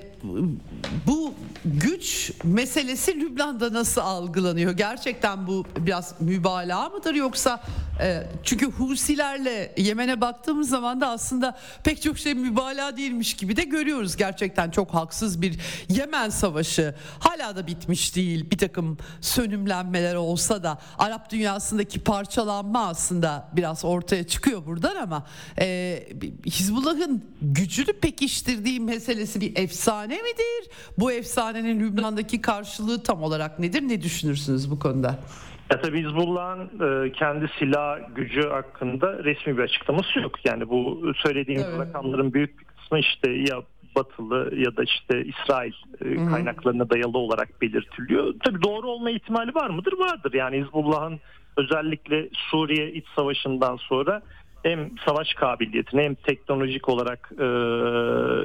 [1.07, 1.33] bu
[1.65, 4.71] güç meselesi Lübnan'da nasıl algılanıyor?
[4.71, 7.63] Gerçekten bu biraz mübalağa mıdır yoksa
[8.01, 13.63] e, çünkü Husilerle Yemen'e baktığımız zaman da aslında pek çok şey mübalağa değilmiş gibi de
[13.63, 14.15] görüyoruz.
[14.15, 15.59] Gerçekten çok haksız bir
[15.89, 18.51] Yemen savaşı hala da bitmiş değil.
[18.51, 25.27] Bir takım sönümlenmeler olsa da Arap dünyasındaki parçalanma aslında biraz ortaya çıkıyor buradan ama
[25.59, 26.03] e,
[26.45, 30.71] Hizbullah'ın gücünü pekiştirdiği meselesi bir efsane midir?
[30.97, 33.81] Bu efsanenin Lübnan'daki karşılığı tam olarak nedir?
[33.81, 35.19] Ne düşünürsünüz bu konuda?
[35.71, 36.69] Ya tabii Hizbullah'ın
[37.07, 40.45] e, kendi silah gücü hakkında resmi bir açıklaması yok.
[40.45, 41.79] Yani bu söylediğim evet.
[41.79, 43.61] rakamların büyük bir kısmı işte ya
[43.95, 45.73] batılı ya da işte İsrail
[46.05, 48.33] e, kaynaklarına dayalı olarak belirtiliyor.
[48.45, 49.93] Tabii doğru olma ihtimali var mıdır?
[49.93, 50.33] Vardır.
[50.33, 51.19] Yani Hizbullah'ın
[51.57, 54.21] özellikle Suriye iç savaşından sonra
[54.63, 57.47] hem savaş kabiliyetini hem teknolojik olarak e,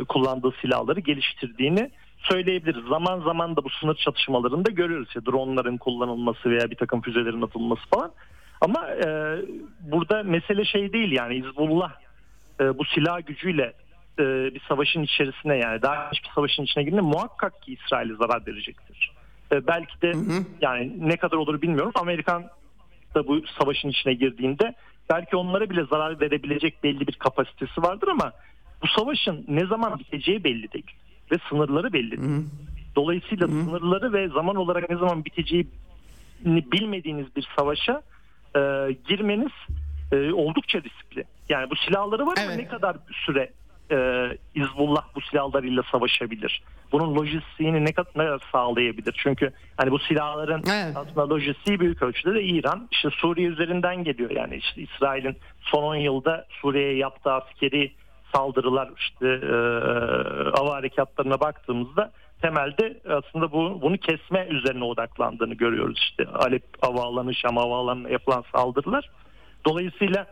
[0.04, 2.84] kullandığı silahları geliştirdiğini söyleyebiliriz.
[2.88, 5.08] Zaman zaman da bu sınır çatışmalarında görüyoruz.
[5.14, 8.12] Ya, dronların kullanılması veya bir takım füzelerin atılması falan.
[8.60, 9.36] Ama e,
[9.80, 11.92] burada mesele şey değil yani Hizbullah
[12.60, 13.72] e, bu silah gücüyle
[14.18, 14.24] e,
[14.54, 19.12] bir savaşın içerisine yani daha bir savaşın içine girdiğinde muhakkak ki İsrail'e zarar verecektir.
[19.52, 20.44] E, belki de hı hı.
[20.60, 21.92] yani ne kadar olur bilmiyorum.
[21.94, 22.44] Amerikan
[23.14, 24.74] da bu savaşın içine girdiğinde
[25.10, 28.32] belki onlara bile zarar verebilecek belli bir kapasitesi vardır ama
[28.82, 30.92] bu savaşın ne zaman biteceği belli değil
[31.32, 32.44] ve sınırları belli değil.
[32.96, 33.50] Dolayısıyla Hı.
[33.50, 35.66] sınırları ve zaman olarak ne zaman biteceği
[36.44, 38.02] bilmediğiniz bir savaşa
[38.56, 38.60] e,
[39.08, 39.52] girmeniz
[40.12, 41.24] e, oldukça riskli.
[41.48, 42.48] Yani bu silahları var evet.
[42.48, 42.96] ama ne kadar
[43.26, 43.50] süre
[43.92, 46.62] e, İzbullah bu silahlarıyla savaşabilir?
[46.92, 49.14] Bunun lojistiğini ne kadar, sağlayabilir?
[49.22, 50.96] Çünkü hani bu silahların evet.
[50.96, 54.30] aslında lojistiği büyük ölçüde de İran, işte Suriye üzerinden geliyor.
[54.30, 57.92] Yani işte İsrail'in son 10 yılda Suriye'ye yaptığı askeri
[58.34, 59.54] saldırılar işte e,
[60.56, 62.12] hava harekatlarına baktığımızda
[62.42, 65.98] temelde aslında bu, bunu kesme üzerine odaklandığını görüyoruz.
[65.98, 69.10] İşte Alep havaalanı, Şam havaalanına yapılan saldırılar.
[69.66, 70.26] Dolayısıyla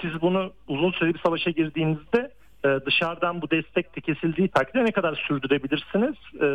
[0.00, 2.32] siz bunu uzun süreli bir savaşa girdiğinizde
[2.64, 6.14] e, dışarıdan bu destek de kesildiği takdirde ne kadar sürdürebilirsiniz?
[6.40, 6.46] E,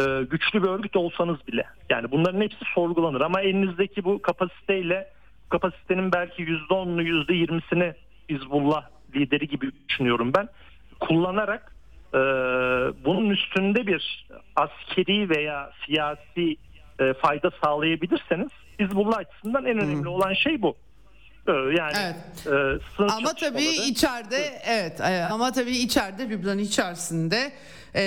[0.00, 1.64] e, güçlü bir örgüt olsanız bile.
[1.90, 5.08] Yani bunların hepsi sorgulanır ama elinizdeki bu kapasiteyle
[5.48, 7.94] kapasitenin belki %10'unu %20'sini
[8.30, 10.48] Hizbullah lideri gibi düşünüyorum ben.
[11.00, 11.74] Kullanarak
[12.14, 12.18] e,
[13.04, 16.56] bunun üstünde bir askeri veya siyasi
[17.00, 18.50] e, fayda sağlayabilirseniz
[18.80, 20.76] Hizbullah açısından en önemli olan şey bu.
[21.48, 22.78] Ee, yani evet.
[23.00, 27.52] e, ama tabii içeride evet e, ama tabii içeride Lübnan içerisinde
[27.94, 28.02] e,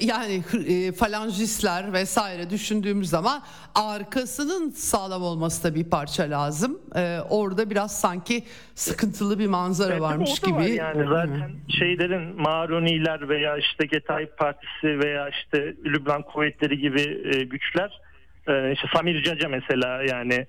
[0.00, 3.42] yani e, falangistler vesaire düşündüğümüz zaman
[3.74, 6.78] arkasının sağlam olması da bir parça lazım.
[6.96, 8.44] E, orada biraz sanki
[8.74, 10.54] sıkıntılı bir manzara evet, varmış gibi.
[10.54, 17.00] Var yani zaten şeylerin Maruniler veya işte Getay Partisi veya işte Lübnan kuvvetleri gibi
[17.34, 18.00] e, güçler
[18.48, 20.46] e, işte Samir Caca mesela yani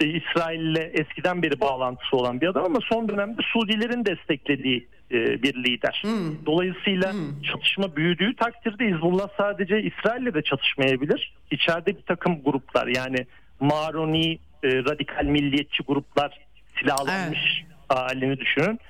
[0.00, 5.54] İsrail ile eskiden beri bağlantısı olan bir adam ama son dönemde Suudilerin desteklediği e, bir
[5.54, 6.02] lider.
[6.04, 6.46] Hmm.
[6.46, 7.42] Dolayısıyla hmm.
[7.42, 11.32] çatışma büyüdüğü takdirde Hizbullah sadece İsrail'le de çatışmayabilir.
[11.50, 13.26] İçeride bir takım gruplar yani
[13.60, 16.38] Maroni, e, radikal milliyetçi gruplar
[16.78, 18.00] silahlanmış evet.
[18.00, 18.80] halini düşünün.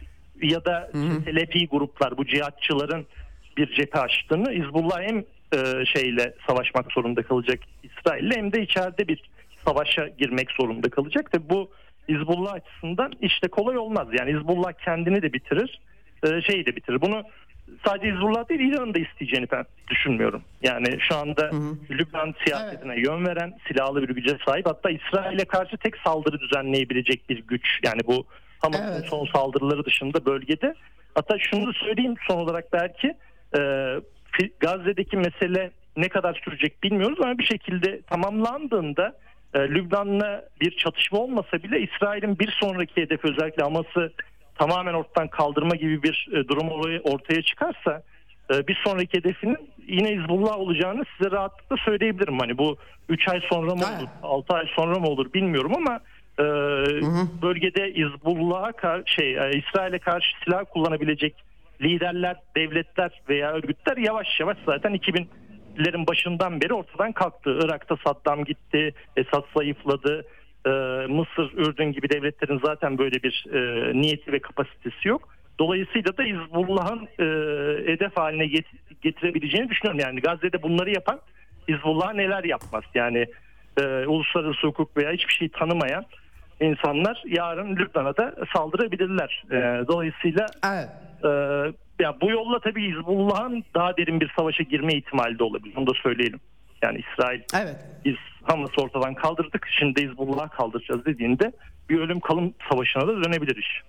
[0.43, 1.25] Ya da hmm.
[1.25, 3.07] Selefi gruplar bu cihatçıların
[3.57, 5.19] bir cephe açtığını Hizbullah hem
[5.53, 9.23] e, şeyle savaşmak zorunda kalacak İsrail'le hem de içeride bir
[9.69, 11.71] savaşa girmek zorunda kalacak ve bu
[12.09, 14.09] Hizbullah açısından işte kolay olmaz.
[14.19, 15.81] Yani Hizbullah kendini de bitirir,
[16.25, 17.01] e, şeyi de bitirir.
[17.01, 17.23] Bunu
[17.87, 20.43] sadece Hizbullah değil İran'ın da isteyeceğini ben düşünmüyorum.
[20.63, 21.77] Yani şu anda hı hı.
[21.91, 23.07] Lübnan siyasetine evet.
[23.07, 27.81] yön veren silahlı bir güce sahip hatta İsrail'e karşı tek saldırı düzenleyebilecek bir güç.
[27.85, 28.25] Yani bu
[28.59, 29.09] Hamas'ın evet.
[29.09, 30.75] son saldırıları dışında bölgede.
[31.15, 33.15] Hatta şunu da söyleyeyim son olarak belki
[33.59, 33.61] e,
[34.61, 39.17] Gazze'deki mesele ne kadar sürecek bilmiyoruz ama bir şekilde tamamlandığında
[39.55, 44.13] Lübnan'la bir çatışma olmasa bile İsrail'in bir sonraki hedefi özellikle Hamas'ı
[44.59, 46.69] tamamen ortadan kaldırma gibi bir e, durum
[47.05, 48.03] ortaya çıkarsa
[48.55, 49.57] e, bir sonraki hedefinin
[49.87, 52.39] yine Hizbullah olacağını size rahatlıkla söyleyebilirim.
[52.39, 52.77] Hani bu
[53.09, 56.01] 3 ay sonra mı olur, 6 ay sonra mı olur bilmiyorum ama
[56.39, 57.43] e, hı hı.
[57.43, 61.35] bölgede Hizbullah'a karşı şey e, İsrail'e karşı silah kullanabilecek
[61.83, 65.29] liderler, devletler veya örgütler yavaş yavaş zaten 2000
[65.85, 67.59] lerin başından beri ortadan kalktı.
[67.65, 70.25] Irak'ta Saddam gitti, Esad zayıfladı.
[70.67, 70.71] Ee,
[71.09, 75.29] Mısır, Ürdün gibi devletlerin zaten böyle bir e, niyeti ve kapasitesi yok.
[75.59, 77.25] Dolayısıyla da Hizbullah'ın e,
[77.93, 80.01] hedef haline get- getirebileceğini düşünüyorum.
[80.01, 81.21] Yani Gazze'de bunları yapan
[81.69, 82.85] Hizbullah neler yapmaz?
[82.95, 83.27] Yani
[83.81, 86.05] e, uluslararası hukuk veya hiçbir şey tanımayan
[86.61, 89.45] insanlar yarın Lübnan'a da saldırabilirler.
[89.51, 90.89] E, dolayısıyla evet.
[91.25, 91.29] e,
[92.01, 95.77] ya bu yolla tabii Hizbullah'ın daha derin bir savaşa girme ihtimali de olabilir.
[95.77, 96.41] Bunu da söyleyelim.
[96.83, 97.77] Yani İsrail evet.
[98.05, 101.53] biz Hamas'ı ortadan kaldırdık şimdi Hizbullah'ı kaldıracağız dediğinde
[101.89, 103.83] bir ölüm kalım savaşına da dönebilir iş.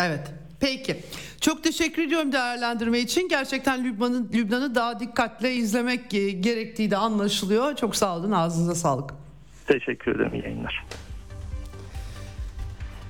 [0.00, 0.34] Evet.
[0.60, 0.96] Peki.
[1.40, 3.28] Çok teşekkür ediyorum değerlendirme için.
[3.28, 6.10] Gerçekten Lübnan'ı Lübnan'ı daha dikkatle izlemek
[6.40, 7.76] gerektiği de anlaşılıyor.
[7.76, 8.30] Çok sağ olun.
[8.30, 9.10] Ağzınıza sağlık.
[9.66, 10.34] Teşekkür ederim.
[10.34, 10.84] İyi yayınlar.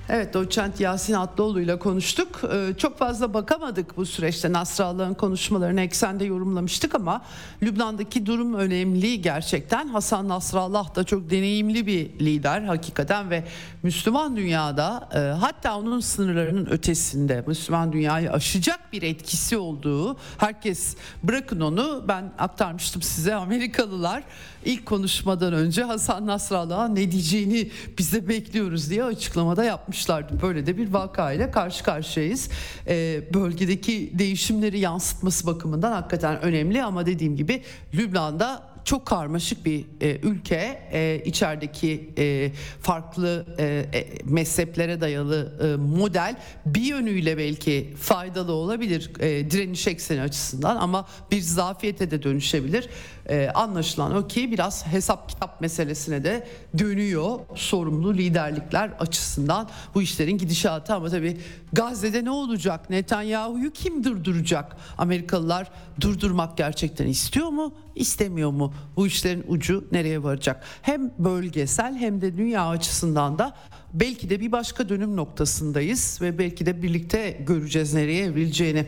[0.09, 2.41] Evet doçent Yasin Atlıoğlu ile konuştuk.
[2.53, 7.21] Ee, çok fazla bakamadık bu süreçte Nasrallah'ın konuşmalarını eksende yorumlamıştık ama
[7.63, 9.87] Lübnan'daki durum önemli gerçekten.
[9.87, 13.43] Hasan Nasrallah da çok deneyimli bir lider hakikaten ve
[13.83, 21.59] Müslüman dünyada e, hatta onun sınırlarının ötesinde Müslüman dünyayı aşacak bir etkisi olduğu herkes bırakın
[21.59, 24.23] onu ben aktarmıştım size Amerikalılar
[24.65, 29.63] ilk konuşmadan önce Hasan Nasrallah'a ne diyeceğini bize bekliyoruz diye açıklamada
[29.93, 30.41] yapmışlardı.
[30.41, 32.49] Böyle de bir vakayla karşı karşıyayız.
[32.87, 37.61] Ee, bölgedeki değişimleri yansıtması bakımından hakikaten önemli ama dediğim gibi
[37.93, 40.89] Lübnan'da çok karmaşık bir e, ülke.
[40.91, 42.51] E, içerideki e,
[42.81, 50.21] farklı e, e, mezheplere dayalı e, model bir yönüyle belki faydalı olabilir e, direniş ekseni
[50.21, 52.89] açısından ama bir zafiyete de dönüşebilir.
[53.29, 56.47] E, anlaşılan o ki biraz hesap kitap meselesine de
[56.77, 61.37] dönüyor sorumlu liderlikler açısından bu işlerin gidişatı ama tabii
[61.73, 62.89] Gazze'de ne olacak?
[62.89, 64.77] Netanyahu'yu kim durduracak?
[64.97, 65.71] Amerikalılar
[66.01, 67.73] durdurmak gerçekten istiyor mu?
[67.95, 68.73] istemiyor mu?
[68.95, 70.63] Bu işlerin ucu nereye varacak?
[70.81, 73.55] Hem bölgesel hem de dünya açısından da
[73.93, 78.85] belki de bir başka dönüm noktasındayız ve belki de birlikte göreceğiz nereye evrileceğini.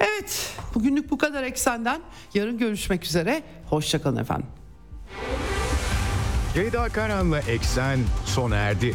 [0.00, 2.00] Evet, bugünlük bu kadar eksenden.
[2.34, 3.42] Yarın görüşmek üzere.
[3.66, 4.46] Hoşçakalın efendim.
[6.54, 8.94] Ceyda Karan'la Eksen sona erdi.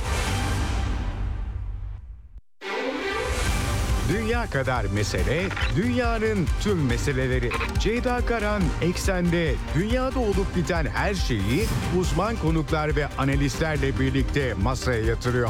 [4.14, 5.44] Dünya kadar mesele,
[5.76, 7.52] dünyanın tüm meseleleri.
[7.80, 11.66] Ceyda Karan Eksen'de dünyada olup biten her şeyi
[12.00, 15.50] uzman konuklar ve analistlerle birlikte masaya yatırıyor.